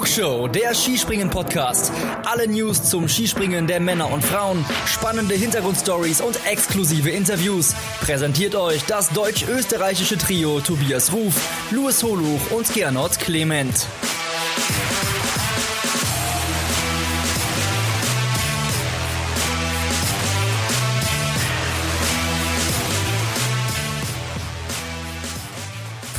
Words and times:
Flugshow, 0.00 0.48
der 0.48 0.74
Skispringen-Podcast. 0.74 1.92
Alle 2.24 2.48
News 2.48 2.84
zum 2.84 3.06
Skispringen 3.06 3.66
der 3.66 3.80
Männer 3.80 4.10
und 4.10 4.24
Frauen, 4.24 4.64
spannende 4.86 5.34
Hintergrundstories 5.34 6.22
und 6.22 6.46
exklusive 6.46 7.10
Interviews. 7.10 7.74
Präsentiert 8.00 8.54
euch 8.54 8.82
das 8.86 9.10
deutsch-österreichische 9.10 10.16
Trio 10.16 10.60
Tobias 10.60 11.12
Ruf, 11.12 11.34
Louis 11.70 12.02
Holuch 12.02 12.50
und 12.50 12.72
Gernot 12.72 13.18
Clement. 13.18 13.86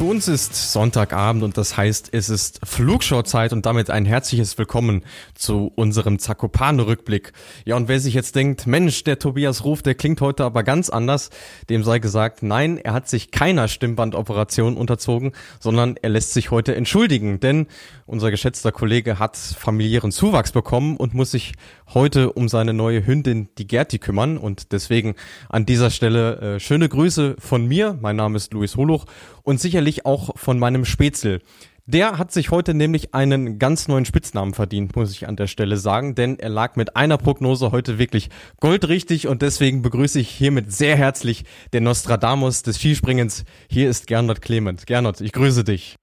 Für 0.01 0.07
uns 0.07 0.27
ist 0.27 0.55
Sonntagabend 0.71 1.43
und 1.43 1.57
das 1.59 1.77
heißt, 1.77 2.09
es 2.11 2.29
ist 2.29 2.59
Flugshow-Zeit 2.63 3.53
und 3.53 3.67
damit 3.67 3.91
ein 3.91 4.05
herzliches 4.05 4.57
Willkommen 4.57 5.03
zu 5.35 5.71
unserem 5.75 6.17
Zakopane-Rückblick. 6.17 7.33
Ja, 7.65 7.75
und 7.75 7.87
wer 7.87 7.99
sich 7.99 8.15
jetzt 8.15 8.35
denkt, 8.35 8.65
Mensch, 8.65 9.03
der 9.03 9.19
Tobias 9.19 9.63
Ruf, 9.63 9.83
der 9.83 9.93
klingt 9.93 10.19
heute 10.19 10.43
aber 10.43 10.63
ganz 10.63 10.89
anders, 10.89 11.29
dem 11.69 11.83
sei 11.83 11.99
gesagt, 11.99 12.41
nein, 12.41 12.79
er 12.79 12.93
hat 12.93 13.09
sich 13.09 13.29
keiner 13.29 13.67
Stimmbandoperation 13.67 14.75
unterzogen, 14.75 15.33
sondern 15.59 15.97
er 16.01 16.09
lässt 16.09 16.33
sich 16.33 16.49
heute 16.49 16.73
entschuldigen, 16.73 17.39
denn 17.39 17.67
unser 18.07 18.31
geschätzter 18.31 18.71
Kollege 18.71 19.19
hat 19.19 19.37
familiären 19.37 20.11
Zuwachs 20.11 20.51
bekommen 20.51 20.97
und 20.97 21.13
muss 21.13 21.29
sich 21.29 21.53
heute 21.93 22.33
um 22.33 22.49
seine 22.49 22.73
neue 22.73 23.05
Hündin, 23.05 23.49
die 23.59 23.67
Gerti, 23.67 23.99
kümmern 23.99 24.39
und 24.39 24.71
deswegen 24.71 25.13
an 25.47 25.67
dieser 25.67 25.91
Stelle 25.91 26.55
äh, 26.55 26.59
schöne 26.59 26.89
Grüße 26.89 27.35
von 27.37 27.67
mir. 27.67 27.99
Mein 28.01 28.15
Name 28.15 28.37
ist 28.37 28.51
Luis 28.51 28.77
Holuch 28.77 29.05
und 29.43 29.59
sicherlich 29.59 29.90
auch 30.05 30.37
von 30.37 30.59
meinem 30.59 30.85
Spätzle. 30.85 31.39
Der 31.87 32.17
hat 32.17 32.31
sich 32.31 32.51
heute 32.51 32.73
nämlich 32.73 33.13
einen 33.13 33.59
ganz 33.59 33.87
neuen 33.87 34.05
Spitznamen 34.05 34.53
verdient, 34.53 34.95
muss 34.95 35.11
ich 35.11 35.27
an 35.27 35.35
der 35.35 35.47
Stelle 35.47 35.77
sagen, 35.77 36.15
denn 36.15 36.37
er 36.39 36.49
lag 36.49 36.75
mit 36.75 36.95
einer 36.95 37.17
Prognose 37.17 37.71
heute 37.71 37.97
wirklich 37.97 38.29
goldrichtig 38.59 39.27
und 39.27 39.41
deswegen 39.41 39.81
begrüße 39.81 40.19
ich 40.19 40.29
hiermit 40.29 40.71
sehr 40.71 40.95
herzlich 40.95 41.43
den 41.73 41.83
Nostradamus 41.83 42.63
des 42.63 42.77
Skispringens. 42.77 43.43
Hier 43.69 43.89
ist 43.89 44.07
Gernot 44.07 44.41
Clement. 44.41 44.85
Gernot, 44.85 45.21
ich 45.21 45.33
grüße 45.33 45.63
dich. 45.63 45.97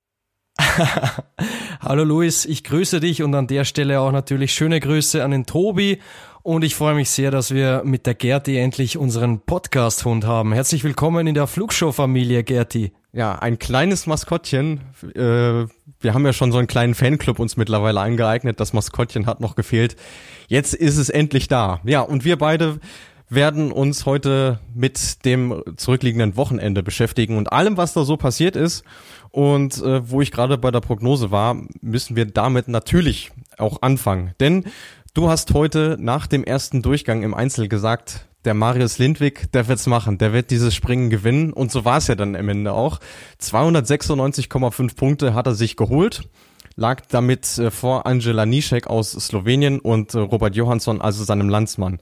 Hallo 1.81 2.05
Luis, 2.05 2.45
ich 2.45 2.65
grüße 2.65 2.99
dich 2.99 3.23
und 3.23 3.35
an 3.35 3.47
der 3.47 3.65
Stelle 3.65 4.01
auch 4.01 4.13
natürlich 4.13 4.53
schöne 4.53 4.81
Grüße 4.81 5.23
an 5.23 5.31
den 5.31 5.47
Tobi 5.47 6.01
und 6.43 6.65
ich 6.65 6.75
freue 6.75 6.95
mich 6.95 7.11
sehr, 7.11 7.31
dass 7.31 7.55
wir 7.55 7.83
mit 7.85 8.07
der 8.07 8.15
Gerti 8.15 8.59
endlich 8.59 8.99
unseren 8.99 9.41
Podcast-Hund 9.41 10.27
haben. 10.27 10.53
Herzlich 10.53 10.83
willkommen 10.83 11.27
in 11.29 11.35
der 11.35 11.47
Flugshow-Familie, 11.47 12.43
Gerti. 12.43 12.93
Ja, 13.13 13.35
ein 13.37 13.59
kleines 13.59 14.07
Maskottchen. 14.07 14.81
Äh, 15.15 15.67
wir 16.01 16.15
haben 16.15 16.27
ja 16.27 16.33
schon 16.33 16.53
so 16.53 16.59
einen 16.59 16.67
kleinen 16.67 16.95
Fanclub 16.95 17.39
uns 17.39 17.57
mittlerweile 17.57 18.01
eingeeignet. 18.01 18.61
Das 18.61 18.73
Maskottchen 18.73 19.27
hat 19.27 19.41
noch 19.41 19.57
gefehlt. 19.57 19.97
Jetzt 20.47 20.75
ist 20.75 20.99
es 20.99 21.09
endlich 21.09 21.49
da. 21.49 21.81
Ja, 21.85 22.03
und 22.03 22.25
wir 22.25 22.37
beide 22.37 22.81
werden 23.31 23.73
uns 23.73 24.07
heute 24.07 24.61
mit 24.75 25.25
dem 25.25 25.63
zurückliegenden 25.77 26.37
Wochenende 26.37 26.83
beschäftigen 26.83 27.37
und 27.37 27.53
allem, 27.53 27.77
was 27.77 27.93
da 27.93 28.05
so 28.05 28.17
passiert 28.17 28.57
ist. 28.57 28.85
Und 29.31 29.83
äh, 29.83 30.09
wo 30.11 30.21
ich 30.21 30.31
gerade 30.31 30.59
bei 30.59 30.71
der 30.71 30.81
Prognose 30.81 31.31
war, 31.31 31.57
müssen 31.81 32.17
wir 32.17 32.27
damit 32.27 32.69
natürlich 32.69 33.31
auch 33.59 33.83
anfangen. 33.83 34.35
Denn 34.41 34.65
du 35.15 35.29
hast 35.29 35.53
heute 35.55 35.97
nach 35.99 36.27
dem 36.27 36.45
ersten 36.45 36.83
Durchgang 36.83 37.23
im 37.23 37.35
Einzel 37.35 37.69
gesagt, 37.69 38.27
der 38.49 38.55
Marius 38.55 38.97
Lindwig, 38.97 39.53
der 39.53 39.69
wird's 39.69 39.87
machen, 39.87 40.17
der 40.17 40.33
wird 40.33 40.51
dieses 40.51 40.75
Springen 40.75 41.11
gewinnen 41.11 41.53
und 41.53 41.71
so 41.71 41.85
war 41.85 41.99
es 41.99 42.07
ja 42.07 42.15
dann 42.15 42.35
am 42.35 42.49
Ende 42.49 42.73
auch. 42.73 42.99
296,5 43.43 44.97
Punkte 44.97 45.35
hat 45.35 45.47
er 45.47 45.55
sich 45.55 45.77
geholt, 45.77 46.23
lag 46.75 47.03
damit 47.11 47.59
äh, 47.59 47.71
vor 47.71 48.07
Angela 48.07 48.47
Nischek 48.47 48.87
aus 48.87 49.11
Slowenien 49.11 49.81
und 49.81 50.15
äh, 50.15 50.21
Robert 50.21 50.57
Johansson, 50.57 51.03
also 51.03 51.25
seinem 51.25 51.51
Landsmann. 51.51 51.99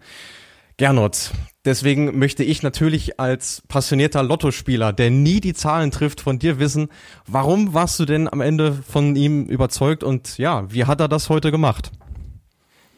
Gernot, 0.77 1.33
deswegen 1.65 2.17
möchte 2.17 2.45
ich 2.45 2.63
natürlich 2.63 3.19
als 3.19 3.65
passionierter 3.67 4.23
Lottospieler, 4.23 4.93
der 4.93 5.11
nie 5.11 5.41
die 5.41 5.55
Zahlen 5.55 5.91
trifft, 5.91 6.21
von 6.21 6.39
dir 6.39 6.61
wissen, 6.61 6.91
warum 7.27 7.75
warst 7.75 7.99
du 7.99 8.05
denn 8.05 8.33
am 8.33 8.41
Ende 8.41 8.73
von 8.73 9.17
ihm 9.17 9.47
überzeugt 9.47 10.05
und 10.05 10.39
ja, 10.39 10.73
wie 10.73 10.85
hat 10.85 11.01
er 11.01 11.09
das 11.09 11.29
heute 11.29 11.51
gemacht? 11.51 11.91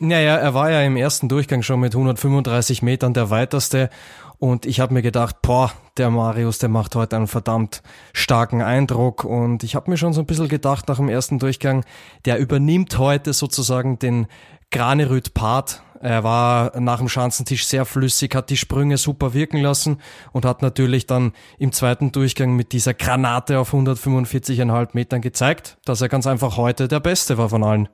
Naja, 0.01 0.37
er 0.37 0.55
war 0.55 0.71
ja 0.71 0.83
im 0.83 0.97
ersten 0.97 1.29
Durchgang 1.29 1.63
schon 1.63 1.81
mit 1.81 1.95
135 1.95 2.83
Metern 2.83 3.15
der 3.15 3.31
weiteste 3.31 3.91
und 4.39 4.65
ich 4.65 4.79
habe 4.79 4.95
mir 4.95 5.03
gedacht, 5.03 5.43
boah, 5.43 5.73
der 5.97 6.11
Marius, 6.11 6.59
der 6.59 6.69
macht 6.69 6.95
heute 6.95 7.17
einen 7.17 7.27
verdammt 7.27 7.83
starken 8.13 8.63
Eindruck. 8.63 9.25
Und 9.25 9.65
ich 9.65 9.75
habe 9.75 9.91
mir 9.91 9.97
schon 9.97 10.13
so 10.13 10.21
ein 10.21 10.27
bisschen 10.27 10.47
gedacht 10.49 10.87
nach 10.87 10.99
dem 10.99 11.09
ersten 11.09 11.41
Durchgang, 11.41 11.85
der 12.25 12.39
übernimmt 12.39 12.99
heute 12.99 13.33
sozusagen 13.33 13.99
den 13.99 14.29
Granerüt-Part 14.71 15.83
er 16.01 16.23
war 16.23 16.79
nach 16.79 16.99
dem 16.99 17.09
Schanzentisch 17.09 17.67
sehr 17.67 17.85
flüssig, 17.85 18.35
hat 18.35 18.51
die 18.51 18.57
Sprünge 18.57 18.99
super 18.99 19.35
wirken 19.35 19.59
lassen 19.59 20.01
und 20.33 20.45
hat 20.45 20.63
natürlich 20.63 21.07
dann 21.07 21.33
im 21.59 21.73
zweiten 21.73 22.13
Durchgang 22.13 22.55
mit 22.55 22.73
dieser 22.73 22.95
Granate 22.95 23.59
auf 23.59 23.75
145,5 23.75 24.91
Metern 24.93 25.21
gezeigt, 25.21 25.79
dass 25.85 26.01
er 26.01 26.09
ganz 26.09 26.27
einfach 26.27 26.57
heute 26.57 26.87
der 26.87 27.01
Beste 27.01 27.37
war 27.37 27.49
von 27.49 27.65
allen. 27.65 27.89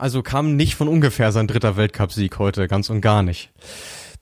Also 0.00 0.22
kam 0.22 0.56
nicht 0.56 0.76
von 0.76 0.88
ungefähr 0.88 1.30
sein 1.30 1.46
dritter 1.46 1.76
Weltcupsieg 1.76 2.38
heute, 2.38 2.68
ganz 2.68 2.88
und 2.88 3.02
gar 3.02 3.22
nicht. 3.22 3.50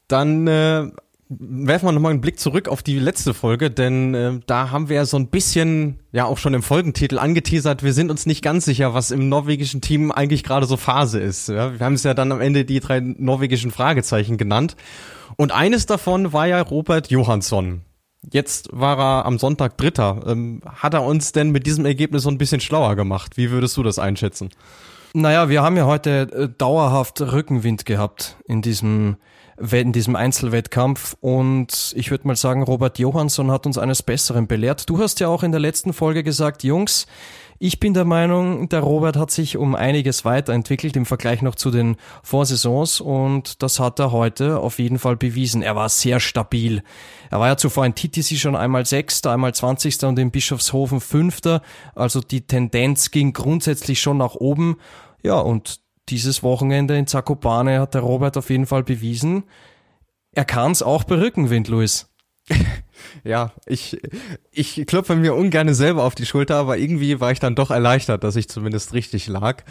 Dann 0.09 0.49
äh, 0.49 0.91
werfen 1.29 1.87
wir 1.87 1.93
nochmal 1.93 2.11
einen 2.11 2.21
Blick 2.21 2.41
zurück 2.41 2.69
auf 2.69 2.83
die 2.83 2.99
letzte 2.99 3.33
Folge, 3.33 3.71
denn 3.71 4.13
äh, 4.13 4.41
da 4.47 4.73
haben 4.73 4.89
wir 4.89 4.97
ja 4.97 5.05
so 5.05 5.17
ein 5.17 5.29
bisschen, 5.29 6.01
ja 6.11 6.25
auch 6.25 6.39
schon 6.39 6.53
im 6.55 6.65
Folgentitel 6.65 7.21
angeteasert, 7.21 7.85
wir 7.85 7.93
sind 7.93 8.11
uns 8.11 8.27
nicht 8.27 8.43
ganz 8.43 8.65
sicher, 8.65 8.93
was 8.93 9.13
im 9.13 9.29
norwegischen 9.29 9.81
Team 9.81 10.11
eigentlich 10.11 10.43
gerade 10.43 10.67
so 10.67 10.77
Phase 10.77 11.21
ist. 11.21 11.49
Ja? 11.49 11.79
Wir 11.79 11.87
haben 11.87 11.95
es 11.95 12.03
ja 12.03 12.13
dann 12.13 12.33
am 12.33 12.41
Ende 12.41 12.65
die 12.65 12.81
drei 12.81 12.99
norwegischen 12.99 13.71
Fragezeichen 13.71 14.37
genannt. 14.37 14.75
Und 15.37 15.53
eines 15.53 15.87
davon 15.87 16.33
war 16.33 16.49
ja 16.49 16.61
Robert 16.61 17.09
Johansson. 17.09 17.83
Jetzt 18.33 18.71
war 18.73 18.99
er 18.99 19.27
am 19.27 19.39
Sonntag 19.39 19.79
Dritter. 19.79 20.25
Ähm, 20.27 20.61
hat 20.67 20.95
er 20.95 21.05
uns 21.05 21.31
denn 21.31 21.51
mit 21.51 21.67
diesem 21.67 21.87
Ergebnis 21.87 22.25
so 22.25 22.31
ein 22.31 22.39
bisschen 22.39 22.61
schlauer 22.61 22.97
gemacht? 22.97 23.37
Wie 23.37 23.53
würdest 23.53 23.77
du 23.77 23.85
das 23.85 24.01
einschätzen? 24.01 24.51
Naja, 25.15 25.49
wir 25.49 25.63
haben 25.63 25.77
ja 25.77 25.87
heute 25.87 26.29
äh, 26.33 26.49
dauerhaft 26.57 27.21
Rückenwind 27.21 27.87
gehabt 27.87 28.37
in 28.47 28.63
diesem 28.63 29.17
in 29.73 29.93
diesem 29.93 30.15
Einzelwettkampf. 30.17 31.17
Und 31.21 31.93
ich 31.97 32.11
würde 32.11 32.29
mal 32.29 32.37
sagen, 32.37 32.63
Robert 32.63 32.99
Johansson 32.99 33.51
hat 33.51 33.67
uns 33.67 33.77
eines 33.77 34.03
Besseren 34.03 34.47
belehrt. 34.47 34.89
Du 34.89 34.99
hast 34.99 35.21
ja 35.21 35.29
auch 35.29 35.43
in 35.43 35.51
der 35.51 35.61
letzten 35.61 35.93
Folge 35.93 36.23
gesagt, 36.23 36.63
Jungs, 36.63 37.07
ich 37.59 37.81
bin 37.81 37.93
der 37.93 38.05
Meinung, 38.05 38.69
der 38.69 38.81
Robert 38.81 39.17
hat 39.17 39.31
sich 39.31 39.57
um 39.57 39.75
einiges 39.75 40.25
weiterentwickelt 40.25 40.97
im 40.97 41.07
Vergleich 41.07 41.43
noch 41.43 41.57
zu 41.57 41.71
den 41.71 41.97
Vorsaisons 42.23 43.01
und 43.01 43.63
das 43.63 43.81
hat 43.81 43.99
er 43.99 44.13
heute 44.13 44.61
auf 44.61 44.79
jeden 44.79 44.99
Fall 44.99 45.17
bewiesen. 45.17 45.63
Er 45.63 45.75
war 45.75 45.89
sehr 45.89 46.21
stabil. 46.21 46.83
Er 47.31 47.41
war 47.41 47.49
ja 47.49 47.57
zuvor 47.57 47.85
in 47.85 47.95
TTC 47.95 48.37
schon 48.37 48.55
einmal 48.55 48.87
Sechster, 48.87 49.33
einmal 49.33 49.55
Zwanzigster 49.55 50.09
und 50.09 50.19
in 50.19 50.31
Bischofshofen 50.31 51.01
Fünfter. 51.01 51.63
Also 51.95 52.21
die 52.21 52.47
Tendenz 52.47 53.11
ging 53.11 53.33
grundsätzlich 53.33 54.01
schon 54.01 54.19
nach 54.19 54.35
oben. 54.37 54.77
Ja, 55.25 55.41
und 55.41 55.81
dieses 56.09 56.43
Wochenende 56.43 56.97
in 56.97 57.07
Zakopane 57.07 57.81
hat 57.81 57.95
der 57.95 58.03
Robert 58.03 58.37
auf 58.37 58.51
jeden 58.51 58.67
Fall 58.67 58.85
bewiesen, 58.85 59.45
er 60.33 60.45
kann 60.45 60.71
es 60.71 60.83
auch 60.83 61.05
bei 61.05 61.17
Rückenwind, 61.17 61.69
Luis. 61.69 62.08
ja, 63.25 63.53
ich, 63.67 63.99
ich 64.51 64.87
klopfe 64.87 65.17
mir 65.17 65.35
ungern 65.35 65.73
selber 65.75 66.05
auf 66.05 66.15
die 66.15 66.27
Schulter, 66.27 66.57
aber 66.57 66.79
irgendwie 66.79 67.21
war 67.21 67.33
ich 67.33 67.41
dann 67.41 67.55
doch 67.55 67.71
erleichtert, 67.71 68.25
dass 68.25 68.37
ich 68.37 68.49
zumindest 68.49 68.93
richtig 68.95 69.27
lag. 69.27 69.65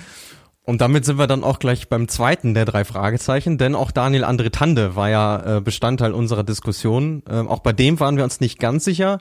Und 0.63 0.81
damit 0.81 1.05
sind 1.05 1.17
wir 1.17 1.27
dann 1.27 1.45
auch 1.45 1.59
gleich 1.59 1.87
beim 1.87 2.09
zweiten 2.09 2.53
der 2.53 2.65
drei 2.65 2.83
Fragezeichen, 2.83 3.57
denn 3.57 3.73
auch 3.73 3.89
Daniel 3.91 4.25
André 4.25 4.51
Tande 4.51 4.97
war 4.97 5.09
ja 5.09 5.57
äh, 5.57 5.61
Bestandteil 5.61 6.11
unserer 6.11 6.43
Diskussion. 6.43 7.23
Äh, 7.29 7.39
auch 7.39 7.59
bei 7.59 7.71
dem 7.71 8.01
waren 8.01 8.17
wir 8.17 8.25
uns 8.25 8.41
nicht 8.41 8.59
ganz 8.59 8.83
sicher. 8.83 9.19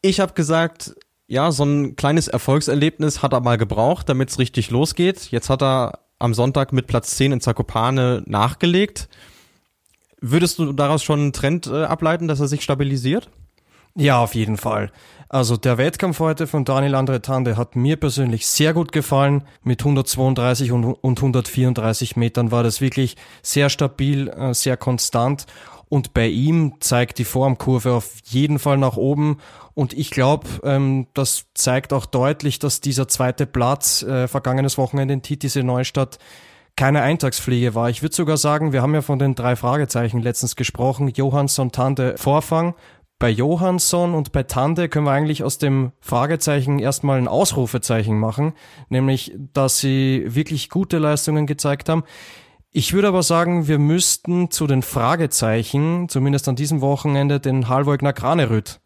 Ich 0.00 0.18
habe 0.18 0.32
gesagt, 0.32 0.96
ja, 1.28 1.52
so 1.52 1.64
ein 1.64 1.94
kleines 1.94 2.26
Erfolgserlebnis 2.26 3.22
hat 3.22 3.32
er 3.32 3.40
mal 3.40 3.58
gebraucht, 3.58 4.08
damit 4.08 4.30
es 4.30 4.40
richtig 4.40 4.70
losgeht. 4.70 5.30
Jetzt 5.30 5.50
hat 5.50 5.62
er 5.62 6.00
am 6.18 6.34
Sonntag 6.34 6.72
mit 6.72 6.88
Platz 6.88 7.16
10 7.16 7.32
in 7.32 7.40
Zakopane 7.40 8.24
nachgelegt. 8.26 9.08
Würdest 10.24 10.60
du 10.60 10.72
daraus 10.72 11.02
schon 11.02 11.18
einen 11.18 11.32
Trend 11.32 11.66
äh, 11.66 11.82
ableiten, 11.82 12.28
dass 12.28 12.38
er 12.38 12.46
sich 12.46 12.62
stabilisiert? 12.62 13.28
Ja, 13.96 14.20
auf 14.20 14.36
jeden 14.36 14.56
Fall. 14.56 14.92
Also 15.28 15.56
der 15.56 15.78
Wettkampf 15.78 16.20
heute 16.20 16.46
von 16.46 16.64
Daniel 16.64 16.94
Andretande 16.94 17.56
hat 17.56 17.74
mir 17.74 17.96
persönlich 17.96 18.46
sehr 18.46 18.72
gut 18.72 18.92
gefallen. 18.92 19.42
Mit 19.64 19.80
132 19.80 20.70
und, 20.70 20.84
und 20.84 21.18
134 21.18 22.16
Metern 22.16 22.52
war 22.52 22.62
das 22.62 22.80
wirklich 22.80 23.16
sehr 23.42 23.68
stabil, 23.68 24.28
äh, 24.28 24.54
sehr 24.54 24.76
konstant. 24.76 25.46
Und 25.88 26.14
bei 26.14 26.28
ihm 26.28 26.74
zeigt 26.78 27.18
die 27.18 27.24
Formkurve 27.24 27.92
auf 27.92 28.12
jeden 28.24 28.60
Fall 28.60 28.78
nach 28.78 28.96
oben. 28.96 29.38
Und 29.74 29.92
ich 29.92 30.10
glaube, 30.10 30.46
ähm, 30.62 31.08
das 31.14 31.46
zeigt 31.54 31.92
auch 31.92 32.06
deutlich, 32.06 32.60
dass 32.60 32.80
dieser 32.80 33.08
zweite 33.08 33.44
Platz 33.44 34.02
äh, 34.02 34.28
vergangenes 34.28 34.78
Wochenende 34.78 35.14
in 35.14 35.22
Titisee 35.22 35.64
Neustadt 35.64 36.18
keine 36.76 37.02
Eintagspflege 37.02 37.74
war. 37.74 37.90
Ich 37.90 38.02
würde 38.02 38.14
sogar 38.14 38.36
sagen, 38.36 38.72
wir 38.72 38.82
haben 38.82 38.94
ja 38.94 39.02
von 39.02 39.18
den 39.18 39.34
drei 39.34 39.56
Fragezeichen 39.56 40.20
letztens 40.20 40.56
gesprochen. 40.56 41.08
Johansson, 41.08 41.72
Tante, 41.72 42.14
Vorfang. 42.16 42.74
Bei 43.18 43.30
Johansson 43.30 44.14
und 44.14 44.32
bei 44.32 44.42
Tande 44.42 44.88
können 44.88 45.06
wir 45.06 45.12
eigentlich 45.12 45.44
aus 45.44 45.58
dem 45.58 45.92
Fragezeichen 46.00 46.80
erstmal 46.80 47.18
ein 47.18 47.28
Ausrufezeichen 47.28 48.18
machen, 48.18 48.52
nämlich, 48.88 49.32
dass 49.52 49.78
sie 49.78 50.24
wirklich 50.26 50.70
gute 50.70 50.98
Leistungen 50.98 51.46
gezeigt 51.46 51.88
haben. 51.88 52.02
Ich 52.72 52.94
würde 52.94 53.06
aber 53.06 53.22
sagen, 53.22 53.68
wir 53.68 53.78
müssten 53.78 54.50
zu 54.50 54.66
den 54.66 54.82
Fragezeichen, 54.82 56.08
zumindest 56.08 56.48
an 56.48 56.56
diesem 56.56 56.80
Wochenende, 56.80 57.38
den 57.38 57.68
Halvogner 57.68 58.12
Granerüt 58.12 58.80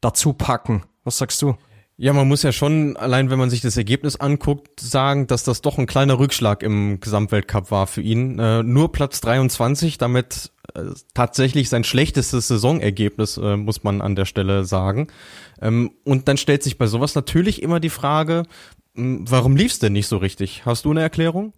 dazu 0.00 0.32
packen. 0.32 0.82
Was 1.04 1.18
sagst 1.18 1.40
du? 1.42 1.54
Ja, 1.98 2.12
man 2.12 2.28
muss 2.28 2.42
ja 2.42 2.52
schon, 2.52 2.96
allein 2.98 3.30
wenn 3.30 3.38
man 3.38 3.48
sich 3.48 3.62
das 3.62 3.78
Ergebnis 3.78 4.16
anguckt, 4.16 4.80
sagen, 4.80 5.26
dass 5.26 5.44
das 5.44 5.62
doch 5.62 5.78
ein 5.78 5.86
kleiner 5.86 6.18
Rückschlag 6.18 6.62
im 6.62 7.00
Gesamtweltcup 7.00 7.70
war 7.70 7.86
für 7.86 8.02
ihn. 8.02 8.38
Äh, 8.38 8.62
nur 8.62 8.92
Platz 8.92 9.22
23, 9.22 9.96
damit 9.96 10.52
äh, 10.74 10.82
tatsächlich 11.14 11.70
sein 11.70 11.84
schlechtestes 11.84 12.48
Saisonergebnis, 12.48 13.38
äh, 13.38 13.56
muss 13.56 13.82
man 13.82 14.02
an 14.02 14.14
der 14.14 14.26
Stelle 14.26 14.64
sagen. 14.66 15.06
Ähm, 15.62 15.90
und 16.04 16.28
dann 16.28 16.36
stellt 16.36 16.62
sich 16.62 16.76
bei 16.76 16.86
sowas 16.86 17.14
natürlich 17.14 17.62
immer 17.62 17.80
die 17.80 17.88
Frage, 17.88 18.42
mh, 18.92 19.20
warum 19.30 19.56
lief's 19.56 19.78
denn 19.78 19.94
nicht 19.94 20.08
so 20.08 20.18
richtig? 20.18 20.66
Hast 20.66 20.84
du 20.84 20.90
eine 20.90 21.00
Erklärung? 21.00 21.54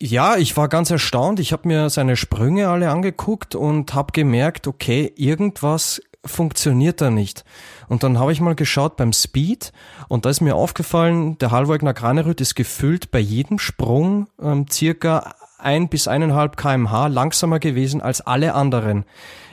Ja, 0.00 0.38
ich 0.38 0.56
war 0.56 0.68
ganz 0.68 0.90
erstaunt. 0.90 1.38
Ich 1.38 1.52
habe 1.52 1.68
mir 1.68 1.90
seine 1.90 2.16
Sprünge 2.16 2.68
alle 2.68 2.90
angeguckt 2.90 3.54
und 3.54 3.92
habe 3.92 4.12
gemerkt, 4.12 4.66
okay, 4.66 5.12
irgendwas 5.16 6.00
funktioniert 6.24 7.00
da 7.00 7.10
nicht. 7.10 7.44
Und 7.88 8.02
dann 8.02 8.18
habe 8.18 8.32
ich 8.32 8.40
mal 8.40 8.54
geschaut 8.54 8.96
beim 8.96 9.12
Speed 9.12 9.72
und 10.08 10.24
da 10.24 10.30
ist 10.30 10.40
mir 10.40 10.56
aufgefallen, 10.56 11.38
der 11.38 11.50
Halvogner 11.50 11.94
Granerüt 11.94 12.40
ist 12.40 12.54
gefüllt 12.54 13.10
bei 13.10 13.18
jedem 13.18 13.58
Sprung 13.58 14.28
ähm, 14.40 14.66
circa 14.70 15.34
ein 15.58 15.88
bis 15.88 16.08
eineinhalb 16.08 16.56
kmh 16.56 17.06
langsamer 17.06 17.58
gewesen 17.58 18.00
als 18.00 18.20
alle 18.20 18.54
anderen. 18.54 19.04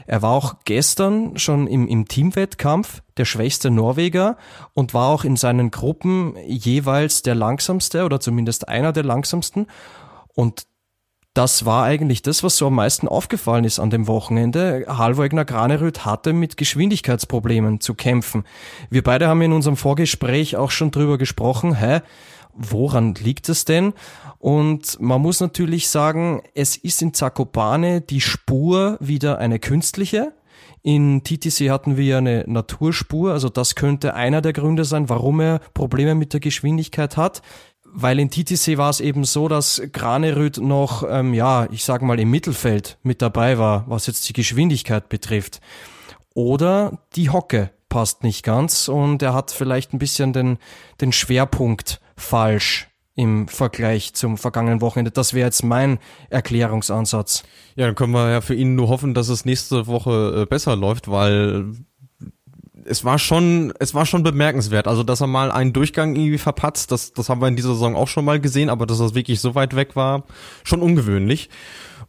Er 0.07 0.23
war 0.23 0.31
auch 0.31 0.55
gestern 0.65 1.37
schon 1.37 1.67
im, 1.67 1.87
im 1.87 2.07
Teamwettkampf 2.07 3.03
der 3.17 3.25
schwächste 3.25 3.69
Norweger 3.69 4.37
und 4.73 4.95
war 4.95 5.09
auch 5.09 5.23
in 5.23 5.35
seinen 5.35 5.69
Gruppen 5.69 6.35
jeweils 6.47 7.21
der 7.21 7.35
langsamste 7.35 8.05
oder 8.05 8.19
zumindest 8.19 8.67
einer 8.67 8.91
der 8.91 9.03
langsamsten. 9.03 9.67
Und 10.33 10.63
das 11.33 11.65
war 11.65 11.83
eigentlich 11.83 12.21
das, 12.21 12.43
was 12.43 12.57
so 12.57 12.67
am 12.67 12.75
meisten 12.75 13.07
aufgefallen 13.07 13.63
ist 13.63 13.79
an 13.79 13.89
dem 13.89 14.07
Wochenende. 14.07 14.85
Halvogner 14.87 15.45
Granerüt 15.45 16.05
hatte 16.05 16.33
mit 16.33 16.57
Geschwindigkeitsproblemen 16.57 17.79
zu 17.79 17.93
kämpfen. 17.93 18.43
Wir 18.89 19.03
beide 19.03 19.27
haben 19.27 19.41
in 19.41 19.53
unserem 19.53 19.77
Vorgespräch 19.77 20.57
auch 20.57 20.71
schon 20.71 20.91
drüber 20.91 21.17
gesprochen, 21.17 21.75
hä, 21.75 22.01
woran 22.53 23.15
liegt 23.15 23.47
es 23.47 23.63
denn? 23.65 23.93
Und 24.39 24.99
man 24.99 25.21
muss 25.21 25.39
natürlich 25.39 25.89
sagen, 25.89 26.41
es 26.55 26.77
ist 26.77 27.01
in 27.01 27.13
Zakopane 27.13 28.01
die 28.01 28.21
Spur 28.21 28.97
wieder 28.99 29.37
eine 29.37 29.59
künstliche. 29.59 30.33
In 30.81 31.23
TTC 31.23 31.69
hatten 31.69 31.97
wir 31.97 32.05
ja 32.05 32.17
eine 32.19 32.45
Naturspur, 32.47 33.33
also 33.33 33.49
das 33.49 33.75
könnte 33.75 34.13
einer 34.13 34.41
der 34.41 34.53
Gründe 34.53 34.85
sein, 34.85 35.09
warum 35.09 35.41
er 35.41 35.59
Probleme 35.73 36.15
mit 36.15 36.31
der 36.31 36.39
Geschwindigkeit 36.39 37.17
hat 37.17 37.41
weil 37.93 38.19
in 38.19 38.29
TTC 38.29 38.77
war 38.77 38.89
es 38.89 38.99
eben 38.99 39.23
so, 39.23 39.47
dass 39.47 39.81
Granerüt 39.91 40.57
noch, 40.57 41.03
ähm, 41.09 41.33
ja, 41.33 41.67
ich 41.71 41.83
sag 41.83 42.01
mal 42.01 42.19
im 42.19 42.31
Mittelfeld 42.31 42.97
mit 43.03 43.21
dabei 43.21 43.57
war, 43.57 43.85
was 43.87 44.07
jetzt 44.07 44.27
die 44.29 44.33
Geschwindigkeit 44.33 45.09
betrifft. 45.09 45.59
Oder 46.33 46.99
die 47.15 47.29
Hocke 47.29 47.71
passt 47.89 48.23
nicht 48.23 48.43
ganz 48.43 48.87
und 48.87 49.21
er 49.21 49.33
hat 49.33 49.51
vielleicht 49.51 49.93
ein 49.93 49.99
bisschen 49.99 50.31
den, 50.31 50.57
den 51.01 51.11
Schwerpunkt 51.11 51.99
falsch 52.15 52.87
im 53.15 53.49
Vergleich 53.49 54.13
zum 54.13 54.37
vergangenen 54.37 54.79
Wochenende. 54.79 55.11
Das 55.11 55.33
wäre 55.33 55.47
jetzt 55.47 55.63
mein 55.63 55.99
Erklärungsansatz. 56.29 57.43
Ja, 57.75 57.87
dann 57.87 57.95
können 57.95 58.13
wir 58.13 58.31
ja 58.31 58.41
für 58.41 58.55
ihn 58.55 58.75
nur 58.75 58.87
hoffen, 58.87 59.13
dass 59.13 59.27
es 59.27 59.43
nächste 59.43 59.87
Woche 59.87 60.43
äh, 60.43 60.45
besser 60.45 60.75
läuft, 60.77 61.11
weil 61.11 61.73
es 62.85 63.05
war 63.05 63.19
schon, 63.19 63.73
es 63.79 63.93
war 63.93 64.05
schon 64.05 64.23
bemerkenswert. 64.23 64.87
Also, 64.87 65.03
dass 65.03 65.21
er 65.21 65.27
mal 65.27 65.51
einen 65.51 65.73
Durchgang 65.73 66.15
irgendwie 66.15 66.37
verpatzt, 66.37 66.91
das, 66.91 67.13
das 67.13 67.29
haben 67.29 67.41
wir 67.41 67.47
in 67.47 67.55
dieser 67.55 67.73
Saison 67.73 67.95
auch 67.95 68.07
schon 68.07 68.25
mal 68.25 68.39
gesehen, 68.39 68.69
aber 68.69 68.85
dass 68.85 68.99
das 68.99 69.15
wirklich 69.15 69.41
so 69.41 69.55
weit 69.55 69.75
weg 69.75 69.95
war, 69.95 70.23
schon 70.63 70.81
ungewöhnlich. 70.81 71.49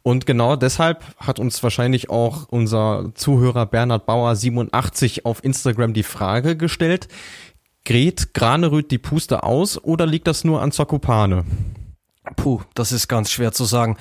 Und 0.03 0.25
genau 0.25 0.55
deshalb 0.55 1.03
hat 1.17 1.39
uns 1.39 1.61
wahrscheinlich 1.61 2.09
auch 2.09 2.47
unser 2.49 3.11
Zuhörer 3.13 3.65
Bernhard 3.67 4.05
Bauer 4.05 4.35
87 4.35 5.25
auf 5.25 5.43
Instagram 5.43 5.93
die 5.93 6.03
Frage 6.03 6.57
gestellt, 6.57 7.07
Gret 7.85 8.33
Granerüt 8.33 8.91
die 8.91 8.97
Puste 8.97 9.43
aus 9.43 9.83
oder 9.83 10.05
liegt 10.05 10.27
das 10.27 10.43
nur 10.43 10.61
an 10.61 10.71
Zakopane? 10.71 11.45
Puh, 12.35 12.61
das 12.73 12.91
ist 12.91 13.07
ganz 13.07 13.31
schwer 13.31 13.51
zu 13.51 13.65
sagen. 13.65 13.97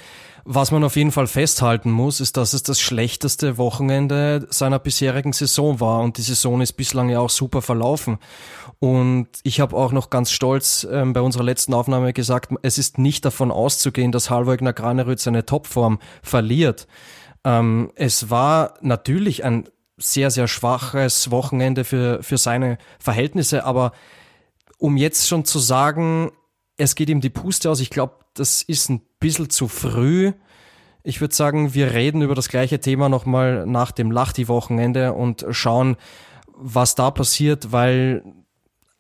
Was 0.53 0.73
man 0.73 0.83
auf 0.83 0.97
jeden 0.97 1.13
Fall 1.13 1.29
festhalten 1.29 1.93
muss, 1.93 2.19
ist, 2.19 2.37
dass 2.37 2.55
es 2.55 2.65
das 2.65 2.81
schlechteste 2.81 3.57
Wochenende 3.57 4.49
seiner 4.51 4.81
bisherigen 4.81 5.33
Saison 5.33 5.79
war 5.79 6.01
und 6.01 6.19
die 6.19 6.23
Saison 6.23 6.61
ist 6.61 6.73
bislang 6.73 7.09
ja 7.09 7.21
auch 7.21 7.31
super 7.31 7.63
verlaufen. 7.63 8.19
Und 8.81 9.29
ich 9.45 9.61
habe 9.61 9.77
auch 9.77 9.93
noch 9.93 10.11
ganz 10.11 10.33
stolz 10.33 10.85
ähm, 10.91 11.13
bei 11.13 11.21
unserer 11.21 11.45
letzten 11.45 11.73
Aufnahme 11.73 12.13
gesagt, 12.13 12.53
es 12.63 12.79
ist 12.79 12.99
nicht 12.99 13.25
davon 13.25 13.53
auszugehen, 13.53 14.11
dass 14.11 14.29
Halvogner 14.29 14.73
Granerüt 14.73 15.21
seine 15.21 15.47
Topform 15.47 16.01
verliert. 16.21 16.89
Ähm, 17.45 17.93
es 17.95 18.29
war 18.29 18.75
natürlich 18.81 19.45
ein 19.45 19.69
sehr, 19.99 20.33
sehr 20.33 20.49
schwaches 20.49 21.31
Wochenende 21.31 21.85
für, 21.85 22.25
für 22.25 22.39
seine 22.39 22.79
Verhältnisse, 22.99 23.65
aber 23.65 23.93
um 24.79 24.97
jetzt 24.97 25.29
schon 25.29 25.45
zu 25.45 25.61
sagen, 25.61 26.33
es 26.77 26.97
geht 26.97 27.09
ihm 27.09 27.21
die 27.21 27.31
Puste 27.31 27.71
aus. 27.71 27.79
Ich 27.79 27.91
glaube, 27.91 28.15
das 28.41 28.63
ist 28.63 28.89
ein 28.89 29.03
bisschen 29.21 29.51
zu 29.51 29.69
früh. 29.69 30.33
Ich 31.03 31.21
würde 31.21 31.35
sagen, 31.35 31.75
wir 31.75 31.93
reden 31.93 32.23
über 32.23 32.35
das 32.35 32.49
gleiche 32.49 32.81
Thema 32.81 33.09
nochmal 33.09 33.67
nach 33.67 33.93
dem 33.93 34.11
Lachti-Wochenende 34.11 35.13
und 35.13 35.45
schauen, 35.51 35.97
was 36.57 36.95
da 36.95 37.11
passiert, 37.11 37.71
weil 37.71 38.25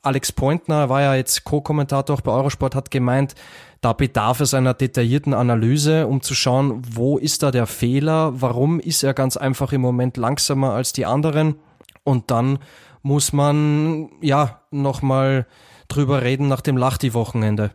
Alex 0.02 0.32
Pointner 0.32 0.88
war 0.88 1.00
ja 1.00 1.14
jetzt 1.14 1.44
Co-Kommentator 1.44 2.16
auch 2.16 2.20
bei 2.20 2.32
Eurosport, 2.32 2.74
hat 2.74 2.90
gemeint, 2.90 3.34
da 3.80 3.94
bedarf 3.94 4.40
es 4.40 4.52
einer 4.54 4.74
detaillierten 4.74 5.32
Analyse, 5.32 6.06
um 6.06 6.20
zu 6.20 6.34
schauen, 6.34 6.82
wo 6.90 7.16
ist 7.16 7.42
da 7.42 7.50
der 7.50 7.66
Fehler, 7.66 8.40
warum 8.40 8.78
ist 8.78 9.02
er 9.02 9.14
ganz 9.14 9.38
einfach 9.38 9.72
im 9.72 9.80
Moment 9.80 10.18
langsamer 10.18 10.72
als 10.72 10.92
die 10.92 11.06
anderen 11.06 11.56
und 12.04 12.30
dann 12.30 12.58
muss 13.02 13.32
man 13.32 14.10
ja 14.20 14.60
nochmal 14.70 15.46
drüber 15.88 16.22
reden 16.22 16.48
nach 16.48 16.60
dem 16.60 16.76
Lachti-Wochenende. 16.76 17.70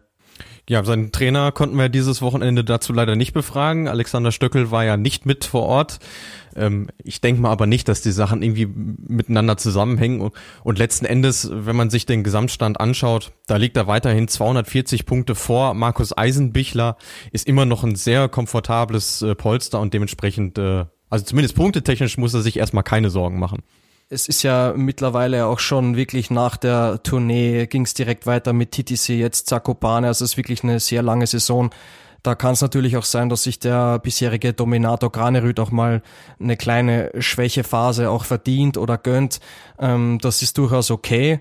Ja, 0.67 0.83
seinen 0.83 1.11
Trainer 1.11 1.51
konnten 1.51 1.77
wir 1.77 1.89
dieses 1.89 2.23
Wochenende 2.23 2.63
dazu 2.63 2.91
leider 2.91 3.15
nicht 3.15 3.33
befragen. 3.33 3.87
Alexander 3.87 4.31
Stöckel 4.31 4.71
war 4.71 4.83
ja 4.83 4.97
nicht 4.97 5.27
mit 5.27 5.45
vor 5.45 5.63
Ort. 5.63 5.99
Ähm, 6.55 6.87
ich 7.03 7.21
denke 7.21 7.39
mal 7.39 7.51
aber 7.51 7.67
nicht, 7.67 7.87
dass 7.87 8.01
die 8.01 8.11
Sachen 8.11 8.41
irgendwie 8.41 8.65
miteinander 8.65 9.57
zusammenhängen. 9.57 10.31
Und, 10.63 10.79
letzten 10.79 11.05
Endes, 11.05 11.49
wenn 11.51 11.75
man 11.75 11.91
sich 11.91 12.07
den 12.07 12.23
Gesamtstand 12.23 12.79
anschaut, 12.79 13.31
da 13.45 13.57
liegt 13.57 13.77
er 13.77 13.85
weiterhin 13.85 14.27
240 14.27 15.05
Punkte 15.05 15.35
vor. 15.35 15.75
Markus 15.75 16.17
Eisenbichler 16.17 16.97
ist 17.31 17.47
immer 17.47 17.65
noch 17.65 17.83
ein 17.83 17.95
sehr 17.95 18.27
komfortables 18.27 19.21
äh, 19.21 19.35
Polster 19.35 19.79
und 19.79 19.93
dementsprechend, 19.93 20.57
äh, 20.57 20.85
also 21.11 21.25
zumindest 21.25 21.55
punktetechnisch 21.55 22.17
muss 22.17 22.33
er 22.33 22.41
sich 22.41 22.57
erstmal 22.57 22.83
keine 22.83 23.11
Sorgen 23.11 23.37
machen 23.37 23.61
es 24.09 24.27
ist 24.27 24.43
ja 24.43 24.73
mittlerweile 24.75 25.47
auch 25.47 25.59
schon 25.59 25.95
wirklich 25.95 26.29
nach 26.29 26.57
der 26.57 27.01
Tournee 27.03 27.65
ging 27.65 27.85
es 27.85 27.93
direkt 27.93 28.27
weiter 28.27 28.53
mit 28.53 28.71
TTC, 28.71 29.09
jetzt 29.09 29.47
Zakopane. 29.47 30.07
Also 30.07 30.25
es 30.25 30.31
ist 30.31 30.37
wirklich 30.37 30.63
eine 30.63 30.79
sehr 30.79 31.01
lange 31.01 31.25
Saison. 31.25 31.71
Da 32.21 32.35
kann 32.35 32.53
es 32.53 32.61
natürlich 32.61 32.97
auch 32.97 33.03
sein, 33.03 33.29
dass 33.29 33.43
sich 33.43 33.59
der 33.59 33.99
bisherige 33.99 34.53
Dominator 34.53 35.11
Granerüt 35.11 35.59
auch 35.59 35.71
mal 35.71 36.01
eine 36.39 36.57
kleine 36.57 37.11
Schwächephase 37.19 38.09
auch 38.09 38.25
verdient 38.25 38.77
oder 38.77 38.97
gönnt. 38.97 39.39
Ähm, 39.79 40.19
das 40.21 40.41
ist 40.41 40.57
durchaus 40.57 40.91
okay 40.91 41.39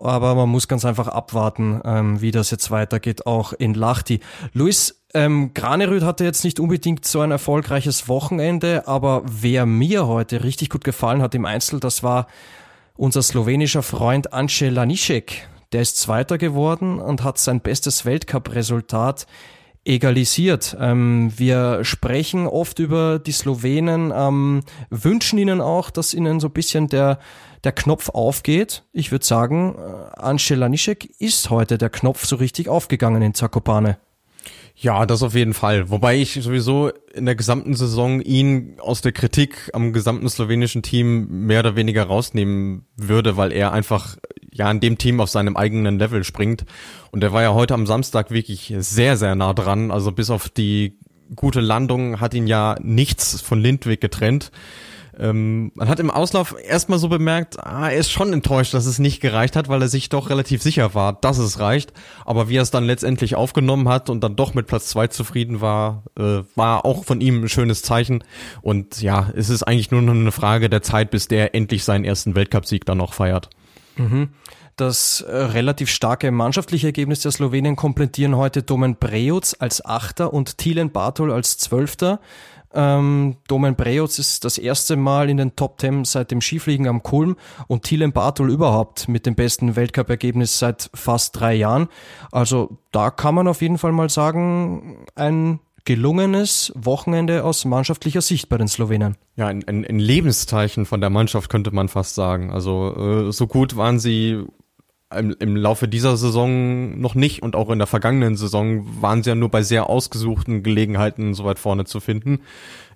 aber 0.00 0.34
man 0.34 0.48
muss 0.48 0.68
ganz 0.68 0.84
einfach 0.84 1.08
abwarten, 1.08 1.80
ähm, 1.84 2.20
wie 2.20 2.30
das 2.30 2.50
jetzt 2.50 2.70
weitergeht, 2.70 3.26
auch 3.26 3.52
in 3.52 3.74
Lachti. 3.74 4.20
Luis, 4.52 4.97
ähm, 5.14 5.52
Granerüt 5.54 6.02
hatte 6.02 6.24
jetzt 6.24 6.44
nicht 6.44 6.60
unbedingt 6.60 7.04
so 7.04 7.20
ein 7.20 7.30
erfolgreiches 7.30 8.08
Wochenende, 8.08 8.86
aber 8.86 9.22
wer 9.24 9.64
mir 9.64 10.06
heute 10.06 10.44
richtig 10.44 10.68
gut 10.68 10.84
gefallen 10.84 11.22
hat 11.22 11.34
im 11.34 11.46
Einzel, 11.46 11.80
das 11.80 12.02
war 12.02 12.26
unser 12.96 13.22
slowenischer 13.22 13.82
Freund 13.82 14.32
Ance 14.32 14.68
Lanišek. 14.68 15.48
Der 15.72 15.82
ist 15.82 15.98
Zweiter 15.98 16.36
geworden 16.36 16.98
und 16.98 17.24
hat 17.24 17.38
sein 17.38 17.60
bestes 17.60 18.04
Weltcup-Resultat 18.04 19.26
egalisiert. 19.84 20.76
Ähm, 20.78 21.32
wir 21.36 21.84
sprechen 21.84 22.46
oft 22.46 22.78
über 22.78 23.18
die 23.18 23.32
Slowenen, 23.32 24.12
ähm, 24.14 24.62
wünschen 24.90 25.38
ihnen 25.38 25.60
auch, 25.60 25.90
dass 25.90 26.12
ihnen 26.12 26.40
so 26.40 26.48
ein 26.48 26.52
bisschen 26.52 26.88
der, 26.88 27.18
der 27.64 27.72
Knopf 27.72 28.10
aufgeht. 28.10 28.84
Ich 28.92 29.10
würde 29.10 29.24
sagen, 29.24 29.74
äh, 29.76 30.20
Angela 30.20 30.68
Nischek 30.68 31.14
ist 31.18 31.48
heute 31.50 31.78
der 31.78 31.90
Knopf 31.90 32.26
so 32.26 32.36
richtig 32.36 32.68
aufgegangen 32.68 33.22
in 33.22 33.34
Zakopane. 33.34 33.98
Ja, 34.80 35.06
das 35.06 35.24
auf 35.24 35.34
jeden 35.34 35.54
Fall. 35.54 35.90
Wobei 35.90 36.16
ich 36.18 36.34
sowieso 36.34 36.92
in 37.12 37.26
der 37.26 37.34
gesamten 37.34 37.74
Saison 37.74 38.20
ihn 38.20 38.76
aus 38.78 39.00
der 39.00 39.10
Kritik 39.10 39.70
am 39.72 39.92
gesamten 39.92 40.28
slowenischen 40.28 40.82
Team 40.82 41.46
mehr 41.46 41.60
oder 41.60 41.74
weniger 41.74 42.04
rausnehmen 42.04 42.86
würde, 42.96 43.36
weil 43.36 43.50
er 43.50 43.72
einfach 43.72 44.16
ja 44.52 44.70
in 44.70 44.78
dem 44.78 44.96
Team 44.96 45.20
auf 45.20 45.30
seinem 45.30 45.56
eigenen 45.56 45.98
Level 45.98 46.22
springt. 46.22 46.64
Und 47.10 47.24
er 47.24 47.32
war 47.32 47.42
ja 47.42 47.54
heute 47.54 47.74
am 47.74 47.86
Samstag 47.88 48.30
wirklich 48.30 48.72
sehr, 48.78 49.16
sehr 49.16 49.34
nah 49.34 49.52
dran. 49.52 49.90
Also 49.90 50.12
bis 50.12 50.30
auf 50.30 50.48
die 50.48 51.00
gute 51.34 51.60
Landung 51.60 52.20
hat 52.20 52.32
ihn 52.32 52.46
ja 52.46 52.76
nichts 52.80 53.40
von 53.40 53.60
Lindwig 53.60 54.00
getrennt. 54.00 54.52
Ähm, 55.18 55.72
man 55.74 55.88
hat 55.88 55.98
im 55.98 56.10
Auslauf 56.10 56.54
erstmal 56.62 56.98
so 56.98 57.08
bemerkt, 57.08 57.58
ah, 57.58 57.88
er 57.88 57.98
ist 57.98 58.10
schon 58.10 58.32
enttäuscht, 58.32 58.72
dass 58.72 58.86
es 58.86 58.98
nicht 58.98 59.20
gereicht 59.20 59.56
hat, 59.56 59.68
weil 59.68 59.82
er 59.82 59.88
sich 59.88 60.08
doch 60.08 60.30
relativ 60.30 60.62
sicher 60.62 60.94
war, 60.94 61.12
dass 61.12 61.38
es 61.38 61.58
reicht. 61.58 61.92
Aber 62.24 62.48
wie 62.48 62.56
er 62.56 62.62
es 62.62 62.70
dann 62.70 62.84
letztendlich 62.84 63.34
aufgenommen 63.34 63.88
hat 63.88 64.10
und 64.10 64.22
dann 64.22 64.36
doch 64.36 64.54
mit 64.54 64.68
Platz 64.68 64.88
zwei 64.88 65.08
zufrieden 65.08 65.60
war, 65.60 66.04
äh, 66.16 66.42
war 66.54 66.84
auch 66.84 67.04
von 67.04 67.20
ihm 67.20 67.42
ein 67.42 67.48
schönes 67.48 67.82
Zeichen. 67.82 68.22
Und 68.62 69.02
ja, 69.02 69.30
es 69.34 69.50
ist 69.50 69.64
eigentlich 69.64 69.90
nur 69.90 70.02
noch 70.02 70.14
eine 70.14 70.32
Frage 70.32 70.68
der 70.68 70.82
Zeit, 70.82 71.10
bis 71.10 71.26
der 71.26 71.54
endlich 71.54 71.84
seinen 71.84 72.04
ersten 72.04 72.36
Weltcupsieg 72.36 72.84
dann 72.84 72.98
noch 72.98 73.12
feiert. 73.12 73.50
Mhm. 73.96 74.28
Das 74.76 75.22
äh, 75.22 75.36
relativ 75.36 75.90
starke 75.90 76.30
mannschaftliche 76.30 76.86
Ergebnis 76.86 77.20
der 77.20 77.32
Slowenien 77.32 77.74
komplettieren 77.74 78.36
heute 78.36 78.62
Domen 78.62 78.94
Prejoc 78.94 79.56
als 79.58 79.84
Achter 79.84 80.32
und 80.32 80.56
Thielen 80.58 80.92
Bartol 80.92 81.32
als 81.32 81.58
Zwölfter. 81.58 82.20
Ähm, 82.74 83.36
Domen 83.48 83.76
Prejoc 83.76 84.18
ist 84.18 84.44
das 84.44 84.58
erste 84.58 84.96
Mal 84.96 85.30
in 85.30 85.38
den 85.38 85.56
Top 85.56 85.78
Ten 85.78 86.04
seit 86.04 86.30
dem 86.30 86.40
Skifliegen 86.40 86.86
am 86.86 87.02
Kulm 87.02 87.36
und 87.66 87.84
Thielen 87.84 88.12
Bartol 88.12 88.50
überhaupt 88.50 89.08
mit 89.08 89.26
dem 89.26 89.34
besten 89.34 89.76
Weltcup-Ergebnis 89.76 90.58
seit 90.58 90.90
fast 90.94 91.38
drei 91.38 91.54
Jahren. 91.54 91.88
Also 92.30 92.78
da 92.92 93.10
kann 93.10 93.34
man 93.34 93.48
auf 93.48 93.62
jeden 93.62 93.78
Fall 93.78 93.92
mal 93.92 94.10
sagen, 94.10 95.06
ein 95.14 95.60
gelungenes 95.84 96.70
Wochenende 96.74 97.44
aus 97.44 97.64
mannschaftlicher 97.64 98.20
Sicht 98.20 98.50
bei 98.50 98.58
den 98.58 98.68
Slowenen. 98.68 99.16
Ja, 99.36 99.46
ein, 99.46 99.66
ein, 99.66 99.86
ein 99.86 99.98
Lebenszeichen 99.98 100.84
von 100.84 101.00
der 101.00 101.08
Mannschaft 101.08 101.48
könnte 101.48 101.70
man 101.70 101.88
fast 101.88 102.14
sagen. 102.14 102.50
Also 102.50 103.28
äh, 103.28 103.32
so 103.32 103.46
gut 103.46 103.74
waren 103.76 103.98
sie 103.98 104.44
im, 105.16 105.34
im 105.38 105.56
Laufe 105.56 105.88
dieser 105.88 106.16
Saison 106.16 107.00
noch 107.00 107.14
nicht 107.14 107.42
und 107.42 107.56
auch 107.56 107.70
in 107.70 107.78
der 107.78 107.86
vergangenen 107.86 108.36
Saison 108.36 108.86
waren 109.02 109.22
sie 109.22 109.30
ja 109.30 109.34
nur 109.34 109.50
bei 109.50 109.62
sehr 109.62 109.88
ausgesuchten 109.88 110.62
Gelegenheiten 110.62 111.34
so 111.34 111.44
weit 111.44 111.58
vorne 111.58 111.84
zu 111.84 112.00
finden. 112.00 112.40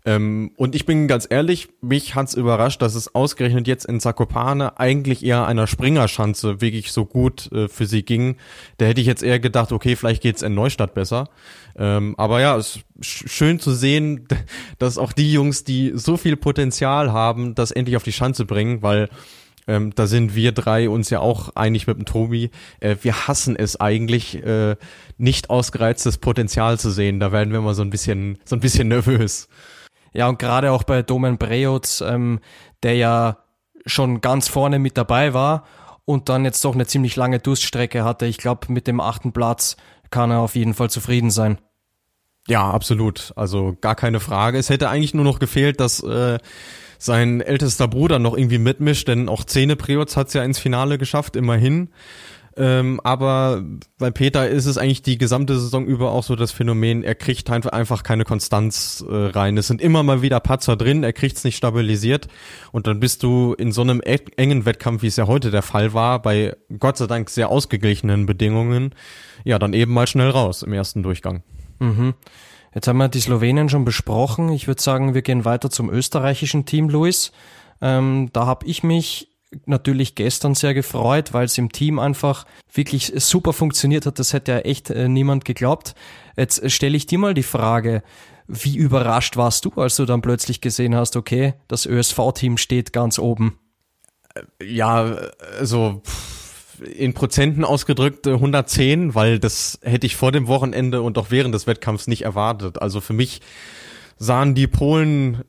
Ähm, 0.05 0.51
und 0.57 0.75
ich 0.75 0.85
bin 0.85 1.07
ganz 1.07 1.27
ehrlich, 1.31 1.69
mich 1.81 2.17
hat's 2.17 2.35
überrascht, 2.35 2.83
dass 2.83 2.97
es 2.97 3.15
ausgerechnet 3.15 3.69
jetzt 3.69 3.87
in 3.87 4.01
Zakopane 4.01 4.79
eigentlich 4.79 5.25
eher 5.25 5.47
einer 5.47 5.69
Springerschanze 5.69 6.61
wirklich 6.61 6.91
so 6.91 7.07
gut 7.07 7.51
äh, 7.53 7.69
für 7.69 7.87
sie 7.87 8.03
ging. 8.03 8.37
Da 8.79 8.87
hätte 8.87 9.01
ich 9.01 9.07
jetzt 9.07 9.23
eher 9.23 9.39
gedacht, 9.39 9.71
okay, 9.71 9.95
vielleicht 9.95 10.23
geht's 10.23 10.43
in 10.43 10.55
Neustadt 10.55 10.95
besser. 10.95 11.29
Ähm, 11.77 12.15
aber 12.19 12.41
ja, 12.41 12.57
es 12.57 12.81
ist 13.01 13.31
schön 13.31 13.61
zu 13.61 13.73
sehen, 13.73 14.27
dass 14.79 14.99
auch 14.99 15.13
die 15.13 15.33
Jungs, 15.33 15.63
die 15.63 15.93
so 15.95 16.17
viel 16.17 16.37
Potenzial 16.37 17.13
haben, 17.13 17.55
das 17.55 17.71
endlich 17.71 17.97
auf 17.97 18.03
die 18.03 18.13
Schanze 18.13 18.45
bringen, 18.45 18.83
weil 18.83 19.09
ähm, 19.67 19.95
da 19.95 20.07
sind 20.07 20.35
wir 20.35 20.53
drei 20.53 20.89
uns 20.89 21.11
ja 21.11 21.21
auch 21.21 21.55
einig 21.55 21.87
mit 21.87 21.97
dem 21.97 22.05
Tobi. 22.05 22.51
Äh, 22.81 22.97
wir 23.03 23.29
hassen 23.29 23.57
es 23.57 23.81
eigentlich, 23.81 24.43
äh, 24.45 24.77
nicht 25.19 25.51
ausgereiztes 25.51 26.19
Potenzial 26.19 26.79
zu 26.79 26.91
sehen. 26.91 27.21
Da 27.21 27.33
werden 27.33 27.53
wir 27.53 27.61
mal 27.61 27.75
so 27.75 27.83
ein 27.83 27.91
bisschen, 27.91 28.39
so 28.45 28.57
ein 28.57 28.61
bisschen 28.61 28.89
nervös. 28.89 29.49
Ja, 30.13 30.29
und 30.29 30.39
gerade 30.39 30.73
auch 30.73 30.83
bei 30.83 31.03
Domen 31.03 31.39
Brejoc, 31.39 32.01
ähm, 32.03 32.41
der 32.83 32.95
ja 32.97 33.39
schon 33.87 34.21
ganz 34.21 34.49
vorne 34.49 34.79
mit 34.79 34.97
dabei 34.97 35.35
war 35.35 35.65
und 36.05 36.29
dann 36.29 36.45
jetzt 36.45 36.65
doch 36.65 36.75
eine 36.75 36.87
ziemlich 36.87 37.17
lange 37.17 37.39
Durststrecke 37.39 38.05
hatte. 38.05 38.27
Ich 38.27 38.39
glaube, 38.39 38.73
mit 38.73 38.87
dem 38.87 39.01
achten 39.01 39.33
Platz 39.33 39.77
kann 40.11 40.31
er 40.31 40.41
auf 40.41 40.55
jeden 40.55 40.75
Fall 40.75 40.91
zufrieden 40.91 41.31
sein. 41.31 41.59
Ja, 42.49 42.71
absolut. 42.71 43.33
Also 43.37 43.77
gar 43.81 43.95
keine 43.95 44.21
Frage. 44.21 44.59
Es 44.59 44.69
hätte 44.69 44.89
eigentlich 44.89 45.15
nur 45.15 45.25
noch 45.25 45.39
gefehlt, 45.39 45.79
dass 45.81 46.03
äh, 46.03 46.39
sein 47.03 47.41
ältester 47.41 47.89
Bruder 47.89 48.21
noch 48.21 48.37
irgendwie 48.37 48.59
mitmischt, 48.59 49.09
denn 49.09 49.29
auch 49.29 49.43
Zähne 49.45 49.75
Preoz 49.75 50.17
hat 50.17 50.29
es 50.29 50.35
ja 50.35 50.45
ins 50.45 50.61
Finale 50.61 50.99
geschafft, 50.99 51.35
immerhin. 51.35 51.89
Ähm, 52.57 53.01
aber 53.03 53.65
bei 53.99 54.11
Peter 54.11 54.49
ist 54.49 54.67
es 54.67 54.77
eigentlich 54.77 55.03
die 55.03 55.19
gesamte 55.19 55.59
Saison 55.59 55.87
über 55.87 56.13
auch 56.13 56.23
so 56.23 56.37
das 56.37 56.53
Phänomen, 56.53 57.03
er 57.03 57.15
kriegt 57.15 57.51
einfach 57.51 58.03
keine 58.03 58.25
Konstanz 58.25 59.03
äh, 59.09 59.13
rein. 59.13 59.57
Es 59.57 59.67
sind 59.67 59.81
immer 59.81 60.03
mal 60.03 60.23
wieder 60.23 60.39
Patzer 60.39 60.77
drin, 60.77 61.03
er 61.03 61.13
kriegt 61.13 61.39
es 61.39 61.45
nicht 61.45 61.57
stabilisiert 61.57 62.29
und 62.71 62.87
dann 62.87 63.01
bist 63.01 63.23
du 63.23 63.55
in 63.55 63.73
so 63.73 63.81
einem 63.81 64.01
e 64.05 64.19
engen 64.37 64.65
Wettkampf, 64.65 65.03
wie 65.03 65.07
es 65.07 65.17
ja 65.17 65.27
heute 65.27 65.51
der 65.51 65.63
Fall 65.63 65.95
war, 65.95 66.21
bei 66.21 66.55
Gott 66.79 66.99
sei 66.99 67.07
Dank 67.07 67.31
sehr 67.31 67.49
ausgeglichenen 67.49 68.27
Bedingungen, 68.27 68.95
ja, 69.45 69.59
dann 69.59 69.73
eben 69.73 69.93
mal 69.93 70.07
schnell 70.07 70.31
raus 70.31 70.63
im 70.63 70.73
ersten 70.73 71.03
Durchgang. 71.03 71.43
Mhm. 71.81 72.15
Jetzt 72.75 72.89
haben 72.89 72.99
wir 72.99 73.09
die 73.09 73.21
Slowenen 73.21 73.69
schon 73.69 73.85
besprochen. 73.85 74.51
Ich 74.51 74.67
würde 74.67 74.83
sagen, 74.83 75.15
wir 75.15 75.23
gehen 75.23 75.45
weiter 75.45 75.71
zum 75.71 75.91
österreichischen 75.91 76.65
Team, 76.65 76.89
Luis. 76.89 77.33
Ähm, 77.81 78.31
da 78.33 78.47
habe 78.47 78.67
ich 78.67 78.83
mich 78.83 79.29
natürlich 79.67 80.15
gestern 80.15 80.55
sehr 80.55 80.73
gefreut, 80.73 81.33
weil 81.33 81.45
es 81.45 81.59
im 81.59 81.73
Team 81.73 81.99
einfach 81.99 82.47
wirklich 82.73 83.13
super 83.17 83.53
funktioniert 83.53 84.07
hat. 84.07 84.19
Das 84.19 84.33
hätte 84.33 84.53
ja 84.53 84.59
echt 84.61 84.91
äh, 84.91 85.09
niemand 85.09 85.45
geglaubt. 85.45 85.95
Jetzt 86.37 86.71
stelle 86.71 86.97
ich 86.97 87.07
dir 87.07 87.19
mal 87.19 87.35
die 87.35 87.43
Frage, 87.43 88.03
wie 88.47 88.77
überrascht 88.77 89.37
warst 89.37 89.65
du, 89.65 89.71
als 89.77 89.97
du 89.97 90.05
dann 90.05 90.23
plötzlich 90.23 90.61
gesehen 90.61 90.95
hast, 90.95 91.17
okay, 91.17 91.55
das 91.69 91.87
ÖSV-Team 91.87 92.57
steht 92.57 92.93
ganz 92.93 93.19
oben? 93.19 93.59
Ja, 94.63 95.17
also 95.59 96.03
in 96.85 97.15
Prozenten 97.15 97.65
ausgedrückt 97.65 98.27
110, 98.27 99.11
äh, 99.11 99.15
weil 99.15 99.39
das 99.39 99.79
hätte 99.83 100.07
ich 100.07 100.17
vor 100.17 100.33
dem 100.33 100.49
Wochenende 100.49 101.03
und 101.03 101.19
auch 101.19 101.31
während 101.31 101.55
des 101.55 101.67
Wettkampfs 101.67 102.07
nicht 102.07 102.23
erwartet. 102.23 102.81
Also 102.81 103.01
für 103.01 103.13
mich 103.13 103.41
sahen 104.19 104.55
die 104.55 104.67
Polen 104.67 105.43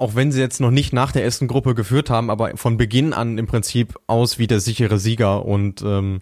auch 0.00 0.14
wenn 0.14 0.30
sie 0.30 0.40
jetzt 0.40 0.60
noch 0.60 0.70
nicht 0.70 0.92
nach 0.92 1.10
der 1.10 1.24
ersten 1.24 1.48
Gruppe 1.48 1.74
geführt 1.74 2.08
haben, 2.08 2.30
aber 2.30 2.56
von 2.56 2.76
Beginn 2.76 3.12
an 3.12 3.36
im 3.36 3.48
Prinzip 3.48 3.98
aus 4.06 4.38
wie 4.38 4.46
der 4.46 4.60
sichere 4.60 4.98
Sieger 4.98 5.44
und 5.44 5.82
ähm, 5.82 6.20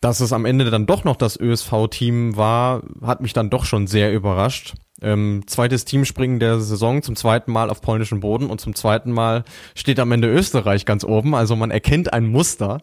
dass 0.00 0.20
es 0.20 0.32
am 0.32 0.46
Ende 0.46 0.68
dann 0.70 0.86
doch 0.86 1.04
noch 1.04 1.14
das 1.14 1.38
ÖSV-Team 1.38 2.36
war, 2.36 2.82
hat 3.02 3.20
mich 3.20 3.34
dann 3.34 3.50
doch 3.50 3.64
schon 3.64 3.86
sehr 3.86 4.12
überrascht. 4.12 4.74
Ähm, 5.00 5.42
zweites 5.46 5.84
Teamspringen 5.84 6.40
der 6.40 6.58
Saison, 6.58 7.02
zum 7.02 7.14
zweiten 7.14 7.52
Mal 7.52 7.70
auf 7.70 7.82
polnischem 7.82 8.18
Boden 8.18 8.50
und 8.50 8.60
zum 8.60 8.74
zweiten 8.74 9.12
Mal 9.12 9.44
steht 9.76 10.00
am 10.00 10.10
Ende 10.10 10.28
Österreich 10.28 10.86
ganz 10.86 11.04
oben. 11.04 11.36
Also 11.36 11.54
man 11.54 11.70
erkennt 11.70 12.12
ein 12.12 12.26
Muster. 12.26 12.80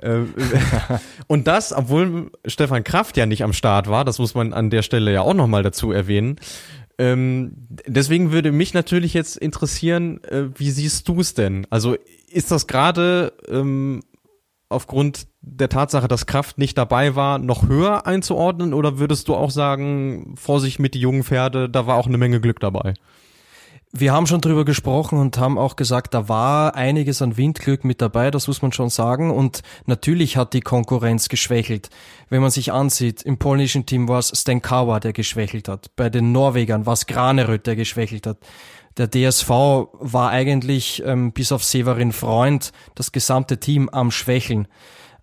Äh, 0.00 0.20
und 1.26 1.46
das, 1.46 1.72
obwohl 1.72 2.30
Stefan 2.46 2.84
Kraft 2.84 3.16
ja 3.16 3.26
nicht 3.26 3.44
am 3.44 3.52
Start 3.52 3.88
war, 3.88 4.04
das 4.04 4.18
muss 4.18 4.34
man 4.34 4.52
an 4.52 4.70
der 4.70 4.82
Stelle 4.82 5.12
ja 5.12 5.22
auch 5.22 5.34
nochmal 5.34 5.62
dazu 5.62 5.92
erwähnen, 5.92 6.36
ähm, 6.98 7.66
deswegen 7.86 8.30
würde 8.30 8.52
mich 8.52 8.72
natürlich 8.72 9.14
jetzt 9.14 9.36
interessieren, 9.36 10.22
äh, 10.24 10.44
wie 10.56 10.70
siehst 10.70 11.08
du 11.08 11.20
es 11.20 11.34
denn? 11.34 11.66
Also 11.70 11.96
ist 12.30 12.50
das 12.50 12.66
gerade 12.66 13.32
ähm, 13.48 14.02
aufgrund 14.68 15.26
der 15.40 15.68
Tatsache, 15.68 16.08
dass 16.08 16.26
Kraft 16.26 16.58
nicht 16.58 16.78
dabei 16.78 17.16
war, 17.16 17.38
noch 17.38 17.68
höher 17.68 18.06
einzuordnen 18.06 18.74
oder 18.74 18.98
würdest 18.98 19.28
du 19.28 19.34
auch 19.34 19.50
sagen, 19.50 20.34
Vorsicht 20.36 20.78
mit 20.78 20.94
die 20.94 21.00
jungen 21.00 21.24
Pferde, 21.24 21.68
da 21.68 21.86
war 21.86 21.96
auch 21.96 22.06
eine 22.06 22.18
Menge 22.18 22.40
Glück 22.40 22.60
dabei? 22.60 22.94
Wir 23.96 24.12
haben 24.12 24.26
schon 24.26 24.40
drüber 24.40 24.64
gesprochen 24.64 25.20
und 25.20 25.38
haben 25.38 25.56
auch 25.56 25.76
gesagt, 25.76 26.14
da 26.14 26.28
war 26.28 26.74
einiges 26.74 27.22
an 27.22 27.36
Windglück 27.36 27.84
mit 27.84 28.02
dabei, 28.02 28.32
das 28.32 28.48
muss 28.48 28.60
man 28.60 28.72
schon 28.72 28.90
sagen. 28.90 29.30
Und 29.30 29.62
natürlich 29.86 30.36
hat 30.36 30.52
die 30.52 30.62
Konkurrenz 30.62 31.28
geschwächelt. 31.28 31.90
Wenn 32.28 32.42
man 32.42 32.50
sich 32.50 32.72
ansieht, 32.72 33.22
im 33.22 33.38
polnischen 33.38 33.86
Team 33.86 34.08
war 34.08 34.18
es 34.18 34.32
Stenkawa, 34.34 34.98
der 34.98 35.12
geschwächelt 35.12 35.68
hat. 35.68 35.94
Bei 35.94 36.10
den 36.10 36.32
Norwegern 36.32 36.86
war 36.86 36.94
es 36.94 37.06
Graneröd, 37.06 37.68
der 37.68 37.76
geschwächelt 37.76 38.26
hat. 38.26 38.38
Der 38.96 39.08
DSV 39.08 39.48
war 39.48 40.30
eigentlich 40.30 41.00
ähm, 41.06 41.30
bis 41.30 41.52
auf 41.52 41.62
Severin 41.62 42.10
Freund 42.10 42.72
das 42.96 43.12
gesamte 43.12 43.60
Team 43.60 43.88
am 43.88 44.10
Schwächeln. 44.10 44.66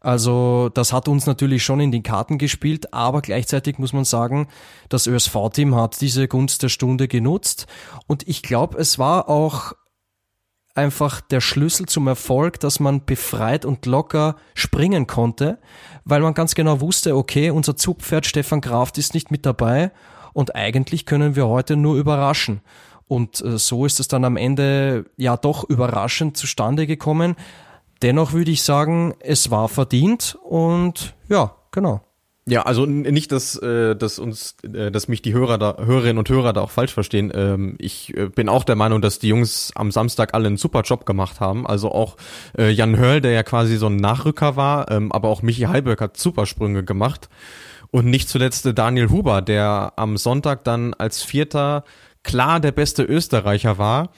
Also 0.01 0.69
das 0.73 0.93
hat 0.93 1.07
uns 1.07 1.27
natürlich 1.27 1.63
schon 1.63 1.79
in 1.79 1.91
die 1.91 2.01
Karten 2.01 2.39
gespielt, 2.39 2.91
aber 2.91 3.21
gleichzeitig 3.21 3.77
muss 3.77 3.93
man 3.93 4.03
sagen, 4.03 4.47
das 4.89 5.05
ÖSV-Team 5.05 5.75
hat 5.75 6.01
diese 6.01 6.27
Gunst 6.27 6.63
der 6.63 6.69
Stunde 6.69 7.07
genutzt 7.07 7.67
und 8.07 8.27
ich 8.27 8.41
glaube, 8.41 8.79
es 8.79 8.97
war 8.97 9.29
auch 9.29 9.73
einfach 10.73 11.21
der 11.21 11.39
Schlüssel 11.39 11.85
zum 11.85 12.07
Erfolg, 12.07 12.59
dass 12.59 12.79
man 12.79 13.05
befreit 13.05 13.63
und 13.63 13.85
locker 13.85 14.37
springen 14.55 15.05
konnte, 15.05 15.59
weil 16.03 16.21
man 16.21 16.33
ganz 16.33 16.55
genau 16.55 16.81
wusste, 16.81 17.15
okay, 17.15 17.51
unser 17.51 17.75
Zugpferd 17.75 18.25
Stefan 18.25 18.61
Kraft 18.61 18.97
ist 18.97 19.13
nicht 19.13 19.29
mit 19.29 19.45
dabei 19.45 19.91
und 20.33 20.55
eigentlich 20.55 21.05
können 21.05 21.35
wir 21.35 21.47
heute 21.47 21.75
nur 21.75 21.95
überraschen. 21.95 22.61
Und 23.07 23.41
äh, 23.41 23.57
so 23.57 23.85
ist 23.85 23.99
es 23.99 24.07
dann 24.07 24.23
am 24.23 24.37
Ende 24.37 25.05
ja 25.17 25.35
doch 25.37 25.69
überraschend 25.69 26.37
zustande 26.37 26.87
gekommen. 26.87 27.35
Dennoch 28.01 28.33
würde 28.33 28.51
ich 28.51 28.63
sagen, 28.63 29.13
es 29.19 29.51
war 29.51 29.69
verdient 29.69 30.37
und 30.43 31.15
ja, 31.29 31.55
genau. 31.71 32.01
Ja, 32.47 32.63
also 32.63 32.87
nicht, 32.87 33.31
dass, 33.31 33.55
äh, 33.57 33.95
dass 33.95 34.17
uns, 34.17 34.55
äh, 34.63 34.91
dass 34.91 35.07
mich 35.07 35.21
die 35.21 35.33
Hörer 35.33 35.59
da, 35.59 35.77
Hörerinnen 35.77 36.17
und 36.17 36.27
Hörer 36.27 36.53
da 36.53 36.61
auch 36.61 36.71
falsch 36.71 36.91
verstehen. 36.91 37.31
Ähm, 37.35 37.75
ich 37.77 38.17
äh, 38.17 38.29
bin 38.29 38.49
auch 38.49 38.63
der 38.63 38.75
Meinung, 38.75 38.99
dass 38.99 39.19
die 39.19 39.27
Jungs 39.27 39.71
am 39.75 39.91
Samstag 39.91 40.33
alle 40.33 40.47
einen 40.47 40.57
super 40.57 40.81
Job 40.81 41.05
gemacht 41.05 41.39
haben. 41.39 41.67
Also 41.67 41.91
auch 41.91 42.17
äh, 42.57 42.71
Jan 42.71 42.97
Hörl, 42.97 43.21
der 43.21 43.31
ja 43.31 43.43
quasi 43.43 43.77
so 43.77 43.85
ein 43.87 43.97
Nachrücker 43.97 44.55
war, 44.55 44.89
ähm, 44.89 45.11
aber 45.11 45.29
auch 45.29 45.43
Michi 45.43 45.63
Heilberg 45.63 46.01
hat 46.01 46.17
super 46.17 46.47
Sprünge 46.47 46.83
gemacht. 46.83 47.29
Und 47.91 48.05
nicht 48.05 48.27
zuletzt 48.27 48.65
äh, 48.65 48.73
Daniel 48.73 49.09
Huber, 49.09 49.43
der 49.43 49.93
am 49.97 50.17
Sonntag 50.17 50.63
dann 50.63 50.95
als 50.95 51.21
Vierter 51.21 51.83
klar 52.23 52.59
der 52.59 52.71
beste 52.71 53.03
Österreicher 53.03 53.77
war 53.77 54.09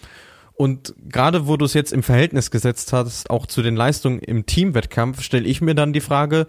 und 0.55 0.93
gerade 1.10 1.48
wo 1.48 1.57
du 1.57 1.65
es 1.65 1.74
jetzt 1.74 1.93
im 1.93 2.03
Verhältnis 2.03 2.51
gesetzt 2.51 2.93
hast, 2.93 3.29
auch 3.29 3.45
zu 3.48 3.62
den 3.62 3.75
Leistungen 3.75 4.19
im 4.19 4.45
Teamwettkampf, 4.45 5.22
stelle 5.22 5.48
ich 5.48 5.62
mir 5.62 5.75
dann 5.75 5.93
die 5.93 6.01
Frage, 6.01 6.48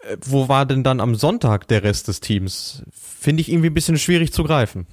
äh, 0.00 0.16
wo 0.24 0.48
war 0.48 0.66
denn 0.66 0.84
dann 0.84 1.00
am 1.00 1.14
Sonntag 1.14 1.68
der 1.68 1.82
Rest 1.82 2.08
des 2.08 2.20
Teams? 2.20 2.82
Finde 2.92 3.40
ich 3.40 3.50
irgendwie 3.50 3.70
ein 3.70 3.74
bisschen 3.74 3.98
schwierig 3.98 4.32
zu 4.32 4.44
greifen. 4.44 4.86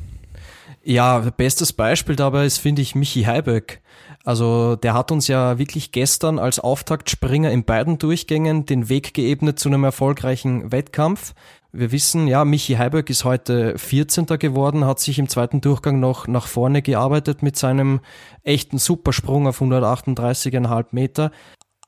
Ja, 0.86 1.20
bestes 1.20 1.72
Beispiel 1.72 2.15
dabei 2.15 2.46
ist, 2.46 2.58
finde 2.58 2.82
ich, 2.82 2.93
Michi 2.93 3.24
Heiböck. 3.24 3.82
Also 4.25 4.75
der 4.75 4.93
hat 4.93 5.12
uns 5.12 5.27
ja 5.27 5.58
wirklich 5.58 5.91
gestern 5.91 6.39
als 6.39 6.60
Auftaktspringer 6.60 7.51
in 7.51 7.65
beiden 7.65 7.98
Durchgängen 7.98 8.65
den 8.65 8.89
Weg 8.89 9.13
geebnet 9.13 9.60
zu 9.60 9.70
einem 9.70 9.84
erfolgreichen 9.84 10.72
Wettkampf. 10.72 11.34
Wir 11.75 11.92
wissen, 11.92 12.27
ja, 12.27 12.46
Michi 12.46 12.75
Heiberg 12.75 13.10
ist 13.10 13.25
heute 13.25 13.75
14. 13.80 14.27
geworden, 14.38 14.86
hat 14.86 15.00
sich 15.00 15.18
im 15.18 15.27
zweiten 15.27 15.60
Durchgang 15.60 16.00
noch 16.00 16.27
nach 16.27 16.46
vorne 16.46 16.84
gearbeitet 16.84 17.42
mit 17.42 17.58
seinem 17.58 18.01
echten 18.44 18.77
Supersprung 18.77 19.48
auf 19.48 19.60
138,5 19.60 20.86
Meter. 20.92 21.32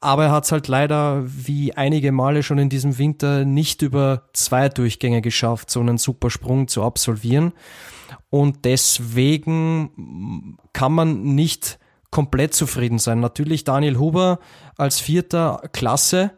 Aber 0.02 0.26
er 0.26 0.32
hat 0.32 0.46
es 0.46 0.52
halt 0.52 0.68
leider 0.68 1.24
wie 1.28 1.74
einige 1.74 2.12
Male 2.12 2.42
schon 2.42 2.58
in 2.58 2.70
diesem 2.70 2.98
Winter 2.98 3.46
nicht 3.46 3.84
über 3.84 4.24
zwei 4.34 4.70
Durchgänge 4.70 5.22
geschafft, 5.22 5.70
so 5.70 5.82
einen 5.82 6.00
Supersprung 6.00 6.68
zu 6.68 6.82
absolvieren. 6.82 7.54
Und 8.32 8.66
deswegen 8.66 10.58
kann 10.74 10.94
man 10.94 11.36
nicht 11.36 11.78
komplett 12.10 12.56
zufrieden 12.56 12.98
sein. 12.98 13.20
Natürlich 13.20 13.66
Daniel 13.66 14.00
Huber 14.00 14.40
als 14.78 15.00
Vierter, 15.00 15.62
klasse. 15.74 16.32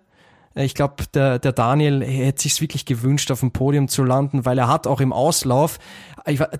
Ich 0.57 0.73
glaube, 0.73 1.03
der, 1.13 1.37
der 1.37 1.51
Daniel 1.51 2.03
hätte 2.03 2.41
sich 2.41 2.59
wirklich 2.61 2.85
gewünscht, 2.85 3.29
auf 3.29 3.41
dem 3.41 3.51
Podium 3.51 3.87
zu 3.87 4.03
landen, 4.03 4.43
weil 4.43 4.57
er 4.57 4.67
hat 4.67 4.87
auch 4.87 4.99
im 4.99 5.13
Auslauf, 5.13 5.77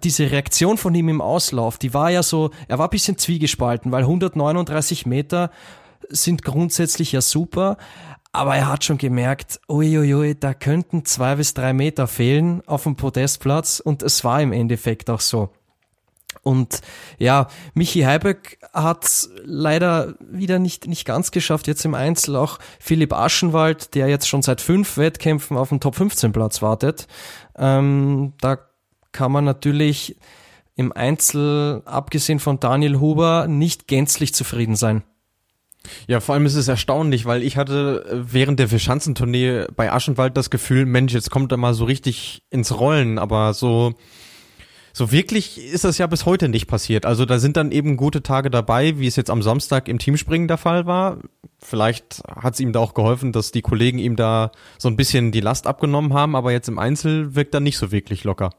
diese 0.04 0.32
Reaktion 0.32 0.78
von 0.78 0.94
ihm 0.94 1.10
im 1.10 1.20
Auslauf, 1.20 1.78
die 1.78 1.94
war 1.94 2.12
ja 2.12 2.22
so, 2.22 2.52
er 2.68 2.78
war 2.78 2.88
ein 2.88 2.92
bisschen 2.92 3.18
zwiegespalten, 3.18 3.92
weil 3.92 4.04
139 4.04 5.08
Meter 5.08 5.50
sind 6.10 6.44
grundsätzlich 6.44 7.12
ja 7.12 7.22
super, 7.22 7.78
aber 8.32 8.56
er 8.56 8.72
hat 8.72 8.84
schon 8.84 9.00
gemerkt, 9.00 9.60
uiuiui, 9.68 10.36
da 10.40 10.54
könnten 10.54 11.06
zwei 11.06 11.36
bis 11.36 11.56
drei 11.56 11.74
Meter 11.74 12.08
fehlen 12.08 12.62
auf 12.68 12.84
dem 12.84 12.96
Podestplatz 12.96 13.80
und 13.80 14.04
es 14.04 14.24
war 14.24 14.42
im 14.42 14.54
Endeffekt 14.54 15.10
auch 15.10 15.22
so. 15.22 15.50
Und 16.44 16.82
ja, 17.18 17.48
Michi 17.74 18.02
Heiberg 18.02 18.58
hat 18.74 19.30
leider 19.44 20.16
wieder 20.20 20.60
nicht, 20.60 20.88
nicht 20.88 21.06
ganz 21.06 21.32
geschafft. 21.32 21.68
Jetzt 21.68 21.86
im 21.86 21.96
Einzel 21.96 22.36
auch 22.36 22.60
Philipp 22.80 23.14
Aschenwald, 23.14 23.96
der 23.96 24.08
jetzt 24.08 24.28
schon 24.28 24.42
seit 24.42 24.62
fünf 24.62 24.98
Wettkämpfen 24.98 25.58
auf 25.58 25.70
den 25.70 25.80
Top 25.80 25.96
15 25.96 26.32
Platz 26.32 26.62
wartet. 26.62 27.08
Ähm, 27.58 28.34
da 28.42 28.58
kann 29.12 29.32
man 29.32 29.46
natürlich 29.46 30.16
im 30.76 30.92
Einzel, 30.94 31.82
abgesehen 31.86 32.40
von 32.40 32.60
Daniel 32.60 33.00
Huber, 33.00 33.48
nicht 33.48 33.88
gänzlich 33.88 34.34
zufrieden 34.34 34.76
sein. 34.76 35.04
Ja, 36.08 36.20
vor 36.20 36.36
allem 36.36 36.46
ist 36.46 36.56
es 36.56 36.68
erstaunlich, 36.68 37.26
weil 37.26 37.44
ich 37.44 37.58
hatte 37.58 38.06
äh, 38.10 38.34
während 38.34 38.60
der 38.60 38.68
Verschanzentournee 38.68 39.66
bei 39.76 39.92
Aschenwald 39.92 40.38
das 40.38 40.50
Gefühl, 40.50 40.86
Mensch, 40.86 41.14
jetzt 41.14 41.32
kommt 41.32 41.52
er 41.52 41.58
mal 41.58 41.74
so 41.74 41.86
richtig 41.86 42.44
ins 42.50 42.78
Rollen, 42.78 43.18
aber 43.20 43.54
so 43.54 43.94
so 44.98 45.12
wirklich 45.12 45.60
ist 45.60 45.84
das 45.84 46.00
ja 46.00 46.08
bis 46.08 46.26
heute 46.26 46.50
nicht 46.50 46.66
passiert. 46.66 47.06
Also 47.06 47.26
da 47.26 47.38
sind 47.38 47.56
dann 47.56 47.72
eben 47.72 47.98
gute 47.98 48.24
Tage 48.24 48.50
dabei, 48.50 48.98
wie 48.98 49.06
es 49.06 49.16
jetzt 49.16 49.30
am 49.30 49.44
Samstag 49.44 49.88
im 49.90 50.00
Teamspringen 50.00 50.48
der 50.48 50.58
Fall 50.58 50.88
war. 50.88 51.20
Vielleicht 51.60 52.24
hat 52.28 52.56
es 52.56 52.60
ihm 52.60 52.74
da 52.74 52.80
auch 52.80 52.96
geholfen, 52.96 53.32
dass 53.32 53.52
die 53.52 53.62
Kollegen 53.62 54.00
ihm 54.00 54.16
da 54.16 54.52
so 54.80 54.88
ein 54.88 54.96
bisschen 54.96 55.32
die 55.32 55.40
Last 55.40 55.68
abgenommen 55.68 56.16
haben, 56.16 56.36
aber 56.36 56.52
jetzt 56.52 56.68
im 56.68 56.80
Einzel 56.80 57.36
wirkt 57.36 57.54
er 57.54 57.60
nicht 57.60 57.78
so 57.78 57.92
wirklich 57.92 58.24
locker. 58.24 58.50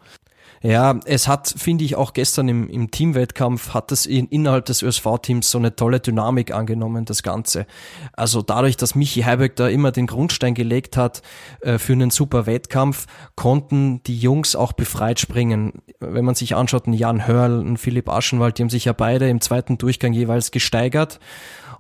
Ja, 0.60 0.98
es 1.04 1.28
hat, 1.28 1.54
finde 1.56 1.84
ich, 1.84 1.94
auch 1.94 2.12
gestern 2.12 2.48
im, 2.48 2.68
im 2.68 2.90
Teamwettkampf 2.90 3.74
hat 3.74 3.92
es 3.92 4.06
in, 4.06 4.26
innerhalb 4.26 4.64
des 4.64 4.82
ÖSV-Teams 4.82 5.50
so 5.50 5.58
eine 5.58 5.76
tolle 5.76 6.00
Dynamik 6.00 6.52
angenommen, 6.52 7.04
das 7.04 7.22
Ganze. 7.22 7.66
Also 8.12 8.42
dadurch, 8.42 8.76
dass 8.76 8.94
Michi 8.94 9.22
Heiberg 9.22 9.54
da 9.56 9.68
immer 9.68 9.92
den 9.92 10.08
Grundstein 10.08 10.54
gelegt 10.54 10.96
hat 10.96 11.22
äh, 11.60 11.78
für 11.78 11.92
einen 11.92 12.10
super 12.10 12.46
Wettkampf, 12.46 13.06
konnten 13.36 14.02
die 14.02 14.18
Jungs 14.18 14.56
auch 14.56 14.72
befreit 14.72 15.20
springen. 15.20 15.74
Wenn 16.00 16.24
man 16.24 16.34
sich 16.34 16.56
anschaut, 16.56 16.86
ein 16.86 16.92
Jan 16.92 17.26
Hörl, 17.26 17.60
ein 17.60 17.76
Philipp 17.76 18.08
Aschenwald, 18.08 18.58
die 18.58 18.62
haben 18.62 18.70
sich 18.70 18.86
ja 18.86 18.92
beide 18.92 19.28
im 19.28 19.40
zweiten 19.40 19.78
Durchgang 19.78 20.12
jeweils 20.12 20.50
gesteigert. 20.50 21.20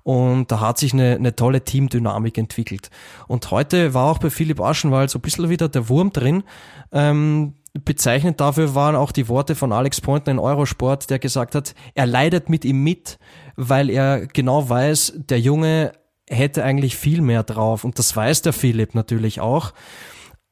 Und 0.08 0.50
da 0.50 0.60
hat 0.60 0.78
sich 0.78 0.94
eine, 0.94 1.16
eine 1.16 1.36
tolle 1.36 1.64
Teamdynamik 1.64 2.38
entwickelt. 2.38 2.88
Und 3.26 3.50
heute 3.50 3.92
war 3.92 4.10
auch 4.10 4.16
bei 4.16 4.30
Philipp 4.30 4.58
Aschenwald 4.58 5.10
so 5.10 5.18
ein 5.18 5.20
bisschen 5.22 5.50
wieder 5.50 5.68
der 5.68 5.90
Wurm 5.90 6.14
drin. 6.14 6.44
Ähm, 6.92 7.56
Bezeichnend 7.84 8.40
dafür 8.40 8.74
waren 8.74 8.96
auch 8.96 9.12
die 9.12 9.28
Worte 9.28 9.54
von 9.54 9.72
Alex 9.72 10.00
Pointer 10.00 10.30
in 10.30 10.38
Eurosport, 10.38 11.10
der 11.10 11.18
gesagt 11.18 11.54
hat, 11.54 11.74
er 11.94 12.06
leidet 12.06 12.48
mit 12.48 12.64
ihm 12.64 12.82
mit, 12.82 13.18
weil 13.56 13.90
er 13.90 14.26
genau 14.26 14.68
weiß, 14.68 15.14
der 15.16 15.40
Junge 15.40 15.92
hätte 16.28 16.64
eigentlich 16.64 16.96
viel 16.96 17.20
mehr 17.20 17.42
drauf. 17.42 17.84
Und 17.84 17.98
das 17.98 18.14
weiß 18.14 18.42
der 18.42 18.52
Philipp 18.52 18.94
natürlich 18.94 19.40
auch. 19.40 19.72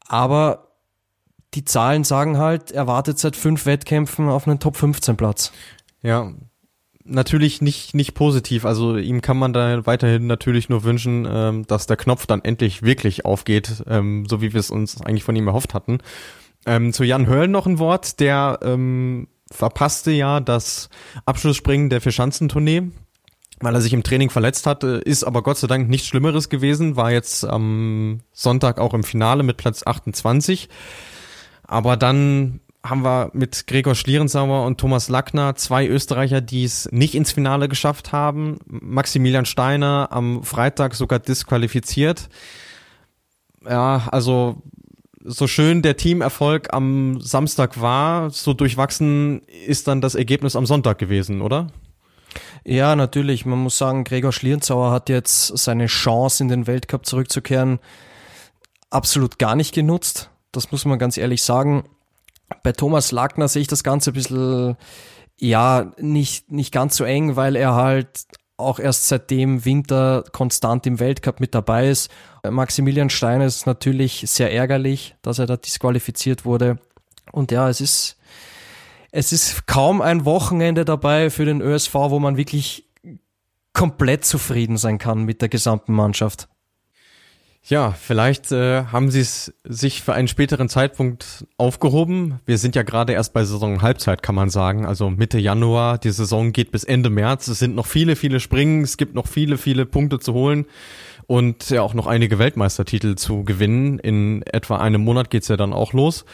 Aber 0.08 0.68
die 1.54 1.64
Zahlen 1.64 2.04
sagen 2.04 2.38
halt, 2.38 2.70
er 2.72 2.86
wartet 2.86 3.18
seit 3.18 3.36
fünf 3.36 3.66
Wettkämpfen 3.66 4.28
auf 4.28 4.46
einen 4.46 4.58
Top 4.58 4.76
15 4.76 5.16
Platz. 5.16 5.52
Ja, 6.02 6.32
natürlich 7.04 7.62
nicht, 7.62 7.94
nicht 7.94 8.14
positiv. 8.14 8.64
Also 8.64 8.96
ihm 8.96 9.22
kann 9.22 9.38
man 9.38 9.52
da 9.52 9.86
weiterhin 9.86 10.26
natürlich 10.26 10.68
nur 10.68 10.84
wünschen, 10.84 11.26
ähm, 11.30 11.66
dass 11.66 11.86
der 11.86 11.96
Knopf 11.96 12.26
dann 12.26 12.44
endlich 12.44 12.82
wirklich 12.82 13.24
aufgeht, 13.24 13.84
ähm, 13.86 14.26
so 14.28 14.40
wie 14.42 14.52
wir 14.52 14.60
es 14.60 14.70
uns 14.70 15.00
eigentlich 15.00 15.24
von 15.24 15.36
ihm 15.36 15.46
erhofft 15.46 15.74
hatten. 15.74 15.98
Ähm, 16.66 16.92
zu 16.92 17.04
Jan 17.04 17.28
Höll 17.28 17.48
noch 17.48 17.66
ein 17.66 17.78
Wort, 17.78 18.18
der 18.20 18.58
ähm, 18.62 19.28
verpasste 19.50 20.10
ja 20.10 20.40
das 20.40 20.90
Abschlussspringen 21.24 21.88
der 21.88 22.00
Vierschanzentournee, 22.00 22.90
weil 23.60 23.74
er 23.74 23.80
sich 23.80 23.92
im 23.92 24.02
Training 24.02 24.30
verletzt 24.30 24.66
hatte, 24.66 25.00
ist 25.04 25.24
aber 25.24 25.42
Gott 25.42 25.58
sei 25.58 25.68
Dank 25.68 25.88
nichts 25.88 26.08
Schlimmeres 26.08 26.48
gewesen, 26.48 26.96
war 26.96 27.12
jetzt 27.12 27.44
am 27.44 28.20
Sonntag 28.32 28.80
auch 28.80 28.94
im 28.94 29.04
Finale 29.04 29.44
mit 29.44 29.56
Platz 29.56 29.86
28. 29.86 30.68
Aber 31.62 31.96
dann 31.96 32.60
haben 32.84 33.04
wir 33.04 33.30
mit 33.32 33.66
Gregor 33.66 33.94
Schlierenzauer 33.94 34.64
und 34.64 34.78
Thomas 34.78 35.08
Lackner 35.08 35.54
zwei 35.56 35.86
Österreicher, 35.86 36.40
die 36.40 36.64
es 36.64 36.88
nicht 36.92 37.14
ins 37.14 37.32
Finale 37.32 37.68
geschafft 37.68 38.12
haben. 38.12 38.58
Maximilian 38.66 39.46
Steiner 39.46 40.08
am 40.10 40.42
Freitag 40.42 40.94
sogar 40.94 41.18
disqualifiziert. 41.18 42.28
Ja, 43.68 44.06
also 44.12 44.62
so 45.26 45.46
schön 45.46 45.82
der 45.82 45.96
Teamerfolg 45.96 46.72
am 46.72 47.20
Samstag 47.20 47.80
war, 47.80 48.30
so 48.30 48.52
durchwachsen 48.54 49.42
ist 49.66 49.88
dann 49.88 50.00
das 50.00 50.14
Ergebnis 50.14 50.56
am 50.56 50.66
Sonntag 50.66 50.98
gewesen, 50.98 51.42
oder? 51.42 51.68
Ja, 52.64 52.96
natürlich. 52.96 53.46
Man 53.46 53.58
muss 53.58 53.78
sagen, 53.78 54.04
Gregor 54.04 54.32
Schlierenzauer 54.32 54.90
hat 54.90 55.08
jetzt 55.08 55.56
seine 55.58 55.86
Chance, 55.86 56.42
in 56.42 56.48
den 56.48 56.66
Weltcup 56.66 57.06
zurückzukehren, 57.06 57.78
absolut 58.90 59.38
gar 59.38 59.56
nicht 59.56 59.74
genutzt. 59.74 60.30
Das 60.52 60.72
muss 60.72 60.84
man 60.84 60.98
ganz 60.98 61.16
ehrlich 61.16 61.42
sagen. 61.42 61.84
Bei 62.62 62.72
Thomas 62.72 63.12
Lackner 63.12 63.48
sehe 63.48 63.62
ich 63.62 63.68
das 63.68 63.84
Ganze 63.84 64.10
ein 64.10 64.14
bisschen, 64.14 64.76
ja, 65.38 65.92
nicht, 65.98 66.50
nicht 66.50 66.72
ganz 66.72 66.96
so 66.96 67.04
eng, 67.04 67.36
weil 67.36 67.56
er 67.56 67.74
halt 67.74 68.26
auch 68.56 68.78
erst 68.78 69.08
seit 69.08 69.30
dem 69.30 69.64
Winter 69.64 70.24
konstant 70.32 70.86
im 70.86 70.98
Weltcup 70.98 71.40
mit 71.40 71.54
dabei 71.54 71.88
ist. 71.88 72.10
Maximilian 72.48 73.10
Stein 73.10 73.40
ist 73.40 73.66
natürlich 73.66 74.24
sehr 74.26 74.52
ärgerlich, 74.52 75.14
dass 75.22 75.38
er 75.38 75.46
da 75.46 75.56
disqualifiziert 75.56 76.44
wurde. 76.44 76.78
Und 77.32 77.50
ja, 77.50 77.68
es 77.68 77.80
ist, 77.80 78.16
es 79.10 79.32
ist 79.32 79.66
kaum 79.66 80.00
ein 80.00 80.24
Wochenende 80.24 80.84
dabei 80.84 81.30
für 81.30 81.44
den 81.44 81.60
ÖSV, 81.60 81.94
wo 81.94 82.18
man 82.18 82.36
wirklich 82.36 82.88
komplett 83.72 84.24
zufrieden 84.24 84.78
sein 84.78 84.98
kann 84.98 85.24
mit 85.24 85.42
der 85.42 85.50
gesamten 85.50 85.92
Mannschaft. 85.92 86.48
Ja, 87.68 87.90
vielleicht 87.90 88.52
äh, 88.52 88.84
haben 88.84 89.10
sie 89.10 89.18
es 89.18 89.52
sich 89.64 90.00
für 90.00 90.14
einen 90.14 90.28
späteren 90.28 90.68
Zeitpunkt 90.68 91.48
aufgehoben. 91.56 92.38
Wir 92.46 92.58
sind 92.58 92.76
ja 92.76 92.84
gerade 92.84 93.12
erst 93.12 93.32
bei 93.32 93.42
Saisonhalbzeit, 93.42 94.22
kann 94.22 94.36
man 94.36 94.50
sagen. 94.50 94.86
Also 94.86 95.10
Mitte 95.10 95.40
Januar. 95.40 95.98
Die 95.98 96.12
Saison 96.12 96.52
geht 96.52 96.70
bis 96.70 96.84
Ende 96.84 97.10
März. 97.10 97.48
Es 97.48 97.58
sind 97.58 97.74
noch 97.74 97.86
viele, 97.86 98.14
viele 98.14 98.38
Springen. 98.38 98.84
Es 98.84 98.96
gibt 98.96 99.16
noch 99.16 99.26
viele, 99.26 99.58
viele 99.58 99.84
Punkte 99.84 100.20
zu 100.20 100.32
holen 100.32 100.66
und 101.26 101.68
ja 101.70 101.82
auch 101.82 101.92
noch 101.92 102.06
einige 102.06 102.38
Weltmeistertitel 102.38 103.16
zu 103.16 103.42
gewinnen. 103.42 103.98
In 103.98 104.42
etwa 104.42 104.76
einem 104.76 105.02
Monat 105.02 105.30
geht's 105.30 105.48
ja 105.48 105.56
dann 105.56 105.72
auch 105.72 105.92
los. 105.92 106.24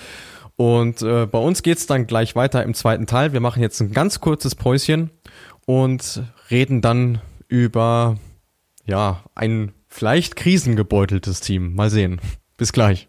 Und 0.57 1.01
äh, 1.01 1.25
bei 1.25 1.38
uns 1.38 1.62
geht's 1.62 1.87
dann 1.87 2.07
gleich 2.07 2.37
weiter 2.37 2.62
im 2.62 2.75
zweiten 2.75 3.07
Teil. 3.07 3.33
Wir 3.33 3.40
machen 3.40 3.62
jetzt 3.62 3.81
ein 3.81 3.92
ganz 3.92 4.21
kurzes 4.21 4.55
Päuschen 4.55 5.09
und 5.64 6.25
reden 6.51 6.83
dann 6.83 7.23
über 7.49 8.18
ja 8.85 9.25
ein 9.35 9.73
Vielleicht 9.94 10.37
krisengebeuteltes 10.37 11.40
Team. 11.40 11.74
Mal 11.74 11.90
sehen. 11.90 12.18
Bis 12.57 12.72
gleich. 12.72 13.09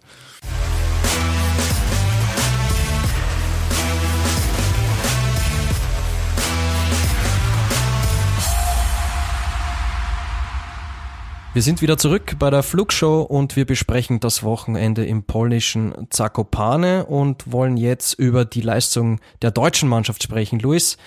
Wir 11.54 11.62
sind 11.62 11.82
wieder 11.82 11.98
zurück 11.98 12.36
bei 12.38 12.50
der 12.50 12.64
Flugshow 12.64 13.22
und 13.22 13.56
wir 13.56 13.66
besprechen 13.66 14.20
das 14.20 14.44
Wochenende 14.44 15.06
im 15.06 15.24
polnischen 15.24 16.08
Zakopane 16.10 17.06
und 17.06 17.50
wollen 17.50 17.78
jetzt 17.78 18.14
über 18.16 18.44
die 18.44 18.62
Leistung 18.62 19.22
der 19.42 19.52
deutschen 19.52 19.88
Mannschaft 19.88 20.22
sprechen. 20.22 20.60
Luis, 20.60 20.98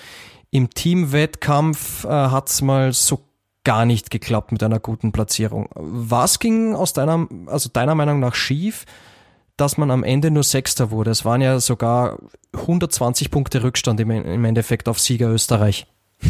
im 0.50 0.70
Teamwettkampf 0.70 2.04
äh, 2.04 2.08
hat 2.08 2.48
es 2.48 2.62
mal 2.62 2.94
so 2.94 3.25
gar 3.66 3.84
nicht 3.84 4.10
geklappt 4.10 4.52
mit 4.52 4.62
einer 4.62 4.78
guten 4.78 5.10
Platzierung. 5.10 5.68
Was 5.74 6.38
ging 6.38 6.76
aus 6.76 6.92
deiner, 6.92 7.26
also 7.46 7.68
deiner 7.68 7.96
Meinung 7.96 8.20
nach 8.20 8.36
schief, 8.36 8.84
dass 9.56 9.76
man 9.76 9.90
am 9.90 10.04
Ende 10.04 10.30
nur 10.30 10.44
Sechster 10.44 10.92
wurde? 10.92 11.10
Es 11.10 11.24
waren 11.24 11.40
ja 11.40 11.58
sogar 11.58 12.18
120 12.52 13.32
Punkte 13.32 13.64
Rückstand 13.64 13.98
im, 13.98 14.12
im 14.12 14.44
Endeffekt 14.44 14.88
auf 14.88 15.00
Sieger 15.00 15.30
Österreich. 15.30 15.88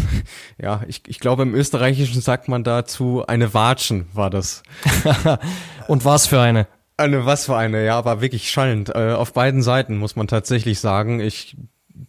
ja, 0.59 0.81
ich, 0.88 1.03
ich 1.07 1.20
glaube, 1.20 1.42
im 1.42 1.55
Österreichischen 1.55 2.22
sagt 2.22 2.49
man 2.49 2.64
dazu 2.64 3.25
eine 3.27 3.53
Watschen, 3.53 4.07
war 4.14 4.31
das. 4.31 4.62
Und 5.88 6.07
was 6.07 6.27
für 6.27 6.40
eine? 6.40 6.66
Eine 6.96 7.27
was 7.27 7.44
für 7.44 7.57
eine, 7.57 7.85
ja, 7.85 7.99
aber 7.99 8.22
wirklich 8.22 8.51
schallend. 8.51 8.88
Äh, 8.88 9.12
auf 9.12 9.35
beiden 9.35 9.62
Seiten 9.62 9.99
muss 9.99 10.16
man 10.16 10.27
tatsächlich 10.27 10.81
sagen. 10.81 11.20
Ich 11.20 11.55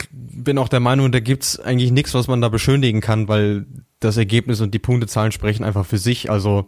bin 0.10 0.58
auch 0.58 0.70
der 0.70 0.80
Meinung, 0.80 1.12
da 1.12 1.20
gibt's 1.20 1.60
eigentlich 1.60 1.92
nichts, 1.92 2.14
was 2.14 2.30
man 2.30 2.40
da 2.40 2.48
beschönigen 2.48 3.02
kann, 3.02 3.28
weil 3.28 3.66
das 4.00 4.18
Ergebnis 4.18 4.62
und 4.62 4.74
die 4.74 4.80
Punktezahlen 4.80 5.32
sprechen 5.32 5.64
einfach 5.64 5.86
für 5.86 5.98
sich. 5.98 6.30
Also 6.30 6.68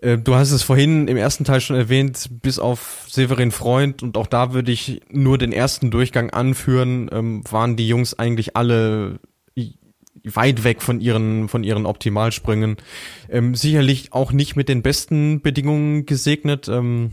äh, 0.00 0.18
du 0.18 0.34
hast 0.34 0.50
es 0.50 0.62
vorhin 0.62 1.08
im 1.08 1.16
ersten 1.16 1.44
Teil 1.44 1.60
schon 1.60 1.76
erwähnt, 1.76 2.28
bis 2.42 2.58
auf 2.58 3.06
Severin 3.08 3.50
Freund 3.50 4.02
und 4.02 4.16
auch 4.16 4.26
da 4.26 4.52
würde 4.52 4.72
ich 4.72 5.00
nur 5.10 5.38
den 5.38 5.52
ersten 5.52 5.90
Durchgang 5.90 6.30
anführen, 6.30 7.08
ähm, 7.12 7.42
waren 7.50 7.76
die 7.76 7.88
Jungs 7.88 8.18
eigentlich 8.18 8.56
alle 8.56 9.20
weit 10.24 10.64
weg 10.64 10.82
von 10.82 11.00
ihren 11.00 11.48
von 11.48 11.64
ihren 11.64 11.86
Optimalsprüngen. 11.86 12.76
Ähm, 13.28 13.54
sicherlich 13.54 14.12
auch 14.12 14.32
nicht 14.32 14.56
mit 14.56 14.68
den 14.68 14.82
besten 14.82 15.40
Bedingungen 15.42 16.06
gesegnet. 16.06 16.68
Ähm, 16.68 17.12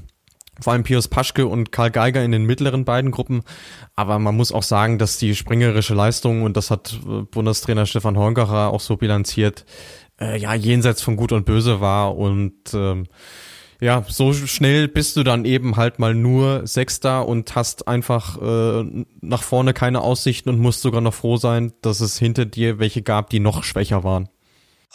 vor 0.62 0.74
allem 0.74 0.84
Pius 0.84 1.08
Paschke 1.08 1.48
und 1.48 1.72
Karl 1.72 1.92
Geiger 1.92 2.24
in 2.24 2.32
den 2.32 2.46
mittleren 2.46 2.86
beiden 2.86 3.12
Gruppen. 3.12 3.44
Aber 3.96 4.20
man 4.20 4.36
muss 4.36 4.52
auch 4.52 4.64
sagen, 4.64 4.98
dass 4.98 5.18
die 5.18 5.36
springerische 5.36 5.94
Leistung, 5.94 6.44
und 6.44 6.58
das 6.58 6.72
hat 6.72 7.00
äh, 7.08 7.24
Bundestrainer 7.24 7.86
Stefan 7.86 8.18
Hongacher 8.18 8.70
auch 8.70 8.82
so 8.82 8.98
bilanziert, 8.98 9.66
äh, 10.20 10.38
ja, 10.38 10.54
jenseits 10.54 11.02
von 11.02 11.16
Gut 11.16 11.32
und 11.32 11.46
Böse 11.46 11.82
war. 11.82 12.18
Und 12.18 12.74
ähm, 12.74 13.08
ja, 13.82 14.06
so 14.08 14.34
schnell 14.34 14.88
bist 14.88 15.18
du 15.18 15.24
dann 15.24 15.46
eben 15.46 15.76
halt 15.76 16.00
mal 16.00 16.16
nur 16.16 16.66
Sechster 16.66 17.28
und 17.28 17.56
hast 17.56 17.88
einfach 17.88 18.42
äh, 18.42 19.06
nach 19.22 19.44
vorne 19.44 19.74
keine 19.74 20.02
Aussichten 20.02 20.50
und 20.50 20.60
musst 20.60 20.82
sogar 20.82 21.02
noch 21.02 21.14
froh 21.14 21.38
sein, 21.38 21.74
dass 21.82 22.00
es 22.00 22.18
hinter 22.18 22.46
dir 22.46 22.80
welche 22.80 23.02
gab, 23.02 23.30
die 23.30 23.40
noch 23.40 23.64
schwächer 23.64 24.04
waren. 24.04 24.30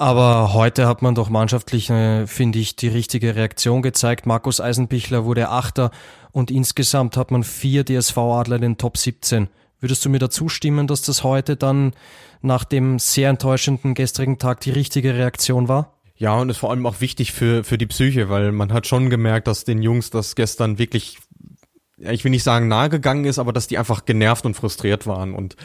Aber 0.00 0.54
heute 0.54 0.88
hat 0.88 1.02
man 1.02 1.14
doch 1.14 1.28
mannschaftlich, 1.28 1.90
äh, 1.90 2.26
finde 2.26 2.58
ich, 2.58 2.74
die 2.74 2.88
richtige 2.88 3.36
Reaktion 3.36 3.82
gezeigt. 3.82 4.24
Markus 4.24 4.58
Eisenbichler 4.58 5.26
wurde 5.26 5.50
Achter 5.50 5.90
und 6.32 6.50
insgesamt 6.50 7.18
hat 7.18 7.30
man 7.30 7.44
vier 7.44 7.84
DSV-Adler 7.84 8.56
in 8.56 8.62
den 8.62 8.78
Top 8.78 8.96
17. 8.96 9.48
Würdest 9.78 10.02
du 10.02 10.08
mir 10.08 10.18
dazu 10.18 10.48
stimmen, 10.48 10.86
dass 10.86 11.02
das 11.02 11.22
heute 11.22 11.56
dann 11.56 11.92
nach 12.40 12.64
dem 12.64 12.98
sehr 12.98 13.28
enttäuschenden 13.28 13.92
gestrigen 13.92 14.38
Tag 14.38 14.60
die 14.62 14.70
richtige 14.70 15.12
Reaktion 15.12 15.68
war? 15.68 15.92
Ja, 16.16 16.34
und 16.38 16.48
ist 16.48 16.56
vor 16.56 16.70
allem 16.70 16.86
auch 16.86 17.02
wichtig 17.02 17.32
für, 17.32 17.62
für 17.62 17.76
die 17.76 17.86
Psyche, 17.86 18.30
weil 18.30 18.52
man 18.52 18.72
hat 18.72 18.86
schon 18.86 19.10
gemerkt, 19.10 19.48
dass 19.48 19.64
den 19.64 19.82
Jungs 19.82 20.08
das 20.08 20.34
gestern 20.34 20.78
wirklich 20.78 21.18
ich 22.00 22.24
will 22.24 22.30
nicht 22.30 22.42
sagen 22.42 22.68
nahegegangen 22.68 23.24
ist, 23.24 23.38
aber 23.38 23.52
dass 23.52 23.66
die 23.66 23.78
einfach 23.78 24.04
genervt 24.04 24.46
und 24.46 24.54
frustriert 24.54 25.06
waren. 25.06 25.34
Und 25.34 25.56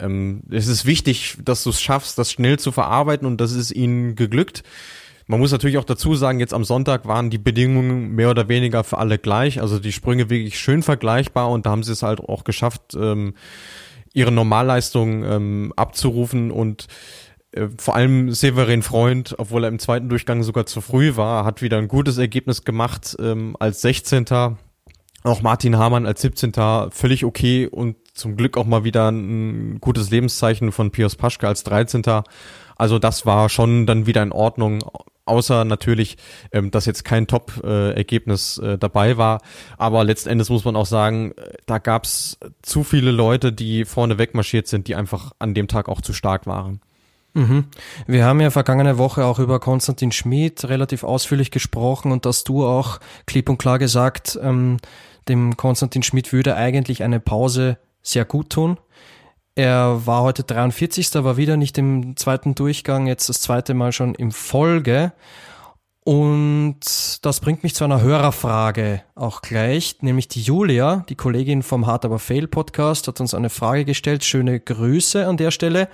ähm, 0.00 0.42
es 0.50 0.66
ist 0.66 0.86
wichtig, 0.86 1.36
dass 1.44 1.62
du 1.64 1.70
es 1.70 1.80
schaffst, 1.80 2.18
das 2.18 2.32
schnell 2.32 2.58
zu 2.58 2.72
verarbeiten 2.72 3.26
und 3.26 3.40
das 3.40 3.52
ist 3.52 3.70
ihnen 3.70 4.14
geglückt. 4.16 4.62
Man 5.26 5.38
muss 5.38 5.52
natürlich 5.52 5.78
auch 5.78 5.84
dazu 5.84 6.14
sagen, 6.14 6.40
jetzt 6.40 6.54
am 6.54 6.64
Sonntag 6.64 7.06
waren 7.06 7.30
die 7.30 7.38
Bedingungen 7.38 8.10
mehr 8.10 8.30
oder 8.30 8.48
weniger 8.48 8.84
für 8.84 8.98
alle 8.98 9.18
gleich. 9.18 9.60
Also 9.60 9.78
die 9.78 9.92
Sprünge 9.92 10.30
wirklich 10.30 10.58
schön 10.58 10.82
vergleichbar 10.82 11.50
und 11.50 11.66
da 11.66 11.70
haben 11.70 11.82
sie 11.84 11.92
es 11.92 12.02
halt 12.02 12.20
auch 12.20 12.44
geschafft, 12.44 12.94
ähm, 12.94 13.34
ihre 14.12 14.32
Normalleistung 14.32 15.24
ähm, 15.24 15.72
abzurufen 15.76 16.50
und 16.50 16.86
äh, 17.52 17.68
vor 17.78 17.94
allem 17.94 18.32
Severin 18.32 18.82
Freund, 18.82 19.34
obwohl 19.38 19.64
er 19.64 19.68
im 19.68 19.78
zweiten 19.78 20.08
Durchgang 20.08 20.42
sogar 20.42 20.66
zu 20.66 20.80
früh 20.80 21.16
war, 21.16 21.44
hat 21.44 21.62
wieder 21.62 21.78
ein 21.78 21.88
gutes 21.88 22.18
Ergebnis 22.18 22.64
gemacht 22.64 23.16
ähm, 23.20 23.56
als 23.58 23.80
16. 23.82 24.26
Auch 25.24 25.42
Martin 25.42 25.78
Hamann 25.78 26.06
als 26.06 26.20
17. 26.22 26.52
völlig 26.90 27.24
okay 27.24 27.66
und 27.66 27.96
zum 28.14 28.36
Glück 28.36 28.56
auch 28.56 28.66
mal 28.66 28.84
wieder 28.84 29.10
ein 29.10 29.80
gutes 29.80 30.10
Lebenszeichen 30.10 30.72
von 30.72 30.90
Pius 30.90 31.16
Paschke 31.16 31.46
als 31.46 31.64
13. 31.64 32.02
Also 32.76 32.98
das 32.98 33.24
war 33.24 33.48
schon 33.48 33.86
dann 33.86 34.06
wieder 34.06 34.22
in 34.22 34.32
Ordnung, 34.32 34.82
außer 35.24 35.64
natürlich, 35.64 36.16
ähm, 36.50 36.70
dass 36.70 36.86
jetzt 36.86 37.04
kein 37.04 37.26
Top-Ergebnis 37.26 38.58
äh, 38.58 38.72
äh, 38.72 38.78
dabei 38.78 39.16
war. 39.16 39.40
Aber 39.78 40.04
letzten 40.04 40.30
Endes 40.30 40.50
muss 40.50 40.64
man 40.64 40.76
auch 40.76 40.86
sagen, 40.86 41.32
äh, 41.32 41.52
da 41.66 41.78
gab's 41.78 42.38
zu 42.62 42.82
viele 42.82 43.12
Leute, 43.12 43.52
die 43.52 43.84
vorne 43.84 44.18
wegmarschiert 44.18 44.66
sind, 44.66 44.88
die 44.88 44.96
einfach 44.96 45.32
an 45.38 45.54
dem 45.54 45.68
Tag 45.68 45.88
auch 45.88 46.00
zu 46.00 46.12
stark 46.12 46.46
waren. 46.46 46.80
Mhm. 47.34 47.66
Wir 48.06 48.26
haben 48.26 48.40
ja 48.40 48.50
vergangene 48.50 48.98
Woche 48.98 49.24
auch 49.24 49.38
über 49.38 49.58
Konstantin 49.58 50.12
Schmid 50.12 50.64
relativ 50.64 51.02
ausführlich 51.02 51.50
gesprochen 51.50 52.12
und 52.12 52.26
dass 52.26 52.44
du 52.44 52.66
auch 52.66 53.00
klipp 53.26 53.48
und 53.48 53.58
klar 53.58 53.78
gesagt, 53.78 54.38
ähm, 54.42 54.76
dem 55.28 55.56
Konstantin 55.56 56.02
Schmidt 56.02 56.32
würde 56.32 56.56
eigentlich 56.56 57.02
eine 57.02 57.20
Pause 57.20 57.78
sehr 58.02 58.24
gut 58.24 58.50
tun. 58.50 58.78
Er 59.54 60.06
war 60.06 60.22
heute 60.22 60.44
43. 60.44 61.14
war 61.14 61.36
wieder 61.36 61.56
nicht 61.56 61.76
im 61.76 62.16
zweiten 62.16 62.54
Durchgang, 62.54 63.06
jetzt 63.06 63.28
das 63.28 63.40
zweite 63.40 63.74
Mal 63.74 63.92
schon 63.92 64.14
im 64.14 64.30
Folge. 64.32 65.12
Und 66.04 66.80
das 67.22 67.38
bringt 67.40 67.62
mich 67.62 67.74
zu 67.74 67.84
einer 67.84 68.00
Hörerfrage 68.00 69.02
auch 69.14 69.40
gleich, 69.40 69.98
nämlich 70.00 70.26
die 70.26 70.42
Julia, 70.42 71.04
die 71.08 71.14
Kollegin 71.14 71.62
vom 71.62 71.86
Hard 71.86 72.04
Aber 72.06 72.18
Fail 72.18 72.48
Podcast, 72.48 73.06
hat 73.06 73.20
uns 73.20 73.34
eine 73.34 73.50
Frage 73.50 73.84
gestellt. 73.84 74.24
Schöne 74.24 74.58
Grüße 74.58 75.26
an 75.26 75.36
der 75.36 75.52
Stelle. 75.52 75.88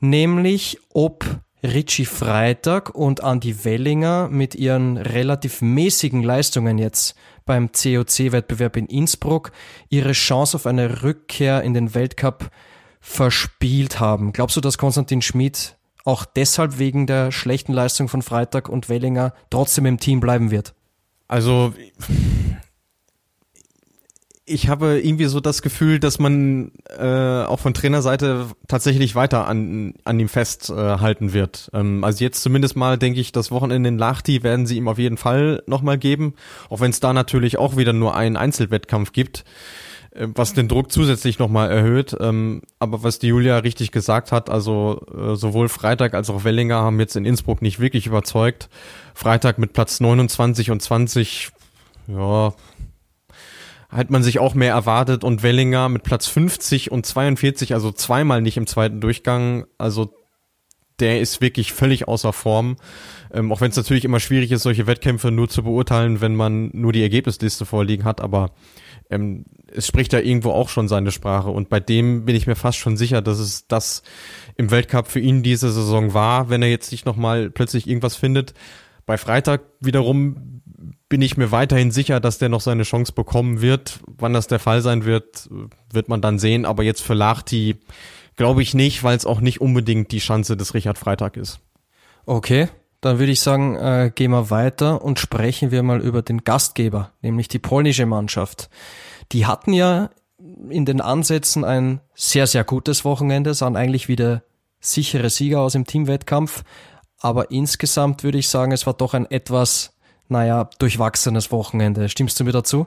Nämlich, 0.00 0.78
ob 0.92 1.24
Richie 1.62 2.06
Freitag 2.06 2.94
und 2.94 3.20
Andy 3.20 3.64
Wellinger 3.64 4.28
mit 4.30 4.54
ihren 4.54 4.96
relativ 4.96 5.62
mäßigen 5.62 6.22
Leistungen 6.22 6.78
jetzt 6.78 7.14
beim 7.50 7.72
COC-Wettbewerb 7.72 8.76
in 8.76 8.86
Innsbruck 8.86 9.50
ihre 9.88 10.12
Chance 10.12 10.56
auf 10.56 10.68
eine 10.68 11.02
Rückkehr 11.02 11.62
in 11.62 11.74
den 11.74 11.96
Weltcup 11.96 12.48
verspielt 13.00 13.98
haben. 13.98 14.32
Glaubst 14.32 14.56
du, 14.56 14.60
dass 14.60 14.78
Konstantin 14.78 15.20
Schmid 15.20 15.76
auch 16.04 16.24
deshalb 16.24 16.78
wegen 16.78 17.08
der 17.08 17.32
schlechten 17.32 17.72
Leistung 17.72 18.06
von 18.06 18.22
Freitag 18.22 18.68
und 18.68 18.88
Wellinger 18.88 19.34
trotzdem 19.50 19.86
im 19.86 19.98
Team 19.98 20.20
bleiben 20.20 20.52
wird? 20.52 20.74
Also 21.26 21.74
ich 24.50 24.68
habe 24.68 25.00
irgendwie 25.00 25.26
so 25.26 25.38
das 25.38 25.62
Gefühl, 25.62 26.00
dass 26.00 26.18
man 26.18 26.72
äh, 26.98 27.44
auch 27.44 27.60
von 27.60 27.72
Trainerseite 27.72 28.46
tatsächlich 28.66 29.14
weiter 29.14 29.46
an, 29.46 29.94
an 30.04 30.18
ihm 30.18 30.28
festhalten 30.28 31.28
äh, 31.28 31.32
wird. 31.32 31.70
Ähm, 31.72 32.02
also 32.02 32.24
jetzt 32.24 32.42
zumindest 32.42 32.76
mal 32.76 32.98
denke 32.98 33.20
ich, 33.20 33.30
das 33.30 33.52
Wochenende 33.52 33.88
in 33.88 33.98
Lahti 33.98 34.42
werden 34.42 34.66
sie 34.66 34.76
ihm 34.76 34.88
auf 34.88 34.98
jeden 34.98 35.16
Fall 35.16 35.62
nochmal 35.66 35.98
geben, 35.98 36.34
auch 36.68 36.80
wenn 36.80 36.90
es 36.90 36.98
da 36.98 37.12
natürlich 37.12 37.58
auch 37.58 37.76
wieder 37.76 37.92
nur 37.92 38.16
einen 38.16 38.36
Einzelwettkampf 38.36 39.12
gibt, 39.12 39.44
äh, 40.10 40.26
was 40.34 40.52
den 40.52 40.66
Druck 40.66 40.90
zusätzlich 40.90 41.38
nochmal 41.38 41.70
erhöht. 41.70 42.16
Ähm, 42.18 42.62
aber 42.80 43.04
was 43.04 43.20
die 43.20 43.28
Julia 43.28 43.58
richtig 43.58 43.92
gesagt 43.92 44.32
hat, 44.32 44.50
also 44.50 45.06
äh, 45.16 45.36
sowohl 45.36 45.68
Freitag 45.68 46.12
als 46.12 46.28
auch 46.28 46.42
Wellinger 46.42 46.82
haben 46.82 46.98
jetzt 46.98 47.14
in 47.14 47.24
Innsbruck 47.24 47.62
nicht 47.62 47.78
wirklich 47.78 48.08
überzeugt. 48.08 48.68
Freitag 49.14 49.58
mit 49.58 49.74
Platz 49.74 50.00
29 50.00 50.72
und 50.72 50.82
20, 50.82 51.50
ja, 52.08 52.52
hat 53.90 54.10
man 54.10 54.22
sich 54.22 54.38
auch 54.38 54.54
mehr 54.54 54.72
erwartet 54.72 55.24
und 55.24 55.42
Wellinger 55.42 55.88
mit 55.88 56.02
Platz 56.02 56.26
50 56.26 56.90
und 56.90 57.06
42, 57.06 57.74
also 57.74 57.90
zweimal 57.92 58.40
nicht 58.40 58.56
im 58.56 58.66
zweiten 58.66 59.00
Durchgang, 59.00 59.66
also 59.78 60.14
der 61.00 61.20
ist 61.20 61.40
wirklich 61.40 61.72
völlig 61.72 62.06
außer 62.08 62.32
Form. 62.32 62.76
Ähm, 63.32 63.50
auch 63.52 63.60
wenn 63.60 63.70
es 63.70 63.76
natürlich 63.76 64.04
immer 64.04 64.20
schwierig 64.20 64.52
ist, 64.52 64.62
solche 64.62 64.86
Wettkämpfe 64.86 65.30
nur 65.30 65.48
zu 65.48 65.62
beurteilen, 65.62 66.20
wenn 66.20 66.36
man 66.36 66.70
nur 66.72 66.92
die 66.92 67.02
Ergebnisliste 67.02 67.64
vorliegen 67.64 68.04
hat, 68.04 68.20
aber 68.20 68.50
ähm, 69.08 69.44
es 69.72 69.86
spricht 69.86 70.12
ja 70.12 70.20
irgendwo 70.20 70.50
auch 70.50 70.68
schon 70.68 70.88
seine 70.88 71.10
Sprache 71.10 71.50
und 71.50 71.68
bei 71.68 71.80
dem 71.80 72.24
bin 72.24 72.36
ich 72.36 72.46
mir 72.46 72.56
fast 72.56 72.78
schon 72.78 72.96
sicher, 72.96 73.22
dass 73.22 73.38
es 73.38 73.66
das 73.66 74.02
im 74.56 74.70
Weltcup 74.70 75.08
für 75.08 75.20
ihn 75.20 75.42
diese 75.42 75.70
Saison 75.70 76.14
war, 76.14 76.50
wenn 76.50 76.62
er 76.62 76.68
jetzt 76.68 76.92
nicht 76.92 77.06
nochmal 77.06 77.50
plötzlich 77.50 77.88
irgendwas 77.88 78.16
findet. 78.16 78.54
Bei 79.06 79.16
Freitag 79.16 79.62
wiederum 79.80 80.59
bin 81.10 81.20
ich 81.20 81.36
mir 81.36 81.50
weiterhin 81.50 81.90
sicher, 81.90 82.20
dass 82.20 82.38
der 82.38 82.48
noch 82.48 82.60
seine 82.60 82.84
Chance 82.84 83.12
bekommen 83.12 83.60
wird. 83.60 83.98
Wann 84.06 84.32
das 84.32 84.46
der 84.46 84.60
Fall 84.60 84.80
sein 84.80 85.04
wird, 85.04 85.50
wird 85.92 86.08
man 86.08 86.22
dann 86.22 86.38
sehen. 86.38 86.64
Aber 86.64 86.84
jetzt 86.84 87.02
für 87.02 87.14
Lachti 87.14 87.76
glaube 88.36 88.62
ich 88.62 88.72
nicht, 88.72 89.02
weil 89.02 89.16
es 89.16 89.26
auch 89.26 89.40
nicht 89.40 89.60
unbedingt 89.60 90.12
die 90.12 90.20
Chance 90.20 90.56
des 90.56 90.72
Richard 90.72 90.96
Freitag 90.96 91.36
ist. 91.36 91.58
Okay, 92.26 92.68
dann 93.00 93.18
würde 93.18 93.32
ich 93.32 93.40
sagen, 93.40 93.74
äh, 93.76 94.12
gehen 94.14 94.30
wir 94.30 94.50
weiter 94.50 95.02
und 95.02 95.18
sprechen 95.18 95.72
wir 95.72 95.82
mal 95.82 96.00
über 96.00 96.22
den 96.22 96.44
Gastgeber, 96.44 97.10
nämlich 97.22 97.48
die 97.48 97.58
polnische 97.58 98.06
Mannschaft. 98.06 98.70
Die 99.32 99.46
hatten 99.46 99.72
ja 99.72 100.10
in 100.68 100.84
den 100.84 101.00
Ansätzen 101.00 101.64
ein 101.64 102.00
sehr, 102.14 102.46
sehr 102.46 102.62
gutes 102.62 103.04
Wochenende, 103.04 103.52
sahen 103.54 103.76
eigentlich 103.76 104.06
wieder 104.06 104.44
sichere 104.78 105.28
Sieger 105.28 105.60
aus 105.60 105.74
im 105.74 105.86
Teamwettkampf. 105.86 106.62
Aber 107.18 107.50
insgesamt 107.50 108.22
würde 108.22 108.38
ich 108.38 108.48
sagen, 108.48 108.70
es 108.70 108.86
war 108.86 108.94
doch 108.94 109.12
ein 109.12 109.28
etwas 109.28 109.92
naja, 110.30 110.70
durchwachsenes 110.78 111.50
Wochenende. 111.52 112.08
Stimmst 112.08 112.38
du 112.40 112.44
mir 112.44 112.52
dazu? 112.52 112.86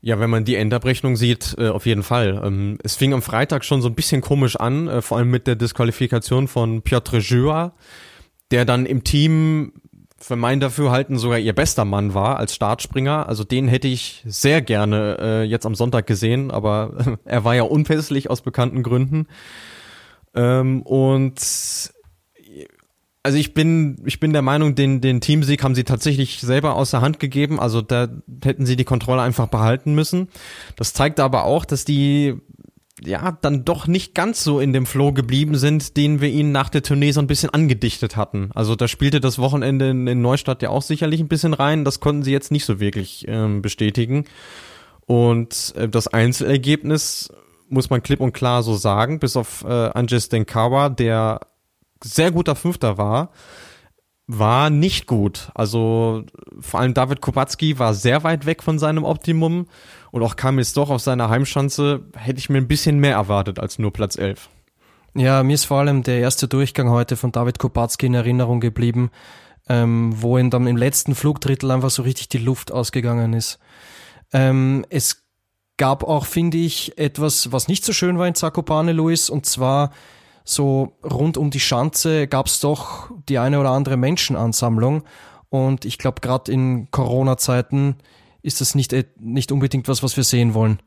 Ja, 0.00 0.20
wenn 0.20 0.28
man 0.28 0.44
die 0.44 0.56
Endabrechnung 0.56 1.16
sieht, 1.16 1.56
äh, 1.58 1.68
auf 1.68 1.86
jeden 1.86 2.02
Fall. 2.02 2.42
Ähm, 2.44 2.76
es 2.82 2.94
fing 2.94 3.14
am 3.14 3.22
Freitag 3.22 3.64
schon 3.64 3.80
so 3.80 3.88
ein 3.88 3.94
bisschen 3.94 4.20
komisch 4.20 4.56
an, 4.56 4.86
äh, 4.86 5.00
vor 5.00 5.16
allem 5.16 5.30
mit 5.30 5.46
der 5.46 5.56
Disqualifikation 5.56 6.46
von 6.46 6.82
Piotr 6.82 7.18
Jua, 7.18 7.72
der 8.50 8.66
dann 8.66 8.84
im 8.84 9.02
Team 9.02 9.72
für 10.18 10.36
mein 10.36 10.60
Dafürhalten 10.60 11.18
sogar 11.18 11.38
ihr 11.38 11.54
bester 11.54 11.84
Mann 11.84 12.14
war 12.14 12.38
als 12.38 12.54
Startspringer. 12.54 13.28
Also 13.28 13.44
den 13.44 13.66
hätte 13.66 13.88
ich 13.88 14.22
sehr 14.26 14.60
gerne 14.60 15.16
äh, 15.20 15.42
jetzt 15.42 15.66
am 15.66 15.74
Sonntag 15.74 16.06
gesehen, 16.06 16.50
aber 16.50 17.18
er 17.24 17.44
war 17.44 17.54
ja 17.54 17.62
unpässlich 17.62 18.28
aus 18.28 18.42
bekannten 18.42 18.82
Gründen. 18.82 19.26
Ähm, 20.34 20.82
und 20.82 21.40
also 23.24 23.38
ich 23.38 23.54
bin, 23.54 23.96
ich 24.04 24.20
bin 24.20 24.34
der 24.34 24.42
Meinung, 24.42 24.74
den, 24.74 25.00
den 25.00 25.22
Teamsieg 25.22 25.64
haben 25.64 25.74
sie 25.74 25.84
tatsächlich 25.84 26.40
selber 26.40 26.76
aus 26.76 26.90
der 26.90 27.00
Hand 27.00 27.18
gegeben. 27.18 27.58
Also 27.58 27.80
da 27.80 28.06
hätten 28.44 28.66
sie 28.66 28.76
die 28.76 28.84
Kontrolle 28.84 29.22
einfach 29.22 29.48
behalten 29.48 29.94
müssen. 29.94 30.28
Das 30.76 30.92
zeigt 30.92 31.18
aber 31.18 31.44
auch, 31.44 31.64
dass 31.64 31.86
die 31.86 32.34
ja 33.02 33.32
dann 33.40 33.64
doch 33.64 33.86
nicht 33.86 34.14
ganz 34.14 34.44
so 34.44 34.60
in 34.60 34.74
dem 34.74 34.84
Flow 34.84 35.12
geblieben 35.12 35.56
sind, 35.56 35.96
den 35.96 36.20
wir 36.20 36.28
ihnen 36.28 36.52
nach 36.52 36.68
der 36.68 36.82
Tournee 36.82 37.12
so 37.12 37.20
ein 37.20 37.26
bisschen 37.26 37.48
angedichtet 37.48 38.14
hatten. 38.14 38.50
Also 38.54 38.76
da 38.76 38.88
spielte 38.88 39.20
das 39.20 39.38
Wochenende 39.38 39.88
in, 39.88 40.06
in 40.06 40.20
Neustadt 40.20 40.60
ja 40.60 40.68
auch 40.68 40.82
sicherlich 40.82 41.20
ein 41.20 41.28
bisschen 41.28 41.54
rein. 41.54 41.86
Das 41.86 42.00
konnten 42.00 42.24
sie 42.24 42.32
jetzt 42.32 42.52
nicht 42.52 42.66
so 42.66 42.78
wirklich 42.78 43.24
ähm, 43.26 43.62
bestätigen. 43.62 44.26
Und 45.06 45.72
äh, 45.76 45.88
das 45.88 46.08
Einzelergebnis 46.08 47.32
muss 47.70 47.88
man 47.88 48.02
klipp 48.02 48.20
und 48.20 48.34
klar 48.34 48.62
so 48.62 48.76
sagen, 48.76 49.18
bis 49.18 49.34
auf 49.34 49.64
äh, 49.64 49.68
Anjes 49.68 50.28
Denkawa, 50.28 50.90
der 50.90 51.40
sehr 52.04 52.30
guter 52.30 52.54
Fünfter 52.54 52.98
war, 52.98 53.30
war 54.26 54.70
nicht 54.70 55.06
gut. 55.06 55.50
Also 55.54 56.24
vor 56.60 56.80
allem 56.80 56.94
David 56.94 57.20
Kubacki 57.20 57.78
war 57.78 57.94
sehr 57.94 58.24
weit 58.24 58.46
weg 58.46 58.62
von 58.62 58.78
seinem 58.78 59.04
Optimum 59.04 59.66
und 60.10 60.22
auch 60.22 60.36
Kamil 60.36 60.64
doch 60.74 60.90
auf 60.90 61.02
seiner 61.02 61.28
Heimschanze 61.28 62.04
hätte 62.16 62.38
ich 62.38 62.48
mir 62.48 62.58
ein 62.58 62.68
bisschen 62.68 62.98
mehr 62.98 63.14
erwartet 63.14 63.58
als 63.58 63.78
nur 63.78 63.92
Platz 63.92 64.16
11. 64.16 64.48
Ja, 65.14 65.42
mir 65.42 65.54
ist 65.54 65.66
vor 65.66 65.78
allem 65.78 66.02
der 66.02 66.18
erste 66.18 66.48
Durchgang 66.48 66.88
heute 66.88 67.16
von 67.16 67.32
David 67.32 67.58
Kubacki 67.58 68.06
in 68.06 68.14
Erinnerung 68.14 68.60
geblieben, 68.60 69.10
ähm, 69.68 70.12
wo 70.16 70.38
ihm 70.38 70.50
dann 70.50 70.66
im 70.66 70.76
letzten 70.76 71.14
Flugdrittel 71.14 71.70
einfach 71.70 71.90
so 71.90 72.02
richtig 72.02 72.28
die 72.28 72.38
Luft 72.38 72.72
ausgegangen 72.72 73.32
ist. 73.32 73.58
Ähm, 74.32 74.84
es 74.90 75.22
gab 75.76 76.02
auch, 76.02 76.26
finde 76.26 76.58
ich, 76.58 76.98
etwas, 76.98 77.52
was 77.52 77.68
nicht 77.68 77.84
so 77.84 77.92
schön 77.92 78.18
war 78.18 78.26
in 78.26 78.34
Zakopane, 78.34 78.92
Luis, 78.92 79.30
und 79.30 79.46
zwar 79.46 79.90
so 80.44 80.92
rund 81.02 81.38
um 81.38 81.50
die 81.50 81.60
Schanze 81.60 82.26
gab 82.28 82.46
es 82.46 82.60
doch 82.60 83.10
die 83.28 83.38
eine 83.38 83.58
oder 83.58 83.70
andere 83.70 83.96
Menschenansammlung. 83.96 85.04
Und 85.48 85.84
ich 85.84 85.98
glaube, 85.98 86.20
gerade 86.20 86.52
in 86.52 86.90
Corona-Zeiten 86.90 87.96
ist 88.42 88.60
das 88.60 88.74
nicht, 88.74 88.92
äh, 88.92 89.04
nicht 89.18 89.52
unbedingt 89.52 89.88
was, 89.88 90.02
was 90.02 90.16
wir 90.16 90.24
sehen 90.24 90.52
wollen. 90.52 90.78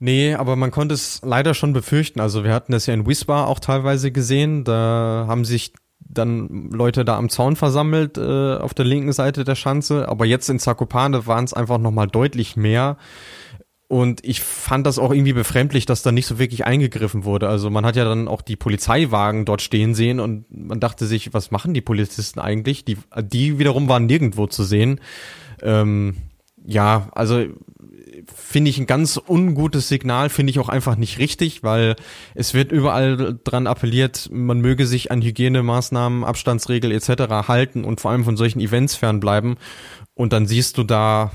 Nee, 0.00 0.34
aber 0.34 0.56
man 0.56 0.70
konnte 0.70 0.94
es 0.94 1.20
leider 1.22 1.54
schon 1.54 1.72
befürchten. 1.72 2.20
Also 2.20 2.42
wir 2.42 2.54
hatten 2.54 2.72
das 2.72 2.86
ja 2.86 2.94
in 2.94 3.06
Wisbar 3.06 3.46
auch 3.46 3.60
teilweise 3.60 4.10
gesehen. 4.10 4.64
Da 4.64 5.26
haben 5.28 5.44
sich 5.44 5.74
dann 6.00 6.70
Leute 6.70 7.04
da 7.04 7.16
am 7.16 7.28
Zaun 7.28 7.54
versammelt 7.54 8.16
äh, 8.18 8.56
auf 8.56 8.74
der 8.74 8.86
linken 8.86 9.12
Seite 9.12 9.44
der 9.44 9.54
Schanze. 9.54 10.08
Aber 10.08 10.24
jetzt 10.24 10.48
in 10.48 10.58
Zakopane 10.58 11.26
waren 11.26 11.44
es 11.44 11.52
einfach 11.52 11.78
nochmal 11.78 12.08
deutlich 12.08 12.56
mehr. 12.56 12.96
Und 13.90 14.24
ich 14.24 14.40
fand 14.40 14.86
das 14.86 15.00
auch 15.00 15.10
irgendwie 15.10 15.32
befremdlich, 15.32 15.84
dass 15.84 16.02
da 16.02 16.12
nicht 16.12 16.26
so 16.26 16.38
wirklich 16.38 16.64
eingegriffen 16.64 17.24
wurde. 17.24 17.48
Also 17.48 17.70
man 17.70 17.84
hat 17.84 17.96
ja 17.96 18.04
dann 18.04 18.28
auch 18.28 18.40
die 18.40 18.54
Polizeiwagen 18.54 19.44
dort 19.44 19.62
stehen 19.62 19.96
sehen 19.96 20.20
und 20.20 20.44
man 20.48 20.78
dachte 20.78 21.06
sich, 21.06 21.34
was 21.34 21.50
machen 21.50 21.74
die 21.74 21.80
Polizisten 21.80 22.38
eigentlich? 22.38 22.84
Die, 22.84 22.98
die 23.20 23.58
wiederum 23.58 23.88
waren 23.88 24.06
nirgendwo 24.06 24.46
zu 24.46 24.62
sehen. 24.62 25.00
Ähm, 25.60 26.18
ja, 26.64 27.08
also 27.10 27.46
finde 28.32 28.70
ich 28.70 28.78
ein 28.78 28.86
ganz 28.86 29.20
ungutes 29.26 29.88
Signal, 29.88 30.28
finde 30.28 30.52
ich 30.52 30.60
auch 30.60 30.68
einfach 30.68 30.94
nicht 30.94 31.18
richtig, 31.18 31.64
weil 31.64 31.96
es 32.36 32.54
wird 32.54 32.70
überall 32.70 33.40
dran 33.42 33.66
appelliert, 33.66 34.28
man 34.32 34.60
möge 34.60 34.86
sich 34.86 35.10
an 35.10 35.20
Hygienemaßnahmen, 35.20 36.22
Abstandsregel 36.22 36.92
etc. 36.92 37.48
halten 37.48 37.82
und 37.82 38.00
vor 38.00 38.12
allem 38.12 38.22
von 38.22 38.36
solchen 38.36 38.60
Events 38.60 38.94
fernbleiben. 38.94 39.56
Und 40.14 40.32
dann 40.32 40.46
siehst 40.46 40.78
du 40.78 40.84
da 40.84 41.32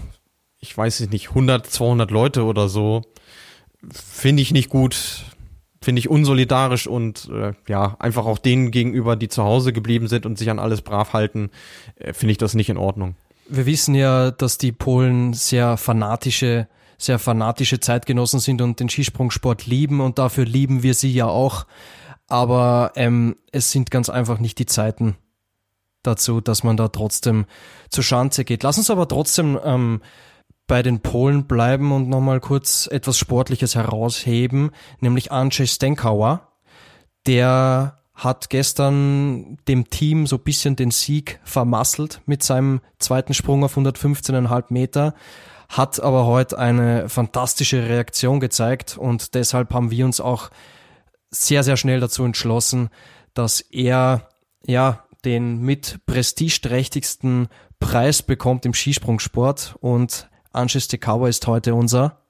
ich 0.60 0.78
weiß 0.78 1.02
nicht, 1.10 1.30
100, 1.30 1.66
200 1.66 2.12
Leute 2.12 2.44
oder 2.44 2.70
so, 2.70 3.04
finde 3.92 4.42
ich 4.42 4.52
nicht 4.52 4.70
gut, 4.70 5.26
finde 5.82 6.00
ich 6.00 6.10
unsolidarisch 6.10 6.88
und 6.88 7.30
äh, 7.32 7.54
ja, 7.68 7.96
einfach 8.00 8.26
auch 8.26 8.40
denen 8.40 8.72
gegenüber, 8.72 9.16
die 9.16 9.28
zu 9.28 9.44
Hause 9.44 9.72
geblieben 9.72 10.08
sind 10.08 10.26
und 10.26 10.38
sich 10.38 10.50
an 10.50 10.60
alles 10.60 10.82
brav 10.82 11.14
halten, 11.14 11.52
äh, 11.96 12.14
finde 12.14 12.32
ich 12.32 12.38
das 12.38 12.56
nicht 12.56 12.70
in 12.70 12.78
Ordnung. 12.78 13.16
Wir 13.48 13.68
wissen 13.68 13.94
ja, 13.94 14.32
dass 14.32 14.58
die 14.58 14.72
Polen 14.72 15.34
sehr 15.34 15.78
fanatische, 15.78 16.68
sehr 16.98 17.20
fanatische 17.20 17.80
Zeitgenossen 17.80 18.40
sind 18.40 18.62
und 18.62 18.80
den 18.80 18.90
Skisprungsport 18.90 19.68
lieben 19.68 20.02
und 20.02 20.18
dafür 20.18 20.46
lieben 20.46 20.82
wir 20.82 20.96
sie 20.96 21.14
ja 21.14 21.28
auch. 21.28 21.68
Aber 22.28 22.94
ähm, 22.96 23.36
es 23.52 23.72
sind 23.72 23.92
ganz 23.92 24.10
einfach 24.10 24.40
nicht 24.40 24.58
die 24.58 24.66
Zeiten 24.66 25.16
dazu, 26.02 26.42
dass 26.42 26.64
man 26.64 26.78
da 26.78 26.88
trotzdem 26.88 27.46
zur 27.90 28.04
Schanze 28.04 28.46
geht. 28.46 28.64
Lass 28.64 28.80
uns 28.80 28.90
aber 28.90 29.08
trotzdem 29.08 29.60
ähm, 29.64 30.02
bei 30.68 30.82
den 30.82 31.00
Polen 31.02 31.46
bleiben 31.46 31.92
und 31.92 32.10
nochmal 32.10 32.40
kurz 32.40 32.88
etwas 32.92 33.18
Sportliches 33.18 33.76
herausheben, 33.76 34.72
nämlich 35.00 35.32
Andrzej 35.32 35.68
Stenkauer. 35.68 36.52
Der 37.28 38.00
hat 38.16 38.50
gestern 38.50 39.58
dem 39.68 39.90
Team 39.90 40.26
so 40.26 40.38
bisschen 40.38 40.76
den 40.76 40.92
Sieg 40.92 41.40
vermasselt 41.44 42.22
mit 42.26 42.44
seinem 42.44 42.82
zweiten 42.98 43.34
Sprung 43.34 43.64
auf 43.64 43.78
115,5 43.78 44.66
Meter, 44.70 45.14
hat 45.68 46.00
aber 46.00 46.26
heute 46.26 46.58
eine 46.58 47.10
fantastische 47.10 47.90
Reaktion 47.90 48.40
gezeigt 48.40 48.98
und 48.98 49.36
deshalb 49.36 49.74
haben 49.74 49.92
wir 49.92 50.06
uns 50.06 50.22
auch 50.22 50.50
sehr, 51.30 51.64
sehr 51.64 51.76
schnell 51.76 52.00
dazu 52.00 52.24
entschlossen, 52.24 52.90
dass 53.34 53.60
er 53.60 54.30
ja 54.66 55.04
den 55.26 55.62
mit 55.62 56.00
prestigeträchtigsten 56.06 57.50
Preis 57.80 58.22
bekommt 58.22 58.66
im 58.66 58.74
Skisprungsport 58.74 59.76
und 59.82 60.30
Anschluss 60.56 60.88
Tekawa 60.88 61.28
ist 61.28 61.46
heute 61.48 61.76
unser 61.76 62.22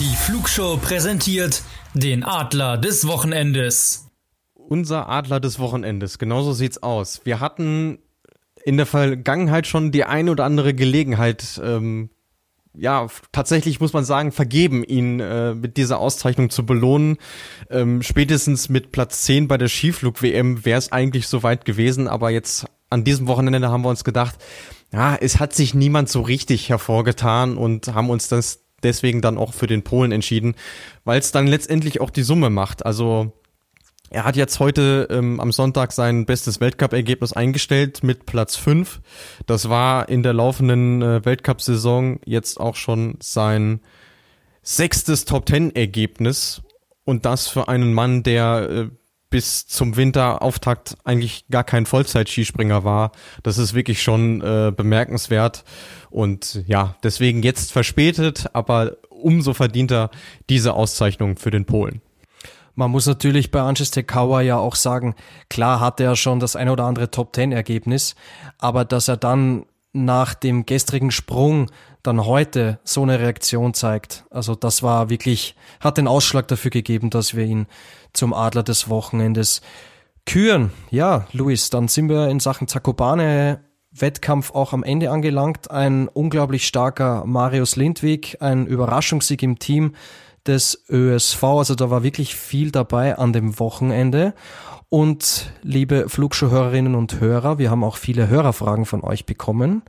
Die 0.00 0.16
Flugshow 0.16 0.76
präsentiert 0.76 1.62
den 1.94 2.22
Adler 2.22 2.78
des 2.78 3.06
Wochenendes. 3.06 4.06
Unser 4.54 5.08
Adler 5.08 5.40
des 5.40 5.58
Wochenendes, 5.58 6.18
genauso 6.18 6.52
sieht's 6.52 6.82
aus. 6.82 7.22
Wir 7.24 7.40
hatten 7.40 7.98
in 8.64 8.76
der 8.76 8.86
Vergangenheit 8.86 9.66
schon 9.66 9.90
die 9.90 10.04
eine 10.04 10.30
oder 10.30 10.44
andere 10.44 10.74
Gelegenheit, 10.74 11.60
ähm, 11.64 12.10
ja, 12.74 13.06
tatsächlich 13.32 13.80
muss 13.80 13.92
man 13.92 14.04
sagen, 14.04 14.32
vergeben, 14.32 14.84
ihn 14.84 15.20
äh, 15.20 15.54
mit 15.54 15.76
dieser 15.76 15.98
Auszeichnung 15.98 16.50
zu 16.50 16.64
belohnen. 16.64 17.18
Ähm, 17.70 18.02
spätestens 18.02 18.68
mit 18.68 18.92
Platz 18.92 19.22
10 19.22 19.48
bei 19.48 19.58
der 19.58 19.68
Skiflug-WM 19.68 20.64
wäre 20.64 20.78
es 20.78 20.92
eigentlich 20.92 21.28
soweit 21.28 21.64
gewesen, 21.64 22.08
aber 22.08 22.30
jetzt 22.30 22.66
an 22.90 23.04
diesem 23.04 23.26
Wochenende 23.26 23.68
haben 23.68 23.82
wir 23.82 23.90
uns 23.90 24.04
gedacht, 24.04 24.36
ja, 24.92 25.16
es 25.16 25.38
hat 25.38 25.54
sich 25.54 25.74
niemand 25.74 26.08
so 26.08 26.22
richtig 26.22 26.68
hervorgetan 26.68 27.56
und 27.56 27.88
haben 27.94 28.10
uns 28.10 28.28
das 28.28 28.64
deswegen 28.82 29.20
dann 29.20 29.38
auch 29.38 29.52
für 29.52 29.66
den 29.66 29.82
Polen 29.82 30.12
entschieden, 30.12 30.54
weil 31.04 31.18
es 31.18 31.32
dann 31.32 31.46
letztendlich 31.46 32.00
auch 32.00 32.10
die 32.10 32.22
Summe 32.22 32.48
macht. 32.48 32.86
Also 32.86 33.32
er 34.10 34.24
hat 34.24 34.36
jetzt 34.36 34.58
heute 34.58 35.08
ähm, 35.10 35.40
am 35.40 35.52
Sonntag 35.52 35.92
sein 35.92 36.24
bestes 36.24 36.60
Weltcup-Ergebnis 36.60 37.32
eingestellt 37.32 38.02
mit 38.02 38.26
Platz 38.26 38.56
5. 38.56 39.00
Das 39.46 39.68
war 39.68 40.08
in 40.08 40.22
der 40.22 40.32
laufenden 40.32 41.02
äh, 41.02 41.24
Weltcup-Saison 41.24 42.20
jetzt 42.24 42.58
auch 42.58 42.76
schon 42.76 43.16
sein 43.20 43.80
sechstes 44.62 45.24
Top-10-Ergebnis. 45.24 46.62
Und 47.04 47.24
das 47.24 47.48
für 47.48 47.68
einen 47.68 47.92
Mann, 47.92 48.22
der 48.22 48.68
äh, 48.70 48.88
bis 49.30 49.66
zum 49.66 49.96
Winterauftakt 49.96 50.96
eigentlich 51.04 51.46
gar 51.50 51.64
kein 51.64 51.84
Vollzeit-Skispringer 51.84 52.84
war. 52.84 53.12
Das 53.42 53.58
ist 53.58 53.74
wirklich 53.74 54.02
schon 54.02 54.40
äh, 54.40 54.72
bemerkenswert. 54.74 55.64
Und 56.10 56.62
ja, 56.66 56.96
deswegen 57.02 57.42
jetzt 57.42 57.72
verspätet, 57.72 58.46
aber 58.54 58.96
umso 59.10 59.52
verdienter 59.52 60.10
diese 60.48 60.74
Auszeichnung 60.74 61.36
für 61.36 61.50
den 61.50 61.66
Polen. 61.66 62.00
Man 62.78 62.92
muss 62.92 63.06
natürlich 63.06 63.50
bei 63.50 63.60
Anches 63.60 63.90
Tekawa 63.90 64.40
ja 64.40 64.56
auch 64.56 64.76
sagen, 64.76 65.16
klar 65.50 65.80
hatte 65.80 66.04
er 66.04 66.14
schon 66.14 66.38
das 66.38 66.54
ein 66.54 66.68
oder 66.68 66.84
andere 66.84 67.10
Top-10-Ergebnis, 67.10 68.14
aber 68.56 68.84
dass 68.84 69.08
er 69.08 69.16
dann 69.16 69.66
nach 69.92 70.34
dem 70.34 70.64
gestrigen 70.64 71.10
Sprung 71.10 71.72
dann 72.04 72.24
heute 72.24 72.78
so 72.84 73.02
eine 73.02 73.18
Reaktion 73.18 73.74
zeigt, 73.74 74.26
also 74.30 74.54
das 74.54 74.84
war 74.84 75.10
wirklich, 75.10 75.56
hat 75.80 75.98
den 75.98 76.06
Ausschlag 76.06 76.46
dafür 76.46 76.70
gegeben, 76.70 77.10
dass 77.10 77.34
wir 77.34 77.46
ihn 77.46 77.66
zum 78.12 78.32
Adler 78.32 78.62
des 78.62 78.88
Wochenendes 78.88 79.60
küren. 80.24 80.70
Ja, 80.92 81.26
Luis, 81.32 81.70
dann 81.70 81.88
sind 81.88 82.08
wir 82.08 82.28
in 82.28 82.38
Sachen 82.38 82.68
Zakopane 82.68 83.58
Wettkampf 83.90 84.52
auch 84.52 84.72
am 84.72 84.84
Ende 84.84 85.10
angelangt. 85.10 85.68
Ein 85.68 86.06
unglaublich 86.06 86.64
starker 86.64 87.24
Marius 87.26 87.74
Lindwig, 87.74 88.36
ein 88.40 88.66
Überraschungssieg 88.66 89.42
im 89.42 89.58
Team 89.58 89.94
des 90.46 90.84
ÖSV. 90.88 91.42
Also 91.42 91.74
da 91.74 91.90
war 91.90 92.02
wirklich 92.02 92.34
viel 92.34 92.70
dabei 92.70 93.18
an 93.18 93.32
dem 93.32 93.58
Wochenende. 93.58 94.34
Und 94.88 95.52
liebe 95.62 96.08
Flugschuhhörerinnen 96.08 96.94
und 96.94 97.20
Hörer, 97.20 97.58
wir 97.58 97.70
haben 97.70 97.84
auch 97.84 97.96
viele 97.96 98.28
Hörerfragen 98.28 98.86
von 98.86 99.02
euch 99.02 99.26
bekommen. 99.26 99.82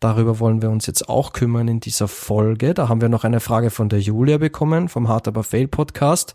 Darüber 0.00 0.38
wollen 0.40 0.62
wir 0.62 0.70
uns 0.70 0.86
jetzt 0.86 1.08
auch 1.08 1.32
kümmern 1.32 1.68
in 1.68 1.80
dieser 1.80 2.08
Folge. 2.08 2.74
Da 2.74 2.88
haben 2.88 3.00
wir 3.00 3.08
noch 3.08 3.24
eine 3.24 3.40
Frage 3.40 3.70
von 3.70 3.88
der 3.88 4.00
Julia 4.00 4.38
bekommen 4.38 4.88
vom 4.88 5.08
Hard 5.08 5.28
Aber 5.28 5.42
Fail 5.42 5.68
Podcast. 5.68 6.34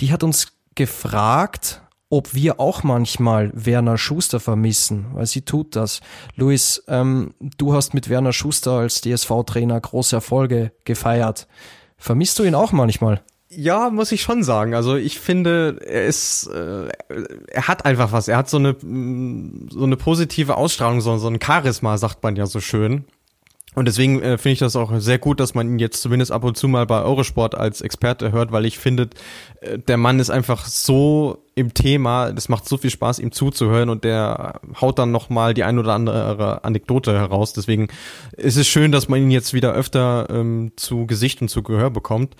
Die 0.00 0.12
hat 0.12 0.22
uns 0.22 0.52
gefragt, 0.74 1.82
ob 2.10 2.34
wir 2.34 2.60
auch 2.60 2.82
manchmal 2.82 3.50
Werner 3.54 3.98
Schuster 3.98 4.38
vermissen, 4.38 5.06
weil 5.14 5.26
sie 5.26 5.42
tut 5.42 5.74
das. 5.76 6.00
Luis, 6.36 6.82
ähm, 6.88 7.34
du 7.58 7.74
hast 7.74 7.94
mit 7.94 8.08
Werner 8.08 8.32
Schuster 8.32 8.72
als 8.72 9.00
DSV-Trainer 9.00 9.80
große 9.80 10.14
Erfolge 10.14 10.72
gefeiert. 10.84 11.48
Vermisst 12.04 12.38
du 12.38 12.44
ihn 12.44 12.54
auch 12.54 12.72
manchmal? 12.72 13.22
Ja, 13.48 13.88
muss 13.88 14.12
ich 14.12 14.20
schon 14.20 14.42
sagen. 14.42 14.74
Also 14.74 14.94
ich 14.96 15.18
finde, 15.18 15.80
er 15.86 16.04
ist, 16.04 16.46
äh, 16.48 16.88
er 17.46 17.66
hat 17.66 17.86
einfach 17.86 18.12
was. 18.12 18.28
Er 18.28 18.36
hat 18.36 18.50
so 18.50 18.58
eine 18.58 18.76
so 19.70 19.84
eine 19.84 19.96
positive 19.96 20.58
Ausstrahlung, 20.58 21.00
so, 21.00 21.16
so 21.16 21.28
ein 21.28 21.40
Charisma, 21.42 21.96
sagt 21.96 22.22
man 22.22 22.36
ja 22.36 22.44
so 22.44 22.60
schön. 22.60 23.06
Und 23.74 23.86
deswegen 23.86 24.22
äh, 24.22 24.38
finde 24.38 24.52
ich 24.52 24.58
das 24.60 24.76
auch 24.76 24.92
sehr 24.98 25.18
gut, 25.18 25.40
dass 25.40 25.54
man 25.54 25.68
ihn 25.68 25.78
jetzt 25.78 26.00
zumindest 26.00 26.30
ab 26.30 26.44
und 26.44 26.56
zu 26.56 26.68
mal 26.68 26.86
bei 26.86 27.02
Eurosport 27.02 27.54
als 27.54 27.80
Experte 27.80 28.32
hört, 28.32 28.52
weil 28.52 28.66
ich 28.66 28.78
finde, 28.78 29.08
äh, 29.60 29.78
der 29.78 29.96
Mann 29.96 30.20
ist 30.20 30.30
einfach 30.30 30.64
so 30.66 31.44
im 31.56 31.74
Thema, 31.74 32.28
es 32.28 32.48
macht 32.48 32.68
so 32.68 32.76
viel 32.76 32.90
Spaß, 32.90 33.18
ihm 33.18 33.32
zuzuhören 33.32 33.88
und 33.88 34.04
der 34.04 34.60
haut 34.80 34.98
dann 34.98 35.12
nochmal 35.12 35.54
die 35.54 35.64
ein 35.64 35.78
oder 35.78 35.92
andere 35.92 36.64
Anekdote 36.64 37.12
heraus. 37.12 37.52
Deswegen 37.52 37.88
ist 38.36 38.56
es 38.56 38.66
schön, 38.66 38.92
dass 38.92 39.08
man 39.08 39.20
ihn 39.20 39.30
jetzt 39.30 39.54
wieder 39.54 39.72
öfter 39.72 40.28
ähm, 40.30 40.72
zu 40.76 41.06
Gesicht 41.06 41.42
und 41.42 41.48
zu 41.48 41.62
Gehör 41.62 41.90
bekommt. 41.90 42.34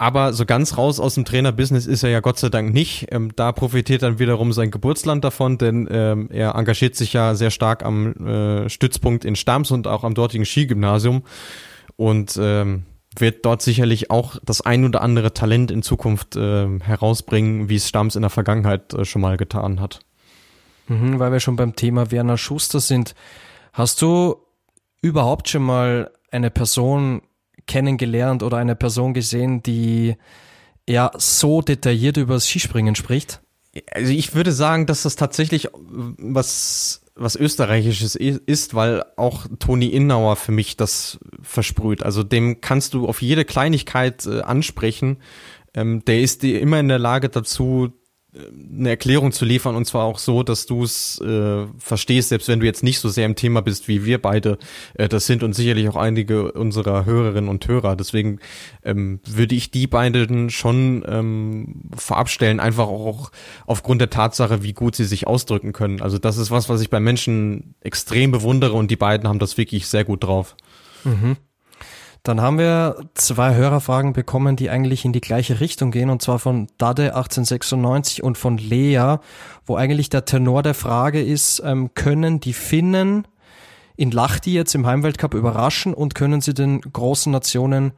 Aber 0.00 0.32
so 0.32 0.46
ganz 0.46 0.78
raus 0.78 0.98
aus 0.98 1.16
dem 1.16 1.26
Trainerbusiness 1.26 1.86
ist 1.86 2.04
er 2.04 2.08
ja 2.08 2.20
Gott 2.20 2.38
sei 2.38 2.48
Dank 2.48 2.72
nicht. 2.72 3.08
Ähm, 3.10 3.32
da 3.36 3.52
profitiert 3.52 4.02
dann 4.02 4.18
wiederum 4.18 4.54
sein 4.54 4.70
Geburtsland 4.70 5.22
davon, 5.24 5.58
denn 5.58 5.86
ähm, 5.90 6.30
er 6.32 6.54
engagiert 6.54 6.96
sich 6.96 7.12
ja 7.12 7.34
sehr 7.34 7.50
stark 7.50 7.84
am 7.84 8.14
äh, 8.26 8.70
Stützpunkt 8.70 9.26
in 9.26 9.36
Stams 9.36 9.70
und 9.70 9.86
auch 9.86 10.02
am 10.02 10.14
dortigen 10.14 10.46
Skigymnasium 10.46 11.22
und 11.96 12.38
ähm, 12.40 12.84
wird 13.18 13.44
dort 13.44 13.60
sicherlich 13.60 14.10
auch 14.10 14.36
das 14.42 14.62
ein 14.62 14.86
oder 14.86 15.02
andere 15.02 15.34
Talent 15.34 15.70
in 15.70 15.82
Zukunft 15.82 16.34
äh, 16.34 16.78
herausbringen, 16.78 17.68
wie 17.68 17.76
es 17.76 17.86
Stams 17.86 18.16
in 18.16 18.22
der 18.22 18.30
Vergangenheit 18.30 18.94
äh, 18.94 19.04
schon 19.04 19.20
mal 19.20 19.36
getan 19.36 19.82
hat. 19.82 20.00
Mhm, 20.88 21.18
weil 21.18 21.30
wir 21.30 21.40
schon 21.40 21.56
beim 21.56 21.76
Thema 21.76 22.10
Werner 22.10 22.38
Schuster 22.38 22.80
sind. 22.80 23.14
Hast 23.74 24.00
du 24.00 24.36
überhaupt 25.02 25.50
schon 25.50 25.62
mal 25.62 26.10
eine 26.30 26.50
Person 26.50 27.20
kennengelernt 27.70 28.42
oder 28.42 28.56
eine 28.56 28.74
Person 28.74 29.14
gesehen, 29.14 29.62
die 29.62 30.16
ja 30.88 31.12
so 31.16 31.62
detailliert 31.62 32.16
über 32.16 32.34
das 32.34 32.48
Skispringen 32.48 32.96
spricht? 32.96 33.40
Also 33.92 34.12
ich 34.12 34.34
würde 34.34 34.52
sagen, 34.52 34.86
dass 34.86 35.04
das 35.04 35.14
tatsächlich 35.14 35.68
was 35.72 37.02
was 37.14 37.36
österreichisches 37.36 38.14
ist, 38.16 38.74
weil 38.74 39.04
auch 39.16 39.46
Toni 39.58 39.86
Innauer 39.88 40.36
für 40.36 40.52
mich 40.52 40.78
das 40.78 41.20
versprüht. 41.42 42.02
Also 42.02 42.22
dem 42.22 42.62
kannst 42.62 42.94
du 42.94 43.06
auf 43.06 43.20
jede 43.20 43.44
Kleinigkeit 43.44 44.24
äh, 44.26 44.40
ansprechen. 44.40 45.18
Ähm, 45.74 46.02
der 46.06 46.22
ist 46.22 46.42
immer 46.44 46.80
in 46.80 46.88
der 46.88 46.98
Lage 46.98 47.28
dazu, 47.28 47.92
eine 48.32 48.90
Erklärung 48.90 49.32
zu 49.32 49.44
liefern 49.44 49.74
und 49.74 49.86
zwar 49.86 50.04
auch 50.04 50.18
so, 50.18 50.42
dass 50.42 50.66
du 50.66 50.84
es 50.84 51.20
äh, 51.20 51.66
verstehst, 51.78 52.28
selbst 52.28 52.48
wenn 52.48 52.60
du 52.60 52.66
jetzt 52.66 52.84
nicht 52.84 53.00
so 53.00 53.08
sehr 53.08 53.26
im 53.26 53.34
Thema 53.34 53.60
bist, 53.60 53.88
wie 53.88 54.04
wir 54.04 54.22
beide 54.22 54.58
äh, 54.94 55.08
das 55.08 55.26
sind 55.26 55.42
und 55.42 55.52
sicherlich 55.52 55.88
auch 55.88 55.96
einige 55.96 56.52
unserer 56.52 57.06
Hörerinnen 57.06 57.50
und 57.50 57.66
Hörer. 57.66 57.96
Deswegen 57.96 58.38
ähm, 58.84 59.20
würde 59.26 59.56
ich 59.56 59.72
die 59.72 59.88
beiden 59.88 60.50
schon 60.50 61.04
ähm, 61.08 61.90
vorabstellen, 61.96 62.60
einfach 62.60 62.86
auch 62.86 63.32
aufgrund 63.66 64.00
der 64.00 64.10
Tatsache, 64.10 64.62
wie 64.62 64.74
gut 64.74 64.94
sie 64.94 65.04
sich 65.04 65.26
ausdrücken 65.26 65.72
können. 65.72 66.00
Also 66.00 66.18
das 66.18 66.36
ist 66.36 66.52
was, 66.52 66.68
was 66.68 66.80
ich 66.80 66.90
bei 66.90 67.00
Menschen 67.00 67.74
extrem 67.80 68.30
bewundere 68.30 68.74
und 68.74 68.92
die 68.92 68.96
beiden 68.96 69.28
haben 69.28 69.40
das 69.40 69.58
wirklich 69.58 69.88
sehr 69.88 70.04
gut 70.04 70.22
drauf. 70.22 70.56
Mhm. 71.02 71.36
Dann 72.22 72.40
haben 72.40 72.58
wir 72.58 72.96
zwei 73.14 73.54
Hörerfragen 73.54 74.12
bekommen, 74.12 74.56
die 74.56 74.68
eigentlich 74.68 75.04
in 75.04 75.12
die 75.12 75.22
gleiche 75.22 75.60
Richtung 75.60 75.90
gehen, 75.90 76.10
und 76.10 76.20
zwar 76.20 76.38
von 76.38 76.66
Dade 76.76 77.14
1896 77.14 78.22
und 78.22 78.36
von 78.36 78.58
Lea, 78.58 79.16
wo 79.64 79.76
eigentlich 79.76 80.10
der 80.10 80.26
Tenor 80.26 80.62
der 80.62 80.74
Frage 80.74 81.22
ist, 81.22 81.62
ähm, 81.64 81.94
können 81.94 82.40
die 82.40 82.52
Finnen 82.52 83.26
in 83.96 84.10
Lahti 84.10 84.52
jetzt 84.52 84.74
im 84.74 84.86
Heimweltcup 84.86 85.34
überraschen 85.34 85.94
und 85.94 86.14
können 86.14 86.40
sie 86.40 86.54
den 86.54 86.80
großen 86.80 87.32
Nationen 87.32 87.92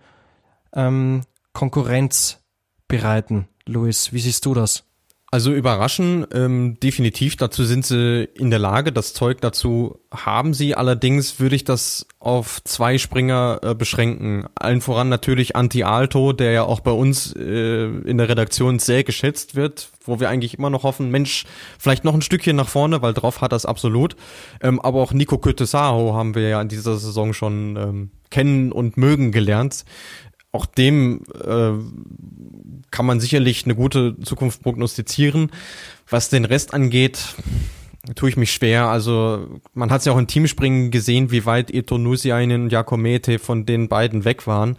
ähm, 0.72 1.22
Konkurrenz 1.52 2.40
bereiten? 2.88 3.48
Luis, 3.66 4.12
wie 4.12 4.20
siehst 4.20 4.46
du 4.46 4.54
das? 4.54 4.84
Also 5.34 5.50
überraschen, 5.50 6.26
ähm, 6.34 6.78
definitiv. 6.82 7.36
Dazu 7.36 7.64
sind 7.64 7.86
sie 7.86 8.28
in 8.34 8.50
der 8.50 8.58
Lage. 8.58 8.92
Das 8.92 9.14
Zeug 9.14 9.40
dazu 9.40 9.98
haben 10.10 10.52
sie. 10.52 10.74
Allerdings 10.74 11.40
würde 11.40 11.56
ich 11.56 11.64
das 11.64 12.06
auf 12.18 12.62
zwei 12.64 12.98
Springer 12.98 13.58
äh, 13.62 13.74
beschränken. 13.74 14.44
Allen 14.56 14.82
voran 14.82 15.08
natürlich 15.08 15.56
Anti 15.56 15.84
Alto, 15.84 16.34
der 16.34 16.52
ja 16.52 16.64
auch 16.64 16.80
bei 16.80 16.90
uns 16.90 17.34
äh, 17.34 17.84
in 17.86 18.18
der 18.18 18.28
Redaktion 18.28 18.78
sehr 18.78 19.04
geschätzt 19.04 19.54
wird, 19.54 19.88
wo 20.04 20.20
wir 20.20 20.28
eigentlich 20.28 20.58
immer 20.58 20.68
noch 20.68 20.82
hoffen, 20.82 21.10
Mensch, 21.10 21.46
vielleicht 21.78 22.04
noch 22.04 22.12
ein 22.12 22.20
Stückchen 22.20 22.56
nach 22.56 22.68
vorne, 22.68 23.00
weil 23.00 23.14
drauf 23.14 23.40
hat 23.40 23.52
das 23.52 23.64
absolut. 23.64 24.16
Ähm, 24.60 24.80
aber 24.80 25.00
auch 25.00 25.14
Nico 25.14 25.38
Kötesaho 25.38 26.12
haben 26.12 26.34
wir 26.34 26.46
ja 26.46 26.60
in 26.60 26.68
dieser 26.68 26.98
Saison 26.98 27.32
schon 27.32 27.76
ähm, 27.78 28.10
kennen 28.28 28.70
und 28.70 28.98
mögen 28.98 29.32
gelernt 29.32 29.86
auch 30.52 30.66
dem 30.66 31.22
äh, 31.42 31.72
kann 32.90 33.06
man 33.06 33.20
sicherlich 33.20 33.64
eine 33.64 33.74
gute 33.74 34.18
Zukunft 34.20 34.62
prognostizieren. 34.62 35.50
Was 36.08 36.28
den 36.28 36.44
Rest 36.44 36.74
angeht, 36.74 37.34
tue 38.14 38.28
ich 38.28 38.36
mich 38.36 38.52
schwer. 38.52 38.88
Also 38.88 39.60
man 39.74 39.90
hat 39.90 40.00
es 40.00 40.04
ja 40.04 40.12
auch 40.12 40.18
im 40.18 40.26
Teamspringen 40.26 40.90
gesehen, 40.90 41.30
wie 41.30 41.46
weit 41.46 41.72
Eto 41.72 41.98
Nusiainen 41.98 42.64
und 42.64 42.72
Jakomete 42.72 43.38
von 43.38 43.64
den 43.64 43.88
beiden 43.88 44.24
weg 44.24 44.46
waren. 44.46 44.76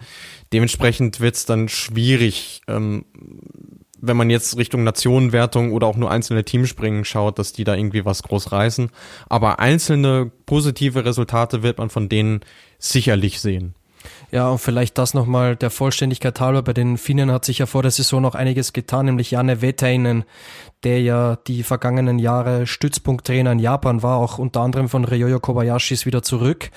Dementsprechend 0.53 1.19
wird 1.19 1.35
es 1.35 1.45
dann 1.45 1.69
schwierig, 1.69 2.61
ähm, 2.67 3.05
wenn 3.99 4.17
man 4.17 4.29
jetzt 4.29 4.57
Richtung 4.57 4.83
Nationenwertung 4.83 5.71
oder 5.71 5.87
auch 5.87 5.95
nur 5.95 6.11
einzelne 6.11 6.43
Teamspringen 6.43 7.05
schaut, 7.05 7.39
dass 7.39 7.53
die 7.53 7.63
da 7.63 7.73
irgendwie 7.73 8.05
was 8.05 8.21
groß 8.21 8.51
reißen. 8.51 8.89
Aber 9.27 9.59
einzelne 9.59 10.29
positive 10.45 11.05
Resultate 11.05 11.63
wird 11.63 11.77
man 11.77 11.89
von 11.89 12.09
denen 12.09 12.41
sicherlich 12.77 13.39
sehen. 13.39 13.73
Ja, 14.33 14.49
und 14.49 14.57
vielleicht 14.57 14.97
das 14.97 15.13
nochmal 15.13 15.55
der 15.55 15.69
Vollständigkeit 15.69 16.39
halber. 16.39 16.63
Bei 16.63 16.73
den 16.73 16.97
Finnen 16.97 17.31
hat 17.31 17.45
sich 17.45 17.59
ja 17.59 17.67
vor 17.67 17.83
der 17.83 17.91
Saison 17.91 18.19
noch 18.19 18.33
einiges 18.33 18.73
getan, 18.73 19.05
nämlich 19.05 19.29
Janne 19.29 19.61
Veteinen, 19.61 20.23
der 20.83 21.03
ja 21.03 21.35
die 21.35 21.61
vergangenen 21.61 22.17
Jahre 22.17 22.65
Stützpunkttrainer 22.65 23.51
in 23.51 23.59
Japan 23.59 24.01
war, 24.01 24.17
auch 24.17 24.39
unter 24.39 24.61
anderem 24.61 24.89
von 24.89 25.05
Ryoyo 25.05 25.39
Kobayashi 25.39 25.93
ist 25.93 26.07
wieder 26.07 26.23
zurück, 26.23 26.71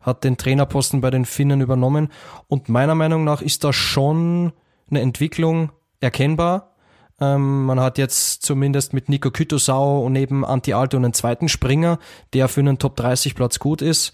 hat 0.00 0.22
den 0.22 0.36
Trainerposten 0.36 1.00
bei 1.00 1.10
den 1.10 1.24
Finnen 1.24 1.60
übernommen. 1.60 2.10
Und 2.46 2.68
meiner 2.68 2.94
Meinung 2.94 3.24
nach 3.24 3.42
ist 3.42 3.64
da 3.64 3.72
schon 3.72 4.52
eine 4.88 5.00
Entwicklung 5.00 5.72
erkennbar. 5.98 6.76
Ähm, 7.20 7.64
man 7.64 7.80
hat 7.80 7.98
jetzt 7.98 8.44
zumindest 8.44 8.92
mit 8.92 9.08
Nico 9.08 9.32
Kytosau 9.32 10.04
und 10.04 10.12
neben 10.12 10.44
Anti 10.44 10.74
Alto 10.74 10.96
einen 10.96 11.12
zweiten 11.12 11.48
Springer, 11.48 11.98
der 12.34 12.46
für 12.46 12.60
einen 12.60 12.78
Top 12.78 12.94
30 12.94 13.34
Platz 13.34 13.58
gut 13.58 13.82
ist. 13.82 14.12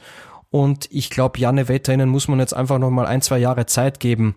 Und 0.56 0.88
ich 0.90 1.10
glaube, 1.10 1.38
Janne 1.38 1.68
Wetterinen 1.68 2.08
muss 2.08 2.28
man 2.28 2.38
jetzt 2.38 2.54
einfach 2.54 2.78
noch 2.78 2.88
mal 2.88 3.04
ein, 3.04 3.20
zwei 3.20 3.36
Jahre 3.36 3.66
Zeit 3.66 4.00
geben, 4.00 4.36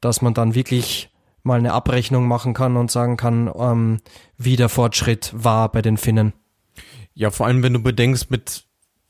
dass 0.00 0.20
man 0.20 0.34
dann 0.34 0.56
wirklich 0.56 1.10
mal 1.44 1.60
eine 1.60 1.72
Abrechnung 1.72 2.26
machen 2.26 2.54
kann 2.54 2.76
und 2.76 2.90
sagen 2.90 3.16
kann, 3.16 3.48
ähm, 3.56 4.00
wie 4.36 4.56
der 4.56 4.68
Fortschritt 4.68 5.32
war 5.32 5.70
bei 5.70 5.80
den 5.80 5.96
Finnen. 5.96 6.32
Ja, 7.14 7.30
vor 7.30 7.46
allem, 7.46 7.62
wenn 7.62 7.72
du 7.72 7.80
bedenkst, 7.80 8.32
mit 8.32 8.64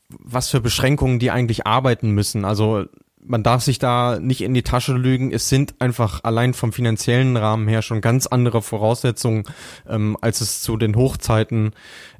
was 0.09 0.51
für 0.51 0.61
Beschränkungen 0.61 1.17
die 1.17 1.31
eigentlich 1.31 1.65
arbeiten 1.65 2.11
müssen. 2.11 2.45
Also 2.45 2.85
man 3.23 3.41
darf 3.41 3.63
sich 3.63 3.79
da 3.79 4.19
nicht 4.19 4.41
in 4.41 4.53
die 4.53 4.61
Tasche 4.61 4.93
lügen. 4.93 5.31
Es 5.31 5.49
sind 5.49 5.73
einfach 5.79 6.23
allein 6.23 6.53
vom 6.53 6.71
finanziellen 6.71 7.37
Rahmen 7.37 7.67
her 7.67 7.81
schon 7.81 8.01
ganz 8.01 8.27
andere 8.27 8.61
Voraussetzungen, 8.61 9.45
ähm, 9.89 10.15
als 10.21 10.41
es 10.41 10.61
zu 10.61 10.77
den 10.77 10.95
Hochzeiten 10.95 11.71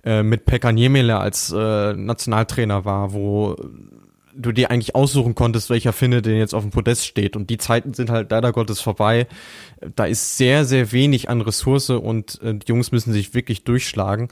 äh, 0.03 0.23
mit 0.23 0.45
Pekka 0.45 0.71
Niemele 0.71 1.19
als 1.19 1.53
äh, 1.55 1.93
Nationaltrainer 1.93 2.85
war, 2.85 3.13
wo 3.13 3.55
du 4.37 4.51
dir 4.51 4.71
eigentlich 4.71 4.95
aussuchen 4.95 5.35
konntest, 5.35 5.69
welcher 5.69 5.93
Finne 5.93 6.21
denn 6.21 6.37
jetzt 6.37 6.53
auf 6.53 6.63
dem 6.63 6.71
Podest 6.71 7.05
steht. 7.05 7.35
Und 7.35 7.49
die 7.49 7.57
Zeiten 7.57 7.93
sind 7.93 8.09
halt 8.09 8.31
leider 8.31 8.51
Gottes 8.51 8.81
vorbei. 8.81 9.27
Da 9.95 10.05
ist 10.05 10.37
sehr, 10.37 10.65
sehr 10.65 10.91
wenig 10.91 11.29
an 11.29 11.41
Ressource 11.41 11.89
und 11.89 12.41
äh, 12.41 12.53
die 12.53 12.67
Jungs 12.67 12.91
müssen 12.91 13.13
sich 13.13 13.33
wirklich 13.33 13.63
durchschlagen. 13.63 14.29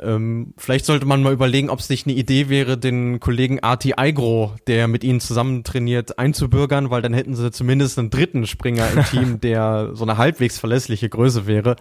Ähm, 0.00 0.54
vielleicht 0.56 0.86
sollte 0.86 1.06
man 1.06 1.22
mal 1.22 1.32
überlegen, 1.32 1.70
ob 1.70 1.78
es 1.78 1.88
nicht 1.88 2.06
eine 2.06 2.16
Idee 2.16 2.48
wäre, 2.48 2.76
den 2.76 3.20
Kollegen 3.20 3.60
Arti 3.60 3.94
Eigro, 3.94 4.54
der 4.66 4.88
mit 4.88 5.04
ihnen 5.04 5.20
zusammen 5.20 5.62
trainiert, 5.62 6.18
einzubürgern, 6.18 6.90
weil 6.90 7.02
dann 7.02 7.14
hätten 7.14 7.36
sie 7.36 7.50
zumindest 7.52 7.98
einen 7.98 8.10
dritten 8.10 8.46
Springer 8.46 8.90
im 8.90 9.04
Team, 9.04 9.40
der 9.42 9.90
so 9.94 10.04
eine 10.04 10.18
halbwegs 10.18 10.58
verlässliche 10.58 11.08
Größe 11.08 11.46
wäre. 11.46 11.76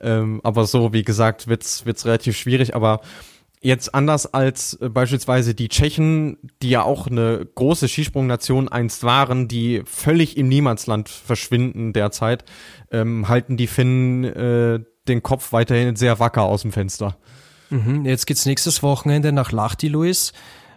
Ähm, 0.00 0.40
aber 0.44 0.66
so, 0.66 0.92
wie 0.92 1.02
gesagt, 1.02 1.48
wird's, 1.48 1.84
wird's 1.84 2.06
relativ 2.06 2.36
schwierig. 2.36 2.76
Aber 2.76 3.00
Jetzt 3.60 3.94
anders 3.94 4.32
als 4.32 4.74
äh, 4.74 4.88
beispielsweise 4.88 5.54
die 5.54 5.68
Tschechen, 5.68 6.38
die 6.62 6.70
ja 6.70 6.82
auch 6.82 7.06
eine 7.06 7.46
große 7.54 7.88
Skisprungnation 7.88 8.68
einst 8.68 9.02
waren, 9.02 9.48
die 9.48 9.82
völlig 9.84 10.36
im 10.36 10.48
Niemandsland 10.48 11.08
verschwinden 11.08 11.92
derzeit, 11.92 12.44
ähm, 12.92 13.28
halten 13.28 13.56
die 13.56 13.66
Finnen 13.66 14.24
äh, 14.24 14.80
den 15.08 15.22
Kopf 15.22 15.52
weiterhin 15.52 15.96
sehr 15.96 16.20
wacker 16.20 16.42
aus 16.42 16.62
dem 16.62 16.72
Fenster. 16.72 17.16
Mhm, 17.70 18.04
jetzt 18.04 18.26
geht's 18.26 18.46
nächstes 18.46 18.82
Wochenende 18.82 19.32
nach 19.32 19.52
Lahti, 19.52 19.88
Luis. 19.88 20.32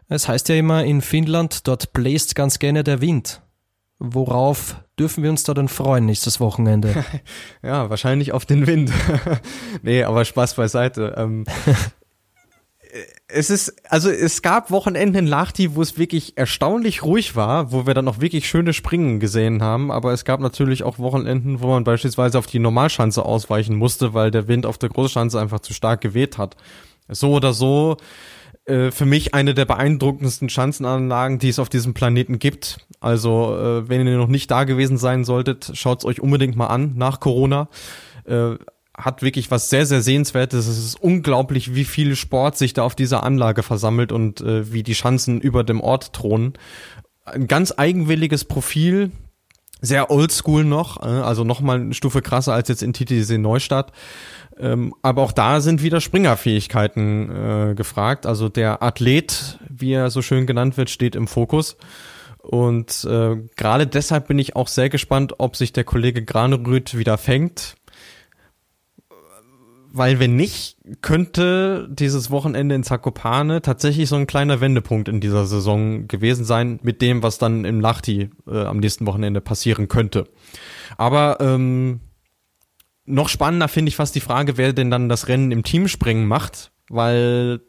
Es 0.10 0.28
heißt 0.28 0.50
ja 0.50 0.56
immer 0.56 0.84
in 0.84 1.02
Finnland, 1.02 1.68
dort 1.68 1.94
bläst 1.94 2.36
ganz 2.36 2.60
gerne 2.60 2.84
der 2.84 3.00
Wind. 3.00 3.42
Worauf 4.00 4.78
dürfen 4.98 5.24
wir 5.24 5.30
uns 5.30 5.44
da 5.44 5.54
denn 5.54 5.68
freuen 5.68 6.08
nächstes 6.08 6.40
Wochenende? 6.40 7.06
ja, 7.64 7.90
wahrscheinlich 7.90 8.32
auf 8.32 8.46
den 8.46 8.66
Wind. 8.66 8.92
nee, 9.84 10.04
aber 10.04 10.26
Spaß 10.26 10.56
beiseite. 10.56 11.14
Ähm, 11.18 11.46
es 13.28 13.50
ist, 13.50 13.74
also 13.90 14.10
es 14.10 14.42
gab 14.42 14.72
Wochenenden 14.72 15.20
in 15.20 15.28
Lahti, 15.28 15.76
wo 15.76 15.82
es 15.82 15.98
wirklich 15.98 16.38
erstaunlich 16.38 17.04
ruhig 17.04 17.36
war, 17.36 17.72
wo 17.72 17.86
wir 17.86 17.94
dann 17.94 18.08
auch 18.08 18.20
wirklich 18.20 18.48
schöne 18.48 18.74
Springen 18.74 19.20
gesehen 19.20 19.62
haben, 19.62 19.92
aber 19.92 20.12
es 20.12 20.26
gab 20.26 20.40
natürlich 20.42 20.84
auch 20.84 21.00
Wochenenden, 21.00 21.62
wo 21.62 21.68
man 21.68 21.84
beispielsweise 21.84 22.38
auf 22.38 22.48
die 22.48 22.60
Normalschanze 22.60 23.24
ausweichen 23.24 23.76
musste, 23.76 24.14
weil 24.14 24.32
der 24.32 24.48
Wind 24.48 24.66
auf 24.66 24.78
der 24.78 24.90
Großschanze 24.90 25.40
einfach 25.40 25.62
zu 25.62 25.74
stark 25.74 26.02
geweht 26.02 26.38
hat. 26.38 26.58
So 27.08 27.32
oder 27.34 27.54
so, 27.54 27.98
äh, 28.66 28.92
für 28.92 29.06
mich 29.06 29.34
eine 29.34 29.54
der 29.54 29.66
beeindruckendsten 29.66 30.50
Schanzenanlagen, 30.50 31.40
die 31.40 31.50
es 31.50 31.60
auf 31.60 31.70
diesem 31.70 31.94
Planeten 31.94 32.40
gibt. 32.40 32.86
Also, 33.00 33.58
äh, 33.58 33.90
wenn 33.90 34.06
ihr 34.06 34.18
noch 34.18 34.28
nicht 34.28 34.52
da 34.52 34.66
gewesen 34.66 34.98
sein 34.98 35.24
solltet, 35.24 35.72
schaut's 35.74 36.06
euch 36.06 36.22
unbedingt 36.22 36.56
mal 36.56 36.68
an 36.68 36.94
nach 36.96 37.20
Corona. 37.20 37.70
Äh, 38.26 38.56
hat 39.02 39.22
wirklich 39.22 39.52
was 39.52 39.70
sehr, 39.70 39.86
sehr 39.86 40.02
Sehenswertes. 40.02 40.68
Es 40.68 40.78
ist 40.78 41.02
unglaublich, 41.02 41.76
wie 41.76 41.86
viel 41.86 42.16
Sport 42.16 42.58
sich 42.58 42.74
da 42.74 42.84
auf 42.84 42.96
dieser 42.96 43.24
Anlage 43.24 43.64
versammelt 43.64 44.12
und 44.12 44.42
äh, 44.42 44.72
wie 44.72 44.84
die 44.84 44.96
Schanzen 44.96 45.42
über 45.42 45.64
dem 45.64 45.82
Ort 45.82 46.14
thronen. 46.14 46.54
Ein 47.26 47.48
ganz 47.48 47.74
eigenwilliges 47.76 48.46
Profil, 48.46 49.12
sehr 49.82 50.12
oldschool 50.12 50.64
noch, 50.64 51.02
äh, 51.02 51.06
also 51.06 51.44
noch 51.44 51.62
mal 51.62 51.80
eine 51.80 51.94
Stufe 51.94 52.22
krasser 52.22 52.54
als 52.54 52.70
jetzt 52.70 52.84
in 52.84 52.94
TTC 52.94 53.38
Neustadt. 53.38 53.92
Ähm, 54.60 54.94
aber 55.02 55.24
auch 55.24 55.32
da 55.32 55.60
sind 55.62 55.82
wieder 55.82 56.02
Springerfähigkeiten 56.02 57.72
äh, 57.72 57.76
gefragt. 57.76 58.26
Also 58.26 58.50
der 58.50 58.84
Athlet, 58.84 59.60
wie 59.70 59.94
er 59.94 60.12
so 60.12 60.22
schön 60.22 60.46
genannt 60.46 60.78
wird, 60.78 60.90
steht 60.90 61.16
im 61.16 61.28
Fokus. 61.28 61.78
Und 62.38 63.06
äh, 63.06 63.38
gerade 63.56 63.88
deshalb 63.88 64.28
bin 64.28 64.40
ich 64.40 64.56
auch 64.56 64.68
sehr 64.68 64.90
gespannt, 64.90 65.36
ob 65.38 65.56
sich 65.56 65.74
der 65.74 65.84
Kollege 65.84 66.24
Granerüth 66.24 66.98
wieder 66.98 67.18
fängt 67.18 67.76
weil 69.94 70.20
wenn 70.20 70.36
nicht, 70.36 70.78
könnte 71.02 71.88
dieses 71.92 72.32
Wochenende 72.32 72.76
in 72.76 72.84
Zakopane 72.84 73.62
tatsächlich 73.62 74.08
so 74.08 74.16
ein 74.16 74.28
kleiner 74.28 74.62
Wendepunkt 74.62 75.10
in 75.10 75.20
dieser 75.20 75.46
Saison 75.46 76.08
gewesen 76.08 76.46
sein, 76.46 76.80
mit 76.82 77.02
dem, 77.02 77.24
was 77.24 77.38
dann 77.38 77.66
im 77.66 77.82
Lachti 77.82 78.30
äh, 78.48 78.64
am 78.64 78.78
nächsten 78.78 79.06
Wochenende 79.06 79.42
passieren 79.42 79.90
könnte. 79.90 80.30
Aber 80.98 81.38
ähm, 81.42 82.00
noch 83.06 83.28
spannender 83.28 83.68
finde 83.68 83.90
ich 83.90 83.98
fast 83.98 84.16
die 84.16 84.22
Frage, 84.22 84.58
wer 84.58 84.72
denn 84.72 84.92
dann 84.92 85.10
das 85.10 85.28
Rennen 85.28 85.52
im 85.52 85.64
Teamspringen 85.64 86.26
macht, 86.26 86.72
weil 86.90 87.60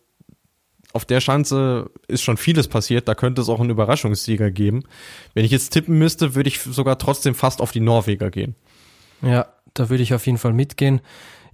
auf 0.93 1.05
der 1.05 1.21
Schanze 1.21 1.91
ist 2.07 2.23
schon 2.23 2.37
vieles 2.37 2.69
passiert, 2.69 3.09
da 3.09 3.15
könnte 3.15 3.43
es 3.43 3.49
auch 3.49 3.61
einen 3.61 3.71
Überraschungssieger 3.71 4.51
geben. 4.51 4.85
Wenn 5.35 5.45
ich 5.45 5.51
jetzt 5.51 5.71
tippen 5.71 5.99
müsste, 5.99 6.35
würde 6.35 6.49
ich 6.49 6.61
sogar 6.61 6.99
trotzdem 6.99 7.35
fast 7.35 7.61
auf 7.61 7.73
die 7.73 7.81
Norweger 7.81 8.31
gehen. 8.31 8.55
Ja, 9.23 9.47
da 9.75 9.89
würde 9.89 10.03
ich 10.03 10.15
auf 10.15 10.27
jeden 10.27 10.39
Fall 10.39 10.53
mitgehen 10.53 11.01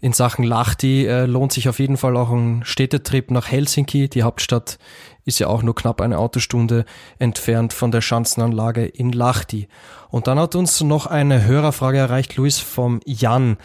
in 0.00 0.12
Sachen 0.12 0.44
Lahti 0.44 1.06
äh, 1.06 1.26
lohnt 1.26 1.52
sich 1.52 1.68
auf 1.68 1.80
jeden 1.80 1.96
Fall 1.96 2.16
auch 2.16 2.30
ein 2.30 2.62
Städtetrip 2.64 3.30
nach 3.30 3.48
Helsinki. 3.50 4.08
Die 4.08 4.22
Hauptstadt 4.22 4.78
ist 5.24 5.40
ja 5.40 5.48
auch 5.48 5.62
nur 5.62 5.74
knapp 5.74 6.00
eine 6.00 6.18
Autostunde 6.18 6.84
entfernt 7.18 7.72
von 7.72 7.90
der 7.90 8.00
Schanzenanlage 8.00 8.86
in 8.86 9.12
Lahti. 9.12 9.68
Und 10.08 10.26
dann 10.26 10.38
hat 10.38 10.54
uns 10.54 10.80
noch 10.82 11.06
eine 11.06 11.44
Hörerfrage 11.44 11.98
erreicht, 11.98 12.36
Luis, 12.36 12.58
vom 12.58 13.00
Jan. 13.04 13.56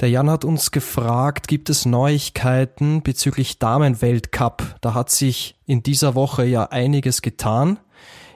Der 0.00 0.10
Jan 0.10 0.30
hat 0.30 0.44
uns 0.44 0.70
gefragt, 0.72 1.46
gibt 1.46 1.70
es 1.70 1.86
Neuigkeiten 1.86 3.02
bezüglich 3.02 3.58
Damenweltcup? 3.58 4.76
Da 4.80 4.94
hat 4.94 5.10
sich 5.10 5.56
in 5.66 5.82
dieser 5.82 6.14
Woche 6.14 6.44
ja 6.44 6.64
einiges 6.64 7.22
getan. 7.22 7.78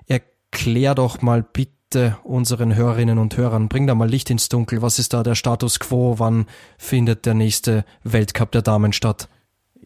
Erklär 0.07 0.95
doch 0.95 1.21
mal 1.21 1.43
bitte, 1.43 1.73
bitte 1.95 2.17
unseren 2.25 2.75
Hörerinnen 2.75 3.19
und 3.19 3.37
Hörern, 3.37 3.69
bring 3.69 3.87
da 3.87 3.95
mal 3.95 4.09
Licht 4.09 4.29
ins 4.29 4.49
Dunkel. 4.49 4.83
Was 4.83 4.99
ist 4.99 5.13
da 5.13 5.23
der 5.23 5.37
Status 5.37 5.79
quo? 5.79 6.19
Wann 6.19 6.47
findet 6.77 7.25
der 7.25 7.35
nächste 7.35 7.85
Weltcup 8.03 8.51
der 8.51 8.63
Damen 8.63 8.93
statt? 8.93 9.29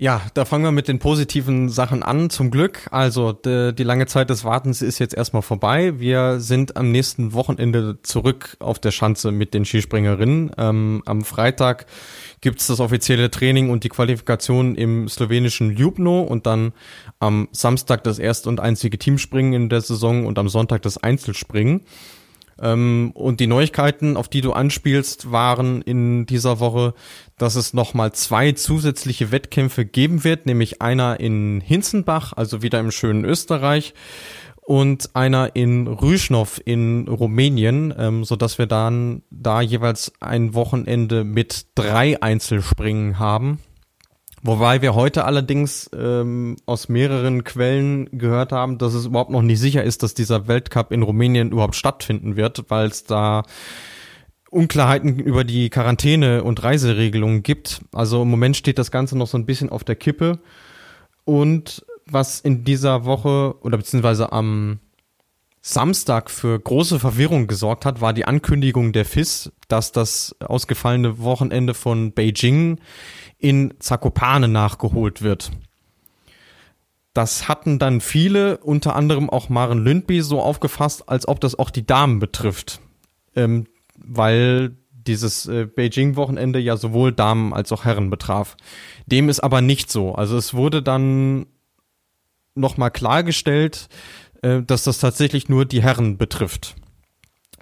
Ja, 0.01 0.23
da 0.35 0.45
fangen 0.45 0.63
wir 0.63 0.71
mit 0.71 0.87
den 0.87 1.01
positiven 1.01 1.71
Sachen 1.71 2.05
an, 2.05 2.31
zum 2.31 2.53
Glück. 2.53 2.87
Also 2.93 3.33
die, 3.33 3.75
die 3.75 3.83
lange 3.83 4.07
Zeit 4.07 4.31
des 4.31 4.45
Wartens 4.45 4.81
ist 4.81 5.01
jetzt 5.01 5.13
erstmal 5.13 5.43
vorbei. 5.43 5.99
Wir 5.99 6.39
sind 6.39 6.77
am 6.77 6.93
nächsten 6.93 7.33
Wochenende 7.33 8.01
zurück 8.05 8.57
auf 8.61 8.79
der 8.79 8.93
Schanze 8.93 9.33
mit 9.33 9.55
den 9.55 9.65
Skispringerinnen. 9.65 10.53
Ähm, 10.57 11.03
am 11.05 11.25
Freitag 11.25 11.87
gibt's 12.41 12.69
das 12.69 12.79
offizielle 12.79 13.29
Training 13.29 13.71
und 13.71 13.83
die 13.83 13.89
Qualifikation 13.89 14.77
im 14.77 15.09
slowenischen 15.09 15.77
Ljubno 15.77 16.21
und 16.21 16.47
dann 16.47 16.75
am 17.19 17.49
Samstag 17.51 18.05
das 18.05 18.21
erste 18.21 18.51
und 18.51 18.61
einzige 18.61 18.99
Teamspringen 18.99 19.53
in 19.53 19.69
der 19.69 19.81
Saison 19.81 20.27
und 20.27 20.39
am 20.39 20.49
Sonntag 20.49 20.83
das 20.83 20.99
Einzelspringen. 20.99 21.81
Ähm, 22.61 23.13
und 23.15 23.41
die 23.41 23.47
Neuigkeiten, 23.47 24.17
auf 24.17 24.29
die 24.29 24.41
du 24.41 24.53
anspielst, 24.53 25.31
waren 25.31 25.83
in 25.83 26.27
dieser 26.27 26.61
Woche, 26.61 26.95
dass 27.37 27.55
es 27.55 27.75
nochmal 27.75 28.13
zwei 28.13 28.53
zusätzliche 28.53 29.31
Wettkämpfe 29.31 29.85
geben 29.85 30.25
wird, 30.25 30.47
nämlich 30.47 30.83
einer 30.83 31.21
in 31.21 31.61
Hinzenbach, 31.61 32.33
also 32.35 32.63
wieder 32.63 32.81
im 32.81 32.91
schönen 32.91 33.25
Österreich, 33.25 33.95
und 34.69 35.17
einer 35.17 35.57
in 35.57 35.87
Rüschnow 35.87 36.61
in 36.63 37.09
Rumänien, 37.09 37.95
ähm, 37.97 38.25
so 38.25 38.37
dass 38.37 38.59
wir 38.59 38.67
dann 38.67 39.23
da 39.31 39.63
jeweils 39.63 40.13
ein 40.21 40.53
Wochenende 40.53 41.25
mit 41.25 41.69
drei 41.75 42.23
Einzelspringen 42.23 43.19
haben. 43.19 43.61
Wobei 44.43 44.83
wir 44.83 44.95
heute 44.95 45.25
allerdings 45.25 45.91
ähm, 45.97 46.57
aus 46.65 46.89
mehreren 46.89 47.45
Quellen 47.45 48.09
gehört 48.17 48.53
haben, 48.53 48.79
dass 48.79 48.95
es 48.95 49.07
überhaupt 49.07 49.31
noch 49.31 49.43
nicht 49.43 49.59
sicher 49.59 49.83
ist, 49.83 50.03
dass 50.03 50.15
dieser 50.15 50.47
Weltcup 50.47 50.93
in 50.93 51.03
Rumänien 51.03 51.51
überhaupt 51.51 51.75
stattfinden 51.75 52.37
wird, 52.37 52.65
weil 52.69 52.87
es 52.87 53.05
da 53.05 53.43
Unklarheiten 54.51 55.19
über 55.19 55.45
die 55.45 55.71
Quarantäne 55.71 56.45
und 56.45 56.63
Reiseregelungen 56.63 57.43
gibt. 57.43 57.83
Also 57.93 58.23
im 58.23 58.31
Moment 58.31 58.57
steht 58.57 58.79
das 58.79 58.91
Ganze 58.91 59.19
noch 59.19 59.27
so 59.27 59.37
ein 59.37 59.47
bisschen 59.47 59.71
auf 59.71 59.85
der 59.85 59.97
Kippe. 59.97 60.39
Und 61.25 61.85
was 62.07 62.41
in 62.41 62.65
dieser 62.65 63.05
Woche 63.05 63.57
oder 63.61 63.77
beziehungsweise 63.77 64.33
am 64.33 64.79
Samstag 65.61 66.31
für 66.31 66.59
große 66.59 66.99
Verwirrung 66.99 67.47
gesorgt 67.47 67.85
hat, 67.85 68.01
war 68.01 68.15
die 68.15 68.25
Ankündigung 68.25 68.93
der 68.93 69.05
FIS, 69.05 69.53
dass 69.69 69.93
das 69.93 70.35
ausgefallene 70.41 71.19
Wochenende 71.19 71.75
von 71.75 72.13
Beijing 72.13 72.79
in 73.39 73.75
Zakopane 73.79 74.49
nachgeholt 74.49 75.23
wird. 75.23 75.51
Das 77.15 77.49
hatten 77.49 77.79
dann 77.79 78.01
viele, 78.01 78.59
unter 78.59 78.95
anderem 78.95 79.31
auch 79.31 79.49
Maren 79.49 79.83
Lündby, 79.83 80.21
so 80.23 80.41
aufgefasst, 80.41 81.09
als 81.09 81.27
ob 81.27 81.41
das 81.41 81.59
auch 81.59 81.71
die 81.71 81.87
Damen 81.87 82.19
betrifft. 82.19 82.81
Ähm, 83.35 83.67
weil 83.97 84.77
dieses 84.93 85.47
äh, 85.47 85.67
Beijing-Wochenende 85.67 86.59
ja 86.59 86.77
sowohl 86.77 87.13
Damen 87.13 87.53
als 87.53 87.73
auch 87.73 87.85
Herren 87.85 88.11
betraf. 88.11 88.57
Dem 89.07 89.29
ist 89.29 89.41
aber 89.41 89.61
nicht 89.61 89.91
so. 89.91 90.15
Also 90.15 90.37
es 90.37 90.55
wurde 90.55 90.83
dann 90.83 91.47
nochmal 92.55 92.91
klargestellt, 92.91 93.89
äh, 94.43 94.63
dass 94.63 94.85
das 94.85 94.99
tatsächlich 94.99 95.49
nur 95.49 95.65
die 95.65 95.83
Herren 95.83 96.19
betrifft. 96.19 96.77